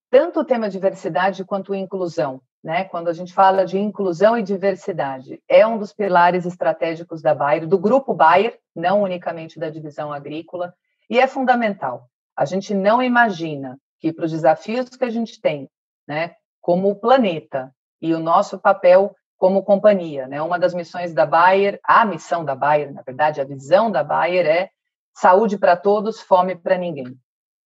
Tanto 0.08 0.40
o 0.40 0.44
tema 0.44 0.68
diversidade 0.68 1.44
quanto 1.44 1.74
inclusão, 1.74 2.40
né? 2.62 2.84
Quando 2.84 3.08
a 3.08 3.12
gente 3.12 3.34
fala 3.34 3.64
de 3.64 3.78
inclusão 3.78 4.38
e 4.38 4.42
diversidade, 4.44 5.42
é 5.48 5.66
um 5.66 5.78
dos 5.78 5.92
pilares 5.92 6.46
estratégicos 6.46 7.20
da 7.20 7.34
Bayer, 7.34 7.66
do 7.66 7.78
grupo 7.78 8.14
Bayer, 8.14 8.58
não 8.74 9.02
unicamente 9.02 9.58
da 9.58 9.70
divisão 9.70 10.12
agrícola, 10.12 10.72
e 11.08 11.18
é 11.18 11.26
fundamental. 11.26 12.08
A 12.40 12.46
gente 12.46 12.72
não 12.72 13.02
imagina 13.02 13.78
que 13.98 14.14
para 14.14 14.24
os 14.24 14.30
desafios 14.30 14.88
que 14.88 15.04
a 15.04 15.10
gente 15.10 15.38
tem, 15.42 15.68
né, 16.08 16.34
como 16.58 16.88
o 16.88 16.96
planeta 16.96 17.70
e 18.00 18.14
o 18.14 18.18
nosso 18.18 18.58
papel 18.58 19.14
como 19.36 19.62
companhia, 19.62 20.26
né? 20.26 20.40
Uma 20.40 20.58
das 20.58 20.72
missões 20.72 21.12
da 21.12 21.26
Bayer, 21.26 21.78
a 21.84 22.02
missão 22.06 22.42
da 22.42 22.54
Bayer, 22.54 22.94
na 22.94 23.02
verdade, 23.02 23.42
a 23.42 23.44
visão 23.44 23.90
da 23.90 24.02
Bayer 24.02 24.46
é 24.46 24.70
saúde 25.14 25.58
para 25.58 25.76
todos, 25.76 26.22
fome 26.22 26.56
para 26.56 26.78
ninguém. 26.78 27.14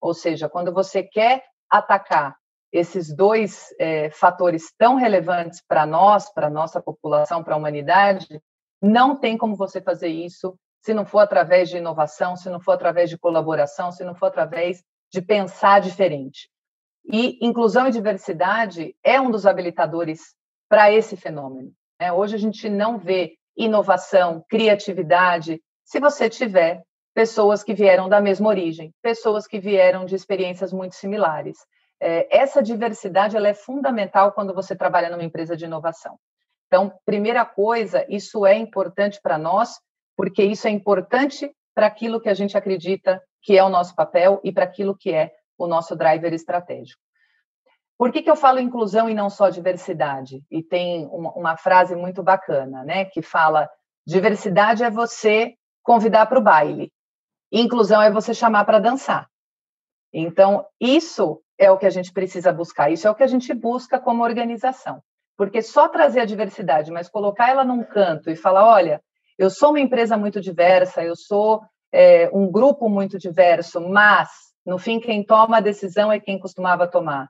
Ou 0.00 0.12
seja, 0.12 0.48
quando 0.48 0.72
você 0.72 1.04
quer 1.04 1.44
atacar 1.70 2.36
esses 2.72 3.14
dois 3.14 3.72
é, 3.78 4.10
fatores 4.10 4.74
tão 4.76 4.96
relevantes 4.96 5.62
para 5.64 5.86
nós, 5.86 6.28
para 6.32 6.50
nossa 6.50 6.82
população, 6.82 7.44
para 7.44 7.54
a 7.54 7.58
humanidade, 7.58 8.42
não 8.82 9.14
tem 9.14 9.38
como 9.38 9.54
você 9.54 9.80
fazer 9.80 10.08
isso 10.08 10.58
se 10.84 10.92
não 10.92 11.06
for 11.06 11.20
através 11.20 11.70
de 11.70 11.78
inovação, 11.78 12.36
se 12.36 12.50
não 12.50 12.60
for 12.60 12.72
através 12.72 13.08
de 13.08 13.16
colaboração, 13.16 13.90
se 13.90 14.04
não 14.04 14.14
for 14.14 14.26
através 14.26 14.84
de 15.10 15.22
pensar 15.22 15.80
diferente. 15.80 16.50
E 17.10 17.38
inclusão 17.40 17.88
e 17.88 17.90
diversidade 17.90 18.94
é 19.02 19.18
um 19.18 19.30
dos 19.30 19.46
habilitadores 19.46 20.20
para 20.68 20.92
esse 20.92 21.16
fenômeno. 21.16 21.72
Né? 21.98 22.12
Hoje 22.12 22.34
a 22.34 22.38
gente 22.38 22.68
não 22.68 22.98
vê 22.98 23.32
inovação, 23.56 24.44
criatividade, 24.46 25.58
se 25.86 25.98
você 25.98 26.28
tiver 26.28 26.82
pessoas 27.14 27.62
que 27.62 27.72
vieram 27.72 28.06
da 28.06 28.20
mesma 28.20 28.50
origem, 28.50 28.92
pessoas 29.00 29.46
que 29.46 29.58
vieram 29.58 30.04
de 30.04 30.14
experiências 30.14 30.70
muito 30.70 30.96
similares. 30.96 31.56
É, 31.98 32.28
essa 32.36 32.62
diversidade 32.62 33.38
ela 33.38 33.48
é 33.48 33.54
fundamental 33.54 34.32
quando 34.32 34.52
você 34.52 34.76
trabalha 34.76 35.08
numa 35.08 35.24
empresa 35.24 35.56
de 35.56 35.64
inovação. 35.64 36.18
Então, 36.66 36.92
primeira 37.06 37.42
coisa, 37.46 38.04
isso 38.06 38.44
é 38.44 38.54
importante 38.58 39.18
para 39.22 39.38
nós, 39.38 39.78
porque 40.16 40.42
isso 40.42 40.66
é 40.66 40.70
importante 40.70 41.50
para 41.74 41.86
aquilo 41.86 42.20
que 42.20 42.28
a 42.28 42.34
gente 42.34 42.56
acredita 42.56 43.22
que 43.42 43.56
é 43.58 43.64
o 43.64 43.68
nosso 43.68 43.94
papel 43.94 44.40
e 44.42 44.52
para 44.52 44.64
aquilo 44.64 44.96
que 44.96 45.12
é 45.12 45.32
o 45.58 45.66
nosso 45.66 45.94
driver 45.94 46.32
estratégico. 46.32 47.00
Por 47.96 48.10
que, 48.10 48.22
que 48.22 48.30
eu 48.30 48.36
falo 48.36 48.58
inclusão 48.58 49.08
e 49.08 49.14
não 49.14 49.30
só 49.30 49.48
diversidade? 49.48 50.42
E 50.50 50.62
tem 50.62 51.06
uma, 51.06 51.56
frase 51.56 51.94
muito 51.94 52.22
bacana, 52.22 52.82
né, 52.82 53.04
que 53.04 53.22
fala: 53.22 53.68
diversidade 54.06 54.82
é 54.82 54.90
você 54.90 55.54
convidar 55.82 56.26
para 56.26 56.38
o 56.38 56.42
baile, 56.42 56.92
inclusão 57.52 58.02
é 58.02 58.10
você 58.10 58.34
chamar 58.34 58.64
para 58.64 58.80
dançar. 58.80 59.28
Então, 60.12 60.66
isso 60.80 61.40
é 61.56 61.70
o 61.70 61.78
que 61.78 61.86
a 61.86 61.90
gente 61.90 62.12
precisa 62.12 62.52
buscar, 62.52 62.90
isso 62.90 63.06
é 63.06 63.10
o 63.10 63.14
que 63.14 63.22
a 63.22 63.28
gente 63.28 63.52
busca 63.54 63.98
como 63.98 64.24
organização. 64.24 65.02
Porque 65.36 65.62
só 65.62 65.88
trazer 65.88 66.20
a 66.20 66.24
diversidade, 66.24 66.90
mas 66.90 67.08
colocar 67.08 67.48
ela 67.48 67.64
num 67.64 67.84
canto 67.84 68.28
e 68.28 68.36
falar: 68.36 68.66
olha, 68.66 69.00
eu 69.38 69.50
sou 69.50 69.70
uma 69.70 69.80
empresa 69.80 70.16
muito 70.16 70.40
diversa, 70.40 71.02
eu 71.02 71.16
sou 71.16 71.62
é, 71.92 72.28
um 72.32 72.50
grupo 72.50 72.88
muito 72.88 73.18
diverso, 73.18 73.80
mas, 73.80 74.30
no 74.64 74.78
fim, 74.78 75.00
quem 75.00 75.24
toma 75.24 75.58
a 75.58 75.60
decisão 75.60 76.10
é 76.10 76.18
quem 76.18 76.38
costumava 76.38 76.88
tomar. 76.88 77.28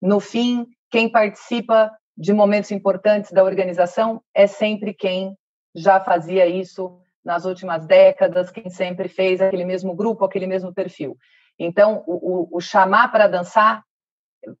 No 0.00 0.20
fim, 0.20 0.66
quem 0.90 1.10
participa 1.10 1.90
de 2.16 2.32
momentos 2.32 2.70
importantes 2.70 3.32
da 3.32 3.44
organização 3.44 4.22
é 4.34 4.46
sempre 4.46 4.94
quem 4.94 5.36
já 5.74 6.00
fazia 6.00 6.46
isso 6.46 6.98
nas 7.24 7.44
últimas 7.44 7.86
décadas, 7.86 8.50
quem 8.50 8.70
sempre 8.70 9.08
fez 9.08 9.40
aquele 9.40 9.64
mesmo 9.64 9.94
grupo, 9.94 10.24
aquele 10.24 10.46
mesmo 10.46 10.72
perfil. 10.72 11.16
Então, 11.58 12.04
o, 12.06 12.52
o, 12.54 12.56
o 12.56 12.60
chamar 12.60 13.10
para 13.10 13.26
dançar 13.26 13.82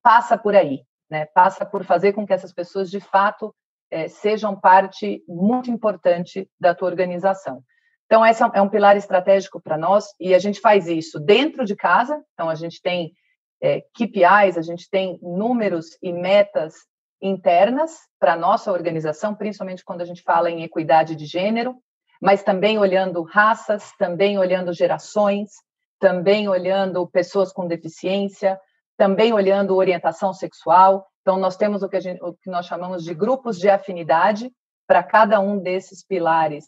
passa 0.02 0.36
por 0.36 0.54
aí, 0.54 0.82
né? 1.08 1.26
passa 1.26 1.64
por 1.64 1.84
fazer 1.84 2.12
com 2.12 2.26
que 2.26 2.32
essas 2.32 2.52
pessoas, 2.52 2.90
de 2.90 3.00
fato, 3.00 3.54
é, 3.90 4.08
sejam 4.08 4.58
parte 4.58 5.22
muito 5.28 5.70
importante 5.70 6.48
da 6.58 6.74
tua 6.74 6.88
organização. 6.88 7.62
Então, 8.06 8.24
esse 8.24 8.42
é 8.42 8.62
um 8.62 8.68
pilar 8.68 8.96
estratégico 8.96 9.60
para 9.60 9.76
nós 9.76 10.06
e 10.20 10.34
a 10.34 10.38
gente 10.38 10.60
faz 10.60 10.86
isso 10.86 11.18
dentro 11.18 11.64
de 11.64 11.74
casa. 11.74 12.22
Então, 12.34 12.48
a 12.48 12.54
gente 12.54 12.80
tem 12.80 13.12
é, 13.60 13.80
KPIs, 13.94 14.56
a 14.56 14.62
gente 14.62 14.88
tem 14.88 15.18
números 15.20 15.98
e 16.02 16.12
metas 16.12 16.74
internas 17.20 17.96
para 18.20 18.34
a 18.34 18.36
nossa 18.36 18.70
organização, 18.70 19.34
principalmente 19.34 19.84
quando 19.84 20.02
a 20.02 20.04
gente 20.04 20.22
fala 20.22 20.50
em 20.50 20.62
equidade 20.62 21.16
de 21.16 21.26
gênero, 21.26 21.76
mas 22.20 22.42
também 22.42 22.78
olhando 22.78 23.22
raças, 23.22 23.92
também 23.98 24.38
olhando 24.38 24.72
gerações, 24.72 25.50
também 25.98 26.48
olhando 26.48 27.06
pessoas 27.08 27.52
com 27.52 27.66
deficiência, 27.66 28.58
também 28.96 29.32
olhando 29.32 29.76
orientação 29.76 30.32
sexual. 30.32 31.06
Então, 31.22 31.36
nós 31.36 31.56
temos 31.56 31.82
o 31.82 31.88
que, 31.88 32.00
gente, 32.00 32.22
o 32.22 32.32
que 32.34 32.50
nós 32.50 32.66
chamamos 32.66 33.04
de 33.04 33.14
grupos 33.14 33.58
de 33.58 33.68
afinidade 33.68 34.50
para 34.86 35.02
cada 35.02 35.40
um 35.40 35.58
desses 35.58 36.04
pilares 36.04 36.64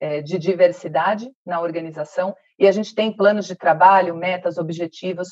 é, 0.00 0.22
de 0.22 0.38
diversidade 0.38 1.30
na 1.44 1.60
organização, 1.60 2.34
e 2.58 2.66
a 2.66 2.72
gente 2.72 2.94
tem 2.94 3.14
planos 3.14 3.46
de 3.46 3.54
trabalho, 3.54 4.16
metas, 4.16 4.56
objetivos 4.56 5.28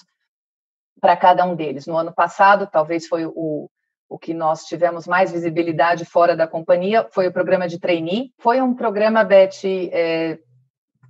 para 1.01 1.16
cada 1.16 1.45
um 1.45 1.55
deles. 1.55 1.86
No 1.86 1.97
ano 1.97 2.12
passado, 2.12 2.68
talvez 2.70 3.07
foi 3.07 3.24
o, 3.24 3.70
o 4.09 4.18
que 4.18 4.34
nós 4.34 4.64
tivemos 4.64 5.07
mais 5.07 5.32
visibilidade 5.32 6.05
fora 6.05 6.36
da 6.36 6.47
companhia, 6.47 7.09
foi 7.12 7.28
o 7.28 7.32
programa 7.32 7.68
de 7.68 7.78
trainee. 7.78 8.32
Foi 8.39 8.61
um 8.61 8.74
programa, 8.74 9.24
Beth, 9.24 9.64
é, 9.64 10.39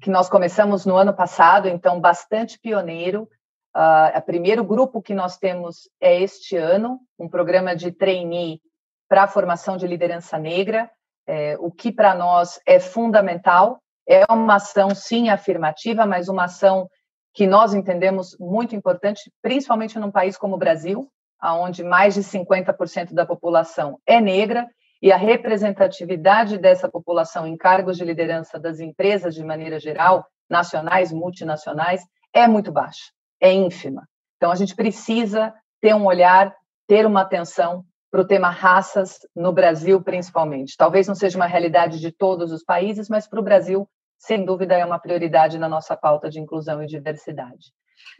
que 0.01 0.11
nós 0.11 0.29
começamos 0.29 0.87
no 0.87 0.97
ano 0.97 1.15
passado, 1.15 1.69
então 1.69 2.01
bastante 2.01 2.59
pioneiro. 2.59 3.29
O 3.75 4.21
primeiro 4.23 4.65
grupo 4.65 5.03
que 5.03 5.15
nós 5.15 5.37
temos 5.37 5.89
é 6.01 6.21
este 6.21 6.57
ano, 6.57 6.99
um 7.19 7.29
programa 7.29 7.77
de 7.77 7.93
trainee 7.93 8.61
para 9.09 9.25
a 9.25 9.29
formação 9.29 9.77
de 9.77 9.87
liderança 9.87 10.39
negra, 10.39 10.91
é, 11.27 11.57
o 11.59 11.71
que 11.71 11.93
para 11.93 12.15
nós 12.15 12.61
é 12.67 12.81
fundamental. 12.81 13.79
É 14.09 14.25
uma 14.33 14.55
ação, 14.55 14.95
sim, 14.95 15.29
afirmativa, 15.29 16.07
mas 16.07 16.29
uma 16.29 16.45
ação 16.45 16.89
que 17.35 17.47
nós 17.47 17.75
entendemos 17.75 18.35
muito 18.41 18.75
importante, 18.75 19.31
principalmente 19.43 19.99
num 19.99 20.11
país 20.11 20.37
como 20.37 20.55
o 20.55 20.59
Brasil, 20.59 21.11
onde 21.43 21.85
mais 21.85 22.15
de 22.15 22.23
50% 22.23 23.13
da 23.13 23.27
população 23.27 23.99
é 24.07 24.21
negra 24.21 24.67
e 25.01 25.13
a 25.13 25.17
representatividade 25.17 26.59
dessa 26.59 26.89
população 26.89 27.47
em 27.47 27.57
cargos 27.57 27.97
de 27.97 28.05
liderança 28.05 28.59
das 28.59 28.81
empresas 28.81 29.35
de 29.35 29.45
maneira 29.45 29.79
geral, 29.79 30.27
nacionais, 30.51 31.13
multinacionais, 31.13 32.03
é 32.33 32.49
muito 32.49 32.73
baixa, 32.73 33.13
é 33.41 33.53
ínfima. 33.53 34.09
Então 34.37 34.51
a 34.51 34.55
gente 34.55 34.75
precisa 34.75 35.55
ter 35.81 35.95
um 35.95 36.07
olhar, 36.07 36.55
ter 36.87 37.07
uma 37.07 37.23
atenção 37.23 37.85
para 38.11 38.21
o 38.21 38.27
tema 38.27 38.49
raças 38.49 39.19
no 39.37 39.53
Brasil, 39.53 40.03
principalmente. 40.03 40.77
Talvez 40.77 41.07
não 41.07 41.15
seja 41.15 41.37
uma 41.37 41.47
realidade 41.47 42.01
de 42.01 42.11
todos 42.11 42.53
os 42.53 42.65
países, 42.65 43.09
mas 43.09 43.29
para 43.29 43.41
o 43.41 43.43
Brasil, 43.43 43.89
sem 44.19 44.45
dúvida, 44.45 44.75
é 44.75 44.85
uma 44.85 44.99
prioridade 44.99 45.59
na 45.59 45.69
nossa 45.69 45.97
pauta 45.97 46.31
de 46.31 46.41
inclusão 46.41 46.83
e 46.83 46.87
diversidade. 46.87 47.73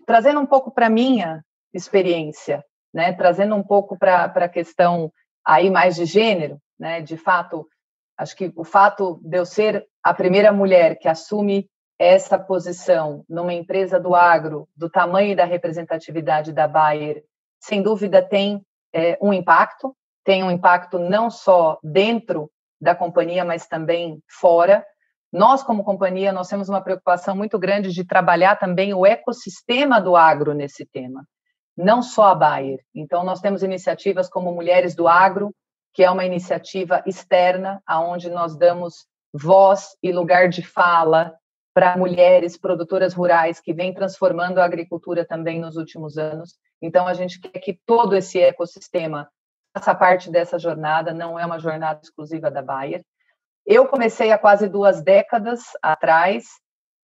Trazendo 0.07 0.41
um 0.41 0.47
pouco 0.47 0.71
para 0.71 0.87
a 0.87 0.91
minha 0.91 1.43
experiência, 1.73 2.63
né, 2.93 3.13
trazendo 3.13 3.55
um 3.55 3.63
pouco 3.63 3.99
para 3.99 4.25
a 4.25 4.49
questão 4.49 5.11
aí 5.45 5.71
mais 5.71 5.97
de 5.97 6.05
gênero, 6.05 6.61
né? 6.79 7.01
De 7.01 7.17
fato, 7.17 7.67
acho 8.17 8.37
que 8.37 8.53
o 8.55 8.65
fato 8.65 9.19
de 9.23 9.39
eu 9.39 9.47
ser 9.47 9.87
a 10.03 10.13
primeira 10.13 10.53
mulher 10.53 10.99
que 10.99 11.09
assume 11.09 11.69
essa 11.99 12.39
posição 12.39 13.25
numa 13.29 13.53
empresa 13.53 13.99
do 13.99 14.15
agro, 14.15 14.69
do 14.77 14.89
tamanho 14.89 15.33
e 15.33 15.37
da 15.37 15.45
representatividade 15.45 16.53
da 16.53 16.69
Bayer, 16.69 17.25
sem 17.61 17.83
dúvida 17.83 18.23
tem 18.23 18.65
é, 18.93 19.19
um 19.21 19.33
impacto, 19.33 19.97
tem 20.25 20.45
um 20.45 20.51
impacto 20.51 20.99
não 20.99 21.29
só 21.31 21.79
dentro 21.83 22.51
da 22.81 22.95
companhia, 22.95 23.45
mas 23.45 23.67
também 23.67 24.23
fora. 24.29 24.85
Nós, 25.33 25.63
como 25.63 25.85
companhia, 25.85 26.33
nós 26.33 26.49
temos 26.49 26.69
uma 26.69 26.81
preocupação 26.81 27.35
muito 27.35 27.59
grande 27.59 27.91
de 27.93 28.07
trabalhar 28.07 28.57
também 28.57 28.95
o 28.95 29.05
ecossistema 29.05 30.01
do 30.01 30.15
agro 30.15 30.55
nesse 30.55 30.87
tema, 30.87 31.25
não 31.77 32.01
só 32.01 32.29
a 32.29 32.35
Bayer. 32.35 32.79
Então, 32.95 33.25
nós 33.25 33.41
temos 33.41 33.63
iniciativas 33.63 34.29
como 34.29 34.53
Mulheres 34.53 34.95
do 34.95 35.09
Agro, 35.09 35.53
que 35.93 36.05
é 36.05 36.11
uma 36.11 36.25
iniciativa 36.25 37.03
externa, 37.05 37.83
aonde 37.85 38.31
nós 38.31 38.57
damos 38.57 39.07
voz 39.33 39.97
e 40.03 40.13
lugar 40.13 40.49
de 40.49 40.63
fala 40.63 41.35
para 41.75 41.97
mulheres 41.97 42.57
produtoras 42.57 43.15
rurais 43.15 43.61
que 43.61 43.73
vêm 43.73 43.95
transformando 43.95 44.59
a 44.59 44.65
agricultura 44.65 45.25
também 45.25 45.61
nos 45.61 45.77
últimos 45.77 46.19
anos. 46.19 46.57
Então, 46.83 47.07
a 47.07 47.15
gente 47.15 47.41
quer 47.41 47.59
que 47.59 47.79
todo 47.87 48.17
esse 48.17 48.41
ecossistema 48.41 49.29
faça 49.75 49.95
parte 49.95 50.31
dessa 50.31 50.59
jornada, 50.59 51.13
não 51.13 51.39
é 51.39 51.47
uma 51.47 51.59
jornada 51.59 52.01
exclusiva 52.03 52.51
da 52.51 52.63
Bayer. 52.63 53.05
Eu 53.67 53.87
comecei 53.87 54.33
há 54.33 54.39
quase 54.39 54.69
duas 54.69 55.03
décadas 55.03 55.61
atrás 55.83 56.45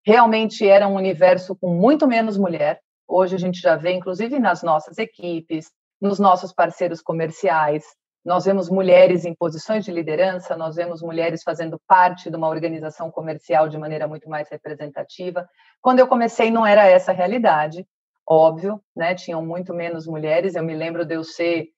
realmente 0.05 0.69
era 0.69 0.87
um 0.87 0.95
universo 0.95 1.57
com 1.57 1.75
muito 1.75 2.07
menos 2.07 2.37
mulher. 2.37 2.81
Hoje 3.09 3.35
a 3.35 3.39
gente 3.39 3.61
já 3.61 3.75
vê, 3.75 3.93
inclusive 3.93 4.39
nas 4.39 4.63
nossas 4.63 4.99
equipes, 4.99 5.71
nos 6.01 6.19
nossos 6.19 6.53
parceiros 6.53 7.01
comerciais, 7.01 7.85
nós 8.25 8.47
vemos 8.47 8.71
mulheres 8.71 9.25
em 9.25 9.35
posições 9.35 9.85
de 9.85 9.93
liderança, 9.93 10.57
nós 10.57 10.77
vemos 10.77 11.03
mulheres 11.03 11.43
fazendo 11.43 11.79
parte 11.87 12.31
de 12.31 12.37
uma 12.37 12.49
organização 12.49 13.11
comercial 13.11 13.69
de 13.69 13.77
maneira 13.77 14.09
muito 14.09 14.29
mais 14.31 14.49
representativa. 14.49 15.47
Quando 15.83 15.99
eu 15.99 16.09
comecei, 16.09 16.51
não 16.51 16.65
era 16.65 16.87
essa 16.87 17.13
a 17.13 17.15
realidade, 17.15 17.87
óbvio, 18.27 18.83
né? 18.97 19.15
Tinham 19.15 19.45
muito 19.45 19.75
menos 19.75 20.07
mulheres. 20.07 20.55
Eu 20.55 20.65
me 20.65 20.75
lembro 20.75 21.05
de 21.05 21.15
eu 21.15 21.23
ser 21.23 21.69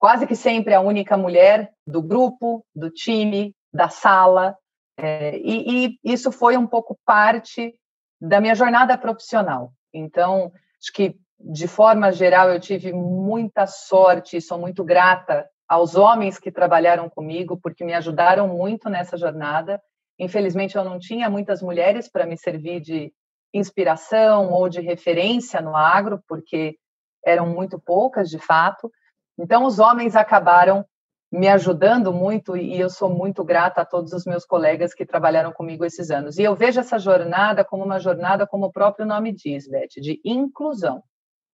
quase 0.00 0.26
que 0.26 0.34
sempre 0.34 0.74
a 0.74 0.80
única 0.80 1.16
mulher 1.16 1.70
do 1.86 2.02
grupo, 2.02 2.64
do 2.74 2.90
time, 2.90 3.54
da 3.72 3.88
sala, 3.88 4.56
é, 4.96 5.36
e, 5.38 5.86
e, 5.86 5.98
isso 6.02 6.32
foi 6.32 6.56
um 6.56 6.66
pouco 6.66 6.98
parte 7.06 7.72
da 8.20 8.40
minha 8.40 8.56
jornada 8.56 8.98
profissional. 8.98 9.72
Então, 9.94 10.52
acho 10.80 10.92
que 10.92 11.16
de 11.38 11.68
forma 11.68 12.10
geral 12.10 12.50
eu 12.50 12.58
tive 12.58 12.92
muita 12.92 13.64
sorte, 13.64 14.40
sou 14.40 14.58
muito 14.58 14.82
grata 14.82 15.48
aos 15.68 15.94
homens 15.94 16.38
que 16.38 16.50
trabalharam 16.50 17.10
comigo, 17.10 17.58
porque 17.62 17.84
me 17.84 17.92
ajudaram 17.92 18.48
muito 18.48 18.88
nessa 18.88 19.16
jornada. 19.18 19.80
Infelizmente, 20.18 20.76
eu 20.76 20.84
não 20.84 20.98
tinha 20.98 21.28
muitas 21.28 21.60
mulheres 21.60 22.08
para 22.10 22.26
me 22.26 22.38
servir 22.38 22.80
de 22.80 23.12
inspiração 23.52 24.50
ou 24.50 24.68
de 24.68 24.80
referência 24.80 25.60
no 25.60 25.76
agro, 25.76 26.22
porque 26.26 26.76
eram 27.24 27.46
muito 27.46 27.78
poucas, 27.78 28.30
de 28.30 28.38
fato. 28.38 28.90
Então, 29.38 29.64
os 29.64 29.78
homens 29.78 30.16
acabaram 30.16 30.84
me 31.30 31.46
ajudando 31.46 32.10
muito 32.12 32.56
e 32.56 32.80
eu 32.80 32.88
sou 32.88 33.10
muito 33.10 33.44
grata 33.44 33.82
a 33.82 33.84
todos 33.84 34.14
os 34.14 34.24
meus 34.24 34.46
colegas 34.46 34.94
que 34.94 35.04
trabalharam 35.04 35.52
comigo 35.52 35.84
esses 35.84 36.10
anos. 36.10 36.38
E 36.38 36.42
eu 36.42 36.56
vejo 36.56 36.80
essa 36.80 36.98
jornada 36.98 37.62
como 37.62 37.84
uma 37.84 37.98
jornada, 37.98 38.46
como 38.46 38.66
o 38.66 38.72
próprio 38.72 39.04
nome 39.04 39.32
diz, 39.32 39.68
Beth, 39.68 40.00
de 40.00 40.18
inclusão 40.24 41.02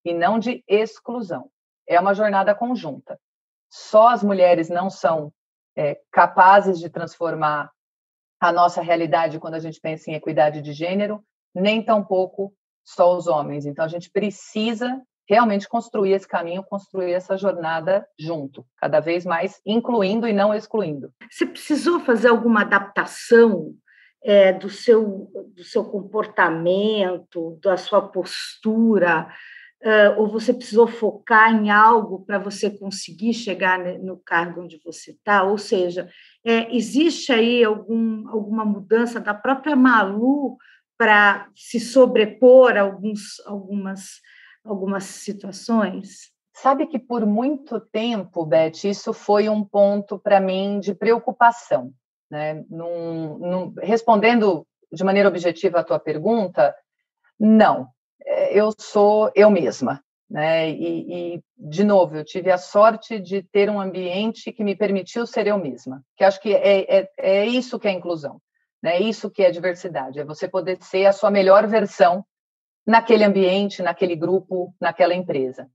e 0.05 0.15
não 0.15 0.39
de 0.39 0.63
exclusão. 0.69 1.51
É 1.89 1.99
uma 1.99 2.15
jornada 2.15 2.55
conjunta 2.55 3.19
só 3.77 4.11
as 4.11 4.23
mulheres 4.23 4.69
não 4.69 4.89
são 4.89 5.33
é, 5.77 5.99
capazes 6.13 6.79
de 6.79 6.89
transformar 6.89 7.73
a 8.39 8.53
nossa 8.53 8.81
realidade 8.81 9.41
quando 9.41 9.55
a 9.55 9.59
gente 9.59 9.81
pensa 9.81 10.09
em 10.09 10.15
equidade 10.15 10.63
de 10.63 10.73
gênero, 10.73 11.25
nem 11.53 11.83
tampouco 11.83 12.55
só 12.85 13.17
os 13.17 13.27
homens. 13.27 13.67
Então, 13.67 13.85
a 13.85 13.89
gente 13.89 14.09
precisa 14.13 15.03
realmente 15.29 15.69
construir 15.69 16.13
esse 16.13 16.29
caminho, 16.29 16.63
construir 16.63 17.15
essa 17.15 17.37
jornada 17.37 18.07
junto, 18.17 18.65
cada 18.77 19.01
vez 19.01 19.27
mais 19.27 19.61
incluindo 19.67 20.29
e 20.29 20.33
não 20.33 20.55
excluindo. 20.55 21.13
Você 21.29 21.45
precisou 21.45 21.99
fazer 21.99 22.29
alguma 22.29 22.61
adaptação 22.61 23.75
é, 24.23 24.53
do, 24.53 24.71
seu, 24.71 25.29
do 25.53 25.65
seu 25.65 25.85
comportamento, 25.85 27.59
da 27.61 27.77
sua 27.77 28.03
postura, 28.03 29.29
uh, 29.85 30.19
ou 30.19 30.27
você 30.29 30.53
precisou 30.53 30.87
focar 30.87 31.55
em 31.55 31.71
algo 31.71 32.25
para 32.25 32.39
você 32.39 32.71
conseguir 32.71 33.35
chegar 33.35 33.79
no 33.79 34.17
cargo 34.17 34.63
onde 34.63 34.81
você 34.85 35.13
está? 35.13 35.45
Ou 35.45 35.59
seja, 35.59 36.09
é, 36.45 36.75
existe 36.75 37.33
aí 37.33 37.63
algum, 37.63 38.29
alguma 38.29 38.65
mudança 38.65 39.21
da 39.21 39.35
própria 39.35 39.77
Malu 39.77 40.57
para 40.97 41.49
se 41.55 41.79
sobrepor 41.79 42.77
a 42.77 42.83
alguns, 42.83 43.41
algumas, 43.47 44.21
algumas 44.65 45.05
situações? 45.05 46.33
Sabe 46.55 46.87
que 46.87 46.99
por 46.99 47.27
muito 47.27 47.81
tempo, 47.81 48.47
Beth, 48.47 48.85
isso 48.85 49.13
foi 49.13 49.49
um 49.49 49.65
ponto 49.65 50.19
para 50.19 50.41
mim 50.41 50.79
de 50.81 50.95
preocupação. 50.95 51.93
Né? 52.31 52.65
Num, 52.71 53.39
num, 53.39 53.75
respondendo 53.83 54.67
de 54.93 55.05
maneira 55.05 55.29
objetiva 55.29 55.81
a 55.81 55.85
tua 55.85 55.99
pergunta, 55.99 56.75
não, 57.39 57.89
eu 58.25 58.73
sou 58.79 59.31
eu 59.35 59.51
mesma. 59.51 60.03
Né? 60.29 60.71
E, 60.71 61.35
e, 61.35 61.43
de 61.57 61.85
novo, 61.85 62.17
eu 62.17 62.25
tive 62.25 62.51
a 62.51 62.59
sorte 62.59 63.21
de 63.21 63.43
ter 63.43 63.69
um 63.71 63.81
ambiente 63.81 64.53
que 64.53 64.65
me 64.65 64.75
permitiu 64.75 65.27
ser 65.27 65.47
eu 65.47 65.59
mesma, 65.59 66.03
que 66.17 66.25
acho 66.25 66.41
que 66.41 66.55
é, 66.55 66.99
é, 66.99 67.11
é 67.19 67.47
isso 67.47 67.79
que 67.79 67.87
é 67.87 67.93
inclusão, 67.93 68.41
né? 68.83 68.97
é 68.97 69.01
isso 69.01 69.31
que 69.31 69.43
é 69.43 69.51
diversidade, 69.51 70.19
é 70.19 70.25
você 70.25 70.49
poder 70.49 70.79
ser 70.83 71.07
a 71.07 71.13
sua 71.13 71.31
melhor 71.31 71.67
versão 71.67 72.25
naquele 72.87 73.23
ambiente, 73.23 73.83
naquele 73.83 74.17
grupo, 74.17 74.75
naquela 74.81 75.15
empresa. 75.15 75.69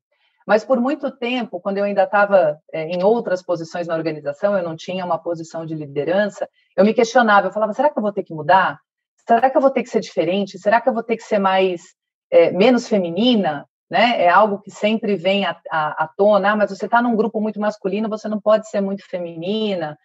Mas 0.46 0.66
por 0.66 0.82
muito 0.82 1.12
tempo, 1.12 1.62
quando 1.62 1.78
eu 1.78 1.84
ainda 1.84 2.04
estava 2.04 2.60
é, 2.74 2.86
em 2.86 3.04
outras 3.04 3.44
posições 3.44 3.88
na 3.88 3.96
organização, 3.96 4.58
eu 4.58 4.64
não 4.64 4.76
tinha 4.76 5.06
uma 5.06 5.20
posição 5.20 5.64
de 5.64 5.76
liderança, 5.76 6.50
eu 6.76 6.84
me 6.84 6.94
questionava, 6.94 7.48
eu 7.48 7.52
falava, 7.52 7.72
será 7.72 7.90
que 7.90 8.00
eu 8.00 8.04
vou 8.04 8.12
ter 8.12 8.24
que 8.24 8.34
mudar? 8.34 8.80
Será 9.28 9.48
que 9.48 9.56
eu 9.56 9.62
vou 9.62 9.70
ter 9.70 9.84
que 9.84 9.90
ser 9.90 10.00
diferente? 10.00 10.58
Será 10.58 10.82
que 10.82 10.90
eu 10.90 10.94
vou 10.94 11.04
ter 11.04 11.18
que 11.18 11.24
ser 11.24 11.38
mais 11.38 11.94
é, 12.32 12.52
menos 12.52 12.88
feminina, 12.88 13.68
né? 13.90 14.22
É 14.24 14.30
algo 14.30 14.60
que 14.60 14.70
sempre 14.70 15.16
vem 15.16 15.46
à, 15.46 15.60
à, 15.70 16.04
à 16.04 16.08
tona, 16.08 16.52
ah, 16.52 16.56
mas 16.56 16.70
você 16.70 16.86
está 16.86 17.02
num 17.02 17.16
grupo 17.16 17.42
muito 17.42 17.60
masculino, 17.60 18.08
você 18.08 18.28
não 18.28 18.40
pode 18.40 18.70
ser 18.70 18.82
muito 18.82 19.04
feminina. 19.06 19.98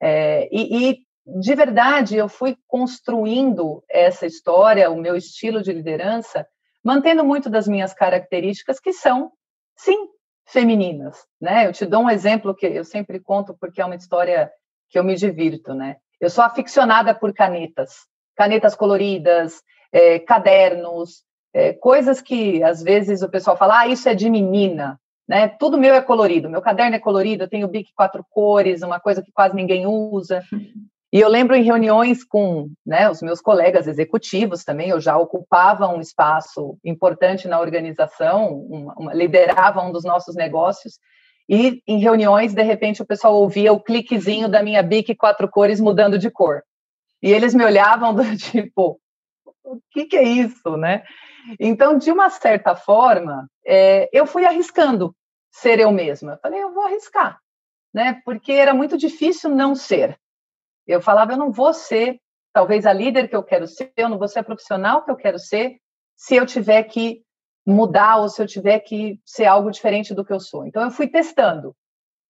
É, 0.00 0.48
e, 0.52 0.90
e, 0.90 0.98
de 1.40 1.54
verdade, 1.54 2.16
eu 2.16 2.28
fui 2.28 2.56
construindo 2.66 3.82
essa 3.88 4.26
história, 4.26 4.90
o 4.90 4.96
meu 4.96 5.16
estilo 5.16 5.62
de 5.62 5.72
liderança, 5.72 6.46
mantendo 6.84 7.24
muito 7.24 7.48
das 7.48 7.66
minhas 7.66 7.94
características, 7.94 8.78
que 8.78 8.92
são, 8.92 9.32
sim, 9.76 10.08
femininas, 10.46 11.24
né? 11.40 11.66
Eu 11.66 11.72
te 11.72 11.86
dou 11.86 12.02
um 12.02 12.10
exemplo 12.10 12.54
que 12.54 12.66
eu 12.66 12.84
sempre 12.84 13.20
conto 13.20 13.56
porque 13.58 13.80
é 13.80 13.84
uma 13.84 13.94
história 13.94 14.50
que 14.88 14.98
eu 14.98 15.04
me 15.04 15.14
divirto, 15.14 15.72
né? 15.74 15.96
Eu 16.20 16.28
sou 16.28 16.44
aficionada 16.44 17.14
por 17.14 17.32
canetas, 17.32 18.06
canetas 18.36 18.74
coloridas, 18.74 19.62
é, 19.92 20.18
cadernos, 20.18 21.22
é, 21.52 21.72
coisas 21.72 22.20
que 22.20 22.62
às 22.62 22.82
vezes 22.82 23.22
o 23.22 23.28
pessoal 23.28 23.56
fala, 23.56 23.80
ah, 23.80 23.88
isso 23.88 24.08
é 24.08 24.14
de 24.14 24.30
menina, 24.30 24.98
né? 25.28 25.48
Tudo 25.48 25.78
meu 25.78 25.94
é 25.94 26.00
colorido, 26.00 26.50
meu 26.50 26.62
caderno 26.62 26.96
é 26.96 26.98
colorido, 26.98 27.44
eu 27.44 27.48
tenho 27.48 27.68
Bic 27.68 27.92
quatro 27.94 28.24
cores, 28.30 28.82
uma 28.82 29.00
coisa 29.00 29.22
que 29.22 29.32
quase 29.32 29.54
ninguém 29.54 29.86
usa. 29.86 30.42
E 31.12 31.18
eu 31.18 31.28
lembro 31.28 31.56
em 31.56 31.64
reuniões 31.64 32.22
com 32.22 32.70
né, 32.86 33.10
os 33.10 33.20
meus 33.20 33.40
colegas 33.40 33.88
executivos 33.88 34.64
também, 34.64 34.90
eu 34.90 35.00
já 35.00 35.18
ocupava 35.18 35.88
um 35.88 36.00
espaço 36.00 36.78
importante 36.84 37.48
na 37.48 37.58
organização, 37.58 38.54
uma, 38.54 38.94
uma, 38.94 39.14
liderava 39.14 39.82
um 39.82 39.90
dos 39.90 40.04
nossos 40.04 40.36
negócios, 40.36 41.00
e 41.48 41.82
em 41.84 41.98
reuniões, 41.98 42.54
de 42.54 42.62
repente, 42.62 43.02
o 43.02 43.06
pessoal 43.06 43.34
ouvia 43.34 43.72
o 43.72 43.80
cliquezinho 43.80 44.48
da 44.48 44.62
minha 44.62 44.84
Bic 44.84 45.16
quatro 45.16 45.48
cores 45.48 45.80
mudando 45.80 46.16
de 46.16 46.30
cor. 46.30 46.62
E 47.20 47.32
eles 47.32 47.52
me 47.54 47.64
olhavam 47.64 48.14
do 48.14 48.36
tipo, 48.36 49.00
o 49.64 49.80
que, 49.90 50.04
que 50.04 50.16
é 50.16 50.22
isso, 50.22 50.76
né? 50.76 51.02
Então, 51.58 51.98
de 51.98 52.10
uma 52.12 52.30
certa 52.30 52.74
forma, 52.74 53.48
é, 53.64 54.08
eu 54.12 54.26
fui 54.26 54.44
arriscando 54.44 55.14
ser 55.50 55.80
eu 55.80 55.90
mesma. 55.90 56.38
Falei, 56.42 56.62
eu 56.62 56.72
vou 56.72 56.84
arriscar, 56.84 57.40
né? 57.92 58.20
Porque 58.24 58.52
era 58.52 58.74
muito 58.74 58.96
difícil 58.96 59.50
não 59.50 59.74
ser. 59.74 60.18
Eu 60.86 61.00
falava, 61.00 61.32
eu 61.32 61.36
não 61.36 61.50
vou 61.50 61.72
ser, 61.72 62.20
talvez, 62.52 62.86
a 62.86 62.92
líder 62.92 63.28
que 63.28 63.36
eu 63.36 63.42
quero 63.42 63.66
ser, 63.66 63.92
eu 63.96 64.08
não 64.08 64.18
vou 64.18 64.28
ser 64.28 64.40
a 64.40 64.44
profissional 64.44 65.04
que 65.04 65.10
eu 65.10 65.16
quero 65.16 65.38
ser, 65.38 65.78
se 66.16 66.36
eu 66.36 66.46
tiver 66.46 66.84
que 66.84 67.22
mudar 67.66 68.16
ou 68.18 68.28
se 68.28 68.42
eu 68.42 68.46
tiver 68.46 68.80
que 68.80 69.20
ser 69.24 69.46
algo 69.46 69.70
diferente 69.70 70.14
do 70.14 70.24
que 70.24 70.32
eu 70.32 70.40
sou. 70.40 70.66
Então, 70.66 70.82
eu 70.82 70.90
fui 70.90 71.08
testando. 71.08 71.74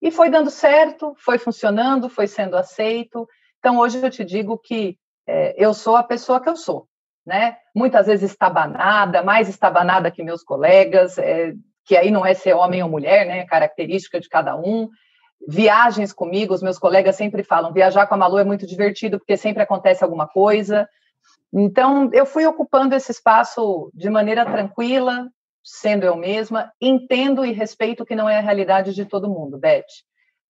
E 0.03 0.11
foi 0.11 0.31
dando 0.31 0.51
certo, 0.51 1.15
foi 1.19 1.39
funcionando, 1.39 2.09
foi 2.09 2.27
sendo 2.27 2.57
aceito. 2.57 3.29
Então, 3.59 3.79
hoje 3.79 4.03
eu 4.03 4.11
te 4.11 4.25
digo 4.25 4.59
que 4.59 4.99
é, 5.27 5.55
eu 5.63 5.75
sou 5.75 5.97
a 5.97 6.03
pessoa 6.03 6.41
que 6.41 6.49
eu 6.49 6.57
sou 6.57 6.90
né? 7.27 7.57
Muitas 7.75 8.07
vezes 8.07 8.31
estabanada, 8.31 9.23
mais 9.23 9.49
estabanada 9.49 10.11
que 10.11 10.23
meus 10.23 10.43
colegas, 10.43 11.19
é, 11.19 11.55
que 11.85 11.97
aí 11.97 12.11
não 12.11 12.25
é 12.25 12.35
ser 12.35 12.55
homem 12.55 12.83
ou 12.83 12.89
mulher, 12.89 13.27
né? 13.27 13.45
Característica 13.47 14.21
de 14.21 14.29
cada 14.29 14.57
um. 14.57 14.89
Viagens 15.49 16.13
comigo, 16.13 16.53
os 16.53 16.63
meus 16.63 16.79
colegas 16.79 17.17
sempre 17.17 17.43
falam, 17.43 17.73
viajar 17.73 18.07
com 18.07 18.15
a 18.15 18.19
Malu 18.19 18.39
é 18.39 18.45
muito 18.45 18.67
divertido 18.67 19.19
porque 19.19 19.37
sempre 19.37 19.63
acontece 19.63 20.05
alguma 20.05 20.29
coisa. 20.29 20.89
Então, 21.53 22.11
eu 22.13 22.27
fui 22.27 22.47
ocupando 22.47 22.95
esse 22.95 23.11
espaço 23.11 23.91
de 23.95 24.09
maneira 24.09 24.45
tranquila, 24.45 25.29
sendo 25.65 26.05
eu 26.05 26.17
mesma, 26.17 26.73
entendo 26.81 27.45
e 27.45 27.53
respeito 27.53 28.05
que 28.05 28.15
não 28.15 28.29
é 28.29 28.39
a 28.39 28.43
realidade 28.43 28.95
de 28.95 29.05
todo 29.05 29.29
mundo, 29.29 29.59
Beth. 29.59 29.85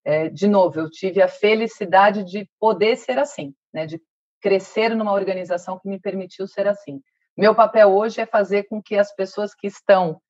É, 0.05 0.29
de 0.29 0.49
novo, 0.49 0.81
eu 0.81 0.91
tive 0.91 1.21
a 1.21 1.29
felicidade 1.29 2.25
de 2.25 2.49
poder 2.59 2.97
ser 2.97 3.19
assim, 3.19 3.55
né, 3.73 3.87
de 3.87 4.01
crescer 4.41 4.95
numa 4.95 5.13
organização 5.13 5.79
que 5.79 5.89
me 5.89 6.01
permitiu 6.01 6.47
ser 6.47 6.67
assim. 6.67 7.01
Meu 7.37 7.55
papel 7.55 7.89
hoje 7.91 8.21
é 8.21 8.27
fazer 8.27 8.65
com 8.65 8.83
que 8.83 8.97
as 8.97 9.15
pessoas 9.15 9.55
que 9.55 9.67
estão 9.67 10.21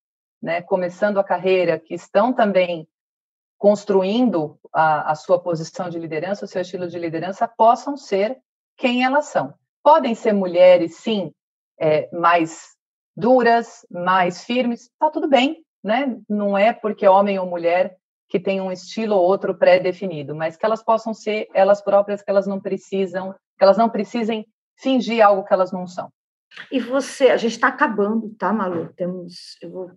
né, 0.43 0.63
começando 0.63 1.19
a 1.19 1.25
carreira, 1.25 1.79
que 1.79 1.95
estão 1.95 2.33
também 2.33 2.89
construindo 3.59 4.59
a, 4.73 5.13
a, 5.13 5.15
sua 5.15 5.39
posição 5.39 5.91
de 5.91 5.99
liderança, 5.99 6.45
o 6.45 6.49
seu 6.49 6.63
estilo 6.63 6.89
de 6.89 6.99
liderança, 6.99 7.47
possam 7.47 7.97
ser 7.97 8.39
quem 8.77 9.05
elas 9.05 9.27
são. 9.27 9.53
Podem 9.83 10.15
ser 10.15 10.33
mulheres, 10.33 10.97
sim, 10.97 11.33
é, 11.79 12.09
mais 12.11 12.71
duras, 13.15 13.85
mais 13.91 14.45
firmes, 14.45 14.91
tá 14.99 15.11
tudo 15.11 15.29
bem, 15.29 15.63
né? 15.85 16.19
Não 16.29 16.57
é 16.57 16.73
porque 16.73 17.07
homem 17.07 17.39
ou 17.39 17.47
mulher 17.47 17.99
que 18.29 18.41
tem 18.41 18.61
um 18.61 18.73
estilo 18.73 19.17
ou 19.17 19.27
outro 19.27 19.55
pré-definido, 19.55 20.35
mas 20.35 20.57
que 20.57 20.65
elas 20.65 20.83
possam 20.83 21.13
ser 21.13 21.49
elas 21.53 21.83
próprias, 21.83 22.23
que 22.23 22.31
elas 22.31 22.47
não 22.47 22.61
precisam 22.61 23.35
que 23.61 23.65
elas 23.65 23.77
não 23.77 23.91
precisem 23.91 24.47
fingir 24.75 25.23
algo 25.23 25.45
que 25.45 25.53
elas 25.53 25.71
não 25.71 25.87
são. 25.87 26.11
E 26.73 26.81
você, 26.81 27.29
a 27.29 27.37
gente 27.37 27.53
está 27.53 27.69
acabando, 27.69 28.35
tá, 28.39 28.51
Malu? 28.55 28.91
Temos, 28.97 29.59
eu 29.61 29.71
vou 29.71 29.91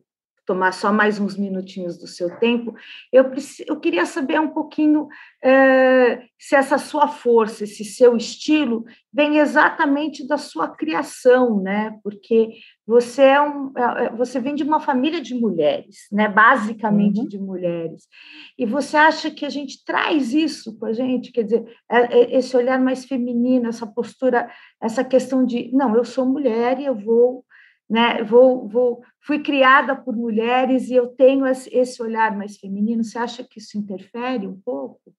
tomar 0.45 0.73
só 0.73 0.91
mais 0.91 1.19
uns 1.19 1.37
minutinhos 1.37 1.97
do 1.97 2.07
seu 2.07 2.37
tempo, 2.37 2.75
eu, 3.11 3.31
eu 3.67 3.79
queria 3.79 4.05
saber 4.05 4.39
um 4.39 4.49
pouquinho 4.49 5.07
é, 5.41 6.23
se 6.37 6.55
essa 6.55 6.77
sua 6.77 7.07
força, 7.07 7.63
esse 7.63 7.83
seu 7.85 8.15
estilo, 8.17 8.85
vem 9.11 9.37
exatamente 9.37 10.27
da 10.27 10.37
sua 10.37 10.67
criação, 10.67 11.61
né? 11.61 11.97
Porque 12.03 12.49
você 12.85 13.21
é 13.23 13.41
um, 13.41 13.71
é, 13.77 14.05
é, 14.05 14.09
você 14.09 14.39
vem 14.39 14.55
de 14.55 14.63
uma 14.63 14.79
família 14.79 15.21
de 15.21 15.35
mulheres, 15.35 16.07
né? 16.11 16.27
Basicamente 16.27 17.21
uhum. 17.21 17.27
de 17.27 17.39
mulheres, 17.39 18.07
e 18.57 18.65
você 18.65 18.97
acha 18.97 19.31
que 19.31 19.45
a 19.45 19.49
gente 19.49 19.83
traz 19.85 20.33
isso 20.33 20.77
com 20.77 20.85
a 20.85 20.93
gente, 20.93 21.31
quer 21.31 21.43
dizer, 21.43 21.65
esse 22.29 22.55
olhar 22.55 22.79
mais 22.79 23.05
feminino, 23.05 23.69
essa 23.69 23.87
postura, 23.87 24.49
essa 24.81 25.03
questão 25.03 25.45
de 25.45 25.71
não, 25.73 25.95
eu 25.95 26.03
sou 26.03 26.25
mulher 26.25 26.79
e 26.79 26.85
eu 26.85 26.95
vou 26.95 27.45
né? 27.89 28.23
Vou, 28.23 28.67
vou, 28.67 29.01
fui 29.19 29.39
criada 29.39 29.95
por 29.95 30.15
mulheres 30.15 30.89
e 30.89 30.95
eu 30.95 31.07
tenho 31.07 31.45
esse 31.45 32.01
olhar 32.01 32.35
mais 32.35 32.57
feminino. 32.57 33.03
Você 33.03 33.17
acha 33.17 33.43
que 33.43 33.59
isso 33.59 33.77
interfere 33.77 34.47
um 34.47 34.59
pouco? 34.63 35.13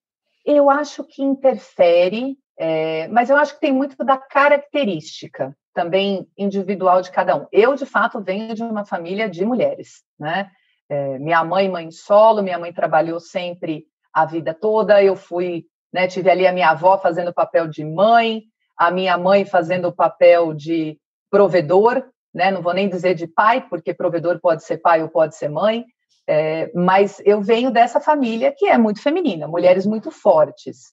Eu 0.45 0.69
acho 0.69 1.05
que 1.05 1.23
interfere, 1.23 2.37
é, 2.59 3.09
mas 3.09 3.31
eu 3.31 3.37
acho 3.37 3.55
que 3.55 3.61
tem 3.61 3.73
muito 3.73 3.97
da 4.05 4.19
característica 4.19 5.57
também 5.73 6.27
individual 6.39 7.03
de 7.03 7.11
cada 7.11 7.37
um. 7.37 7.47
Eu, 7.51 7.75
de 7.75 7.85
fato, 7.85 8.23
venho 8.23 8.55
de 8.55 8.63
uma 8.63 8.85
família 8.85 9.29
de 9.29 9.45
mulheres, 9.45 10.05
né? 10.19 10.51
É, 10.89 11.19
minha 11.19 11.43
mãe, 11.43 11.69
mãe 11.69 11.91
solo, 11.91 12.43
minha 12.43 12.59
mãe 12.59 12.73
trabalhou 12.73 13.19
sempre 13.19 13.87
a 14.13 14.25
vida 14.25 14.55
toda. 14.55 15.03
Eu 15.03 15.17
fui, 15.17 15.67
né? 15.93 16.07
Tive 16.07 16.31
ali 16.31 16.47
a 16.47 16.53
minha 16.53 16.71
avó 16.71 16.97
fazendo 16.99 17.29
o 17.29 17.35
papel 17.35 17.67
de 17.67 17.85
mãe, 17.85 18.45
a 18.77 18.91
minha 18.91 19.19
mãe 19.19 19.45
fazendo 19.45 19.89
o 19.89 19.93
papel 19.93 20.55
de 20.55 20.99
provedor, 21.31 22.05
né? 22.35 22.51
Não 22.51 22.61
vou 22.61 22.75
nem 22.75 22.89
dizer 22.89 23.15
de 23.15 23.27
pai, 23.27 23.67
porque 23.69 23.95
provedor 23.95 24.41
pode 24.41 24.65
ser 24.65 24.79
pai 24.79 25.03
ou 25.03 25.09
pode 25.09 25.37
ser 25.37 25.49
mãe, 25.49 25.85
é, 26.27 26.71
mas 26.75 27.21
eu 27.25 27.41
venho 27.41 27.71
dessa 27.71 28.01
família 28.01 28.53
que 28.57 28.67
é 28.67 28.77
muito 28.77 29.01
feminina, 29.01 29.47
mulheres 29.47 29.87
muito 29.87 30.11
fortes. 30.11 30.93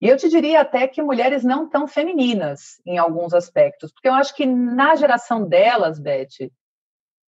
E 0.00 0.08
eu 0.08 0.16
te 0.16 0.28
diria 0.28 0.60
até 0.60 0.86
que 0.86 1.02
mulheres 1.02 1.42
não 1.42 1.68
tão 1.68 1.88
femininas 1.88 2.80
em 2.84 2.98
alguns 2.98 3.32
aspectos, 3.32 3.90
porque 3.92 4.08
eu 4.08 4.14
acho 4.14 4.34
que 4.34 4.44
na 4.44 4.94
geração 4.94 5.48
delas, 5.48 5.98
Beth, 5.98 6.50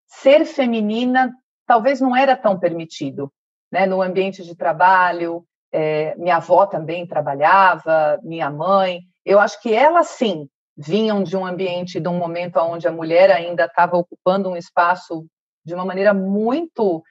ser 0.07 0.45
feminina 0.45 1.35
talvez 1.67 2.01
não 2.01 2.15
era 2.15 2.37
tão 2.37 2.59
permitido, 2.59 3.33
né? 3.73 3.87
No 3.87 4.01
ambiente 4.03 4.43
de 4.43 4.55
trabalho, 4.55 5.45
é, 5.73 6.15
minha 6.17 6.37
avó 6.37 6.67
também 6.67 7.07
trabalhava, 7.07 8.19
minha 8.23 8.51
mãe. 8.51 9.03
Eu 9.25 9.39
acho 9.39 9.61
que 9.61 9.73
ela 9.75 10.03
sim 10.03 10.49
vinham 10.79 11.25
de 11.25 11.37
um 11.37 11.45
ambiente, 11.45 11.99
de 11.99 12.09
um 12.09 12.17
momento 12.17 12.57
onde 12.61 12.87
a 12.87 12.93
mulher 12.93 13.33
ainda 13.33 13.65
estava 13.65 13.97
ocupando 13.97 14.49
um 14.49 14.57
espaço 14.57 15.27
de 15.65 15.75
uma 15.75 15.85
maneira 15.85 16.15
muito, 16.15 17.03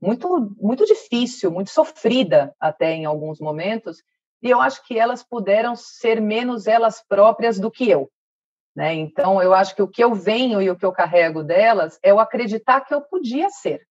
muito, 0.00 0.54
muito 0.56 0.86
difícil, 0.86 1.50
muito 1.50 1.70
sofrida 1.70 2.54
até 2.60 2.92
em 2.92 3.04
alguns 3.04 3.40
momentos, 3.40 3.98
e 4.40 4.48
eu 4.48 4.60
acho 4.60 4.86
que 4.86 4.96
elas 4.96 5.22
puderam 5.24 5.74
ser 5.74 6.20
menos 6.20 6.68
elas 6.68 7.02
próprias 7.06 7.58
do 7.58 7.72
que 7.72 7.90
eu. 7.90 8.08
Né? 8.74 8.94
Então, 8.94 9.42
eu 9.42 9.52
acho 9.52 9.74
que 9.74 9.82
o 9.82 9.88
que 9.88 10.02
eu 10.02 10.14
venho 10.14 10.62
e 10.62 10.70
o 10.70 10.76
que 10.76 10.86
eu 10.86 10.92
carrego 10.92 11.42
delas 11.42 11.98
é 12.02 12.14
o 12.14 12.20
acreditar 12.20 12.82
que 12.82 12.94
eu 12.94 13.02
podia 13.02 13.50
ser. 13.50 13.82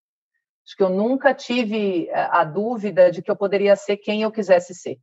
Acho 0.66 0.76
que 0.78 0.84
eu 0.84 0.90
nunca 0.90 1.34
tive 1.34 2.08
eh, 2.08 2.28
a 2.32 2.44
dúvida 2.44 3.12
de 3.12 3.22
que 3.22 3.30
eu 3.30 3.36
poderia 3.36 3.76
ser 3.76 3.98
quem 3.98 4.22
eu 4.22 4.32
quisesse 4.32 4.74
ser. 4.74 4.98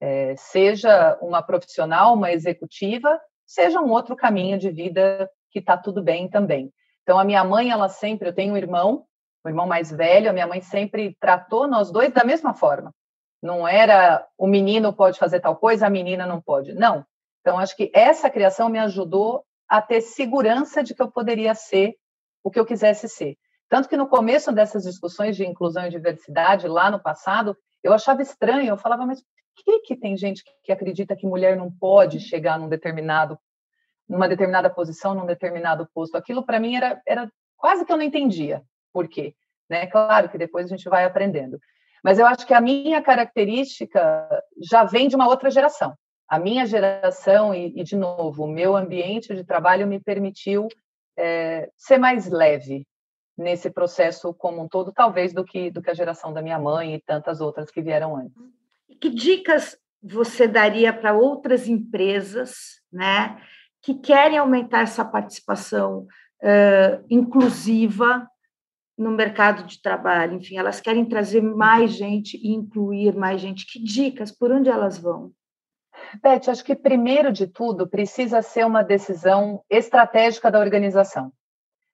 É, 0.00 0.34
seja 0.36 1.18
uma 1.20 1.42
profissional, 1.42 2.14
uma 2.14 2.32
executiva, 2.32 3.20
seja 3.50 3.80
um 3.80 3.90
outro 3.90 4.14
caminho 4.14 4.56
de 4.56 4.70
vida 4.70 5.28
que 5.50 5.58
está 5.58 5.76
tudo 5.76 6.00
bem 6.00 6.28
também. 6.28 6.72
Então, 7.02 7.18
a 7.18 7.24
minha 7.24 7.42
mãe, 7.42 7.70
ela 7.70 7.88
sempre, 7.88 8.28
eu 8.28 8.32
tenho 8.32 8.54
um 8.54 8.56
irmão, 8.56 9.04
o 9.44 9.48
um 9.48 9.50
irmão 9.50 9.66
mais 9.66 9.90
velho, 9.90 10.30
a 10.30 10.32
minha 10.32 10.46
mãe 10.46 10.60
sempre 10.60 11.16
tratou 11.18 11.66
nós 11.66 11.90
dois 11.90 12.12
da 12.12 12.22
mesma 12.22 12.54
forma. 12.54 12.94
Não 13.42 13.66
era 13.66 14.24
o 14.38 14.46
menino 14.46 14.92
pode 14.92 15.18
fazer 15.18 15.40
tal 15.40 15.56
coisa, 15.56 15.88
a 15.88 15.90
menina 15.90 16.26
não 16.26 16.40
pode. 16.40 16.74
Não. 16.74 17.04
Então, 17.40 17.58
acho 17.58 17.76
que 17.76 17.90
essa 17.92 18.30
criação 18.30 18.68
me 18.68 18.78
ajudou 18.78 19.44
a 19.68 19.82
ter 19.82 20.00
segurança 20.00 20.80
de 20.80 20.94
que 20.94 21.02
eu 21.02 21.10
poderia 21.10 21.52
ser 21.52 21.96
o 22.44 22.52
que 22.52 22.60
eu 22.60 22.64
quisesse 22.64 23.08
ser. 23.08 23.36
Tanto 23.68 23.88
que 23.88 23.96
no 23.96 24.06
começo 24.06 24.52
dessas 24.52 24.84
discussões 24.84 25.36
de 25.36 25.44
inclusão 25.44 25.86
e 25.86 25.90
diversidade, 25.90 26.68
lá 26.68 26.88
no 26.88 27.02
passado, 27.02 27.56
eu 27.82 27.92
achava 27.92 28.22
estranho, 28.22 28.68
eu 28.68 28.76
falava, 28.76 29.04
mas 29.04 29.24
que, 29.62 29.80
que 29.80 29.96
tem 29.96 30.16
gente 30.16 30.42
que 30.62 30.72
acredita 30.72 31.16
que 31.16 31.26
mulher 31.26 31.56
não 31.56 31.70
pode 31.70 32.20
chegar 32.20 32.58
num 32.58 32.68
determinado, 32.68 33.38
numa 34.08 34.28
determinada 34.28 34.70
posição, 34.70 35.14
num 35.14 35.26
determinado 35.26 35.88
posto? 35.94 36.16
Aquilo 36.16 36.44
para 36.44 36.58
mim 36.58 36.76
era, 36.76 37.00
era 37.06 37.30
quase 37.56 37.84
que 37.84 37.92
eu 37.92 37.96
não 37.96 38.04
entendia 38.04 38.62
por 38.92 39.08
quê. 39.08 39.34
Né? 39.68 39.86
Claro 39.86 40.28
que 40.28 40.38
depois 40.38 40.66
a 40.66 40.76
gente 40.76 40.88
vai 40.88 41.04
aprendendo. 41.04 41.58
Mas 42.02 42.18
eu 42.18 42.26
acho 42.26 42.46
que 42.46 42.54
a 42.54 42.60
minha 42.60 43.02
característica 43.02 44.42
já 44.60 44.84
vem 44.84 45.06
de 45.06 45.14
uma 45.14 45.28
outra 45.28 45.50
geração. 45.50 45.94
A 46.26 46.38
minha 46.38 46.64
geração, 46.64 47.54
e, 47.54 47.72
e 47.78 47.82
de 47.82 47.96
novo, 47.96 48.44
o 48.44 48.48
meu 48.48 48.76
ambiente 48.76 49.34
de 49.34 49.44
trabalho 49.44 49.86
me 49.86 50.00
permitiu 50.00 50.68
é, 51.16 51.70
ser 51.76 51.98
mais 51.98 52.28
leve 52.28 52.86
nesse 53.36 53.70
processo 53.70 54.32
como 54.34 54.62
um 54.62 54.68
todo, 54.68 54.92
talvez 54.92 55.32
do 55.32 55.44
que, 55.44 55.70
do 55.70 55.82
que 55.82 55.90
a 55.90 55.94
geração 55.94 56.32
da 56.32 56.40
minha 56.40 56.58
mãe 56.58 56.94
e 56.94 57.00
tantas 57.00 57.40
outras 57.40 57.70
que 57.70 57.82
vieram 57.82 58.16
antes 58.16 58.59
que 59.00 59.08
dicas 59.08 59.76
você 60.02 60.48
daria 60.48 60.92
para 60.92 61.12
outras 61.12 61.68
empresas, 61.68 62.80
né, 62.92 63.40
que 63.82 63.94
querem 63.94 64.38
aumentar 64.38 64.80
essa 64.82 65.04
participação 65.04 66.06
uh, 66.42 67.04
inclusiva 67.08 68.26
no 68.96 69.10
mercado 69.10 69.64
de 69.64 69.80
trabalho? 69.80 70.36
Enfim, 70.36 70.56
elas 70.56 70.80
querem 70.80 71.04
trazer 71.04 71.42
mais 71.42 71.92
gente 71.92 72.36
e 72.36 72.52
incluir 72.52 73.14
mais 73.14 73.40
gente. 73.40 73.66
Que 73.66 73.82
dicas? 73.82 74.30
Por 74.30 74.50
onde 74.50 74.68
elas 74.68 74.98
vão? 74.98 75.32
Beth, 76.22 76.48
acho 76.48 76.64
que 76.64 76.74
primeiro 76.74 77.32
de 77.32 77.46
tudo 77.46 77.88
precisa 77.88 78.42
ser 78.42 78.64
uma 78.64 78.82
decisão 78.82 79.62
estratégica 79.68 80.50
da 80.50 80.58
organização. 80.58 81.32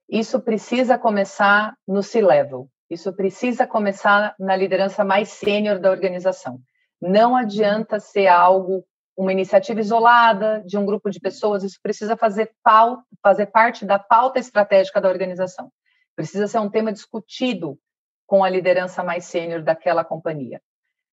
Isso 0.09 0.41
precisa 0.41 0.97
começar 0.97 1.77
no 1.87 2.03
C-level. 2.03 2.69
Isso 2.89 3.13
precisa 3.13 3.67
começar 3.67 4.35
na 4.39 4.55
liderança 4.55 5.05
mais 5.05 5.31
sênior 5.31 5.81
da 5.81 5.91
organização. 5.91 6.61
Não 7.01 7.37
adianta 7.37 8.01
ser 8.01 8.27
algo, 8.27 8.85
uma 9.17 9.33
iniciativa 9.33 9.81
isolada 9.81 10.63
de 10.67 10.77
um 10.77 10.87
grupo 10.87 11.11
de 11.11 11.21
pessoas, 11.21 11.63
isso 11.63 11.79
precisa 11.83 12.17
fazer, 12.17 12.53
pauta, 12.63 13.03
fazer 13.23 13.47
parte 13.47 13.85
da 13.85 13.99
pauta 13.99 14.39
estratégica 14.39 15.01
da 15.01 15.09
organização. 15.09 15.71
Precisa 16.15 16.47
ser 16.47 16.59
um 16.59 16.71
tema 16.71 16.93
discutido 16.93 17.79
com 18.27 18.43
a 18.43 18.49
liderança 18.49 19.03
mais 19.05 19.25
sênior 19.25 19.63
daquela 19.63 20.05
companhia. 20.05 20.61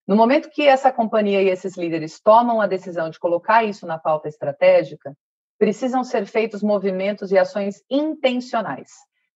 No 0.07 0.16
momento 0.16 0.49
que 0.49 0.68
essa 0.68 0.91
companhia 0.91 1.41
e 1.41 1.49
esses 1.49 1.78
líderes 1.78 2.20
tomam 2.20 2.60
a 2.60 2.68
decisão 2.68 3.10
de 3.10 3.20
colocar 3.20 3.64
isso 3.64 3.86
na 3.86 3.98
pauta 3.98 4.28
estratégica, 4.28 5.16
precisam 5.57 6.03
ser 6.03 6.26
feitos 6.26 6.62
movimentos 6.62 7.32
e 7.32 7.38
ações 7.38 7.82
intencionais. 7.90 8.91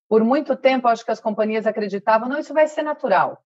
Por 0.10 0.24
muito 0.24 0.56
tempo, 0.58 0.88
acho 0.88 1.06
que 1.06 1.12
as 1.12 1.22
companhias 1.22 1.66
acreditavam, 1.66 2.28
não, 2.28 2.40
isso 2.40 2.54
vai 2.54 2.68
ser 2.68 2.82
natural. 2.82 3.42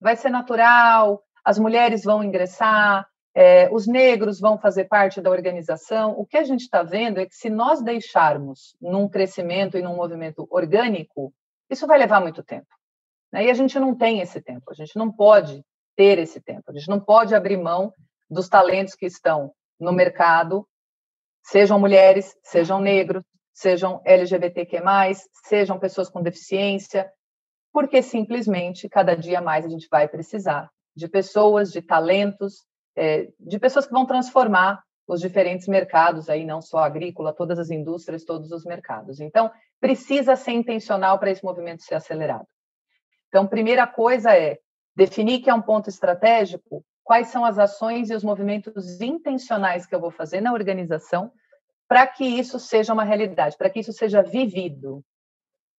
Vai 0.00 0.16
ser 0.16 0.30
natural, 0.30 1.22
as 1.48 1.58
mulheres 1.58 2.04
vão 2.04 2.22
ingressar, 2.22 3.08
é, 3.34 3.70
os 3.72 3.86
negros 3.86 4.38
vão 4.38 4.58
fazer 4.58 4.84
parte 4.84 5.18
da 5.18 5.30
organização. 5.30 6.12
O 6.12 6.26
que 6.26 6.36
a 6.36 6.44
gente 6.44 6.60
está 6.60 6.82
vendo 6.82 7.18
é 7.18 7.24
que 7.24 7.34
se 7.34 7.48
nós 7.48 7.80
deixarmos 7.80 8.76
num 8.78 9.08
crescimento 9.08 9.78
e 9.78 9.80
num 9.80 9.96
movimento 9.96 10.46
orgânico, 10.50 11.32
isso 11.70 11.86
vai 11.86 11.98
levar 11.98 12.20
muito 12.20 12.42
tempo. 12.42 12.66
Né? 13.32 13.46
E 13.46 13.50
a 13.50 13.54
gente 13.54 13.78
não 13.80 13.96
tem 13.96 14.20
esse 14.20 14.42
tempo, 14.42 14.70
a 14.70 14.74
gente 14.74 14.94
não 14.94 15.10
pode 15.10 15.64
ter 15.96 16.18
esse 16.18 16.38
tempo, 16.38 16.64
a 16.68 16.74
gente 16.74 16.90
não 16.90 17.00
pode 17.00 17.34
abrir 17.34 17.56
mão 17.56 17.94
dos 18.28 18.46
talentos 18.46 18.94
que 18.94 19.06
estão 19.06 19.50
no 19.80 19.90
mercado, 19.90 20.68
sejam 21.42 21.80
mulheres, 21.80 22.36
sejam 22.42 22.78
negros, 22.78 23.22
sejam 23.54 24.02
LGBTQ+, 24.04 24.82
sejam 25.46 25.78
pessoas 25.78 26.10
com 26.10 26.20
deficiência, 26.20 27.10
porque 27.72 28.02
simplesmente 28.02 28.86
cada 28.86 29.16
dia 29.16 29.40
mais 29.40 29.64
a 29.64 29.70
gente 29.70 29.88
vai 29.90 30.06
precisar 30.06 30.68
de 30.98 31.08
pessoas, 31.08 31.70
de 31.70 31.80
talentos, 31.80 32.64
é, 32.96 33.28
de 33.38 33.58
pessoas 33.58 33.86
que 33.86 33.92
vão 33.92 34.04
transformar 34.04 34.82
os 35.06 35.20
diferentes 35.20 35.68
mercados 35.68 36.28
aí, 36.28 36.44
não 36.44 36.60
só 36.60 36.78
agrícola, 36.78 37.32
todas 37.32 37.58
as 37.58 37.70
indústrias, 37.70 38.24
todos 38.24 38.50
os 38.50 38.64
mercados. 38.64 39.20
Então, 39.20 39.50
precisa 39.80 40.34
ser 40.34 40.50
intencional 40.50 41.18
para 41.18 41.30
esse 41.30 41.44
movimento 41.44 41.84
ser 41.84 41.94
acelerado. 41.94 42.46
Então, 43.28 43.46
primeira 43.46 43.86
coisa 43.86 44.36
é 44.36 44.58
definir 44.94 45.40
que 45.40 45.48
é 45.48 45.54
um 45.54 45.62
ponto 45.62 45.88
estratégico, 45.88 46.84
quais 47.04 47.28
são 47.28 47.44
as 47.44 47.58
ações 47.58 48.10
e 48.10 48.14
os 48.14 48.24
movimentos 48.24 49.00
intencionais 49.00 49.86
que 49.86 49.94
eu 49.94 50.00
vou 50.00 50.10
fazer 50.10 50.40
na 50.40 50.52
organização 50.52 51.30
para 51.86 52.06
que 52.06 52.24
isso 52.24 52.58
seja 52.58 52.92
uma 52.92 53.04
realidade, 53.04 53.56
para 53.56 53.70
que 53.70 53.80
isso 53.80 53.92
seja 53.92 54.20
vivido. 54.20 55.02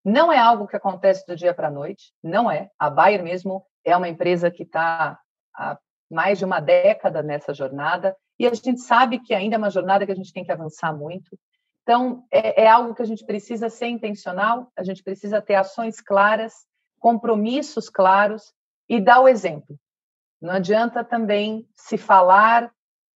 Não 0.04 0.32
é 0.32 0.40
algo 0.40 0.66
que 0.66 0.78
acontece 0.78 1.28
do 1.28 1.36
dia 1.36 1.54
para 1.54 1.68
a 1.68 1.72
noite, 1.72 2.14
não 2.24 2.50
é. 2.50 2.72
A 2.80 2.90
Bayer 2.90 3.22
mesmo 3.22 3.64
é 3.86 3.96
uma 3.96 4.10
empresa 4.10 4.52
que 4.52 4.64
está 4.64 5.20
há 5.56 5.78
mais 6.10 6.40
de 6.40 6.46
uma 6.46 6.60
década 6.60 7.22
nessa 7.22 7.54
jornada 7.54 8.16
e 8.40 8.48
a 8.48 8.54
gente 8.54 8.80
sabe 8.80 9.20
que 9.20 9.34
ainda 9.34 9.56
é 9.56 9.58
uma 9.58 9.70
jornada 9.70 10.06
que 10.06 10.12
a 10.12 10.16
gente 10.16 10.34
tem 10.34 10.44
que 10.44 10.52
avançar 10.52 10.96
muito. 10.96 11.38
Então, 11.84 12.24
é, 12.32 12.64
é 12.64 12.68
algo 12.68 12.96
que 12.96 13.02
a 13.02 13.06
gente 13.06 13.26
precisa 13.26 13.70
ser 13.70 13.88
intencional, 13.88 14.72
a 14.78 14.84
gente 14.84 15.04
precisa 15.04 15.42
ter 15.42 15.56
ações 15.56 16.00
claras, 16.00 16.54
compromissos 17.00 17.90
claros 17.90 18.54
e 18.88 19.00
dar 19.00 19.20
o 19.22 19.28
exemplo. 19.28 19.78
Não 20.42 20.54
adianta 20.54 21.04
também 21.04 21.68
se 21.76 21.98
falar, 21.98 22.72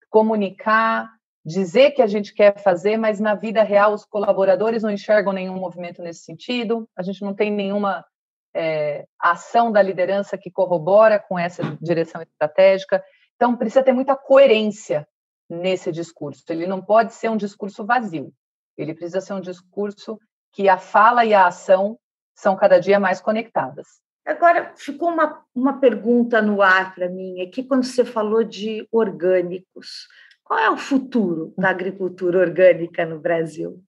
comunicar, 0.09 1.09
dizer 1.45 1.91
que 1.91 2.01
a 2.01 2.07
gente 2.07 2.33
quer 2.33 2.57
fazer, 2.59 2.97
mas 2.97 3.19
na 3.19 3.35
vida 3.35 3.63
real 3.63 3.93
os 3.93 4.05
colaboradores 4.05 4.83
não 4.83 4.91
enxergam 4.91 5.33
nenhum 5.33 5.59
movimento 5.59 6.01
nesse 6.01 6.23
sentido, 6.23 6.87
a 6.95 7.01
gente 7.01 7.21
não 7.21 7.33
tem 7.33 7.51
nenhuma 7.51 8.05
é, 8.53 9.05
ação 9.19 9.71
da 9.71 9.81
liderança 9.81 10.37
que 10.37 10.51
corrobora 10.51 11.19
com 11.19 11.37
essa 11.37 11.63
direção 11.81 12.21
estratégica. 12.21 13.03
Então, 13.35 13.55
precisa 13.55 13.83
ter 13.83 13.93
muita 13.93 14.15
coerência 14.15 15.07
nesse 15.49 15.91
discurso. 15.91 16.43
Ele 16.49 16.67
não 16.67 16.81
pode 16.81 17.13
ser 17.13 17.29
um 17.29 17.37
discurso 17.37 17.85
vazio. 17.85 18.31
Ele 18.77 18.93
precisa 18.93 19.21
ser 19.21 19.33
um 19.33 19.41
discurso 19.41 20.19
que 20.51 20.69
a 20.69 20.77
fala 20.77 21.25
e 21.25 21.33
a 21.33 21.47
ação 21.47 21.97
são 22.35 22.55
cada 22.55 22.79
dia 22.79 22.99
mais 22.99 23.21
conectadas. 23.21 23.87
Agora, 24.25 24.73
ficou 24.75 25.09
uma, 25.09 25.43
uma 25.53 25.79
pergunta 25.79 26.41
no 26.41 26.61
ar 26.61 26.95
para 26.95 27.09
mim, 27.09 27.41
é 27.41 27.45
que 27.45 27.63
quando 27.63 27.83
você 27.83 28.05
falou 28.05 28.43
de 28.43 28.87
orgânicos, 28.91 30.07
qual 30.43 30.59
é 30.59 30.69
o 30.69 30.77
futuro 30.77 31.53
da 31.57 31.69
agricultura 31.69 32.39
orgânica 32.39 33.05
no 33.05 33.19
Brasil? 33.19 33.83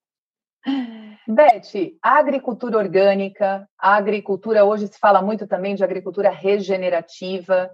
Beth, 1.27 1.97
a 2.03 2.19
agricultura 2.19 2.77
orgânica, 2.77 3.67
a 3.79 3.95
agricultura, 3.95 4.63
hoje 4.63 4.87
se 4.87 4.99
fala 4.99 5.21
muito 5.21 5.47
também 5.47 5.75
de 5.75 5.83
agricultura 5.83 6.29
regenerativa, 6.29 7.69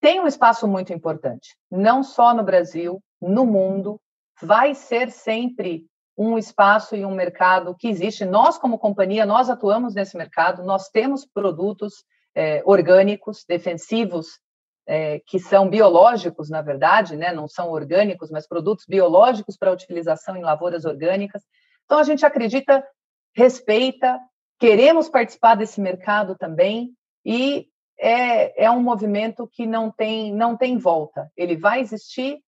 tem 0.00 0.20
um 0.20 0.26
espaço 0.26 0.68
muito 0.68 0.92
importante, 0.92 1.56
não 1.70 2.02
só 2.02 2.34
no 2.34 2.44
Brasil, 2.44 3.02
no 3.20 3.44
mundo, 3.44 4.00
vai 4.40 4.74
ser 4.74 5.10
sempre 5.10 5.86
um 6.16 6.38
espaço 6.38 6.94
e 6.94 7.04
um 7.04 7.14
mercado 7.14 7.74
que 7.74 7.88
existe. 7.88 8.24
Nós, 8.24 8.56
como 8.56 8.78
companhia, 8.78 9.26
nós 9.26 9.50
atuamos 9.50 9.94
nesse 9.94 10.16
mercado, 10.16 10.62
nós 10.62 10.88
temos 10.88 11.26
produtos 11.26 12.04
é, 12.34 12.62
orgânicos, 12.64 13.44
defensivos, 13.48 14.38
é, 14.86 15.20
que 15.26 15.38
são 15.38 15.68
biológicos, 15.68 16.50
na 16.50 16.60
verdade, 16.60 17.16
né? 17.16 17.32
não 17.32 17.48
são 17.48 17.70
orgânicos, 17.70 18.30
mas 18.30 18.46
produtos 18.46 18.84
biológicos 18.86 19.56
para 19.56 19.72
utilização 19.72 20.36
em 20.36 20.42
lavouras 20.42 20.84
orgânicas. 20.84 21.42
Então, 21.84 21.98
a 21.98 22.02
gente 22.02 22.24
acredita, 22.24 22.86
respeita, 23.34 24.20
queremos 24.58 25.08
participar 25.08 25.54
desse 25.54 25.80
mercado 25.80 26.36
também, 26.36 26.94
e 27.24 27.68
é, 27.98 28.64
é 28.64 28.70
um 28.70 28.82
movimento 28.82 29.46
que 29.46 29.66
não 29.66 29.90
tem, 29.90 30.32
não 30.32 30.56
tem 30.56 30.76
volta. 30.78 31.30
Ele 31.36 31.56
vai 31.56 31.80
existir, 31.80 32.38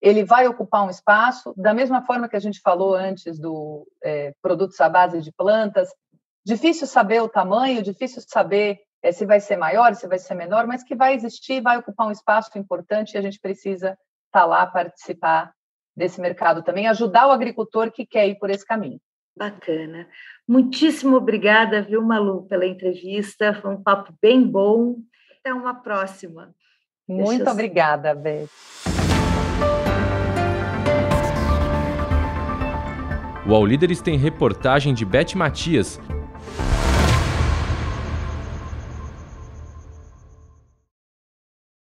ele 0.00 0.24
vai 0.24 0.46
ocupar 0.46 0.84
um 0.84 0.90
espaço, 0.90 1.54
da 1.56 1.72
mesma 1.72 2.02
forma 2.02 2.28
que 2.28 2.36
a 2.36 2.40
gente 2.40 2.60
falou 2.60 2.94
antes 2.94 3.38
do 3.38 3.86
é, 4.02 4.34
produtos 4.42 4.80
à 4.80 4.88
base 4.88 5.20
de 5.20 5.32
plantas. 5.32 5.88
Difícil 6.44 6.86
saber 6.86 7.22
o 7.22 7.28
tamanho, 7.28 7.82
difícil 7.82 8.22
saber 8.26 8.80
é, 9.02 9.12
se 9.12 9.24
vai 9.24 9.40
ser 9.40 9.56
maior, 9.56 9.94
se 9.94 10.06
vai 10.06 10.18
ser 10.18 10.34
menor, 10.34 10.66
mas 10.66 10.82
que 10.82 10.94
vai 10.94 11.14
existir, 11.14 11.60
vai 11.60 11.78
ocupar 11.78 12.06
um 12.06 12.12
espaço 12.12 12.58
importante 12.58 13.14
e 13.14 13.18
a 13.18 13.22
gente 13.22 13.40
precisa 13.40 13.90
estar 14.26 14.40
tá 14.40 14.44
lá, 14.44 14.66
participar 14.66 15.52
desse 15.96 16.20
mercado 16.20 16.62
também, 16.62 16.86
ajudar 16.88 17.26
o 17.26 17.32
agricultor 17.32 17.90
que 17.90 18.04
quer 18.04 18.28
ir 18.28 18.36
por 18.36 18.50
esse 18.50 18.66
caminho. 18.66 19.00
Bacana. 19.36 20.06
Muitíssimo 20.46 21.16
obrigada, 21.16 21.82
viu, 21.82 22.02
Malu, 22.02 22.46
pela 22.46 22.66
entrevista. 22.66 23.54
Foi 23.60 23.72
um 23.72 23.82
papo 23.82 24.12
bem 24.22 24.42
bom. 24.42 24.96
Até 25.40 25.52
uma 25.52 25.74
próxima. 25.74 26.54
Muito 27.06 27.38
Deixa 27.38 27.50
obrigada, 27.50 28.14
Beth. 28.14 28.48
O 33.46 33.54
All 33.54 33.66
Líderes 33.66 34.00
tem 34.00 34.16
reportagem 34.16 34.94
de 34.94 35.04
Beth 35.04 35.34
Matias, 35.34 36.00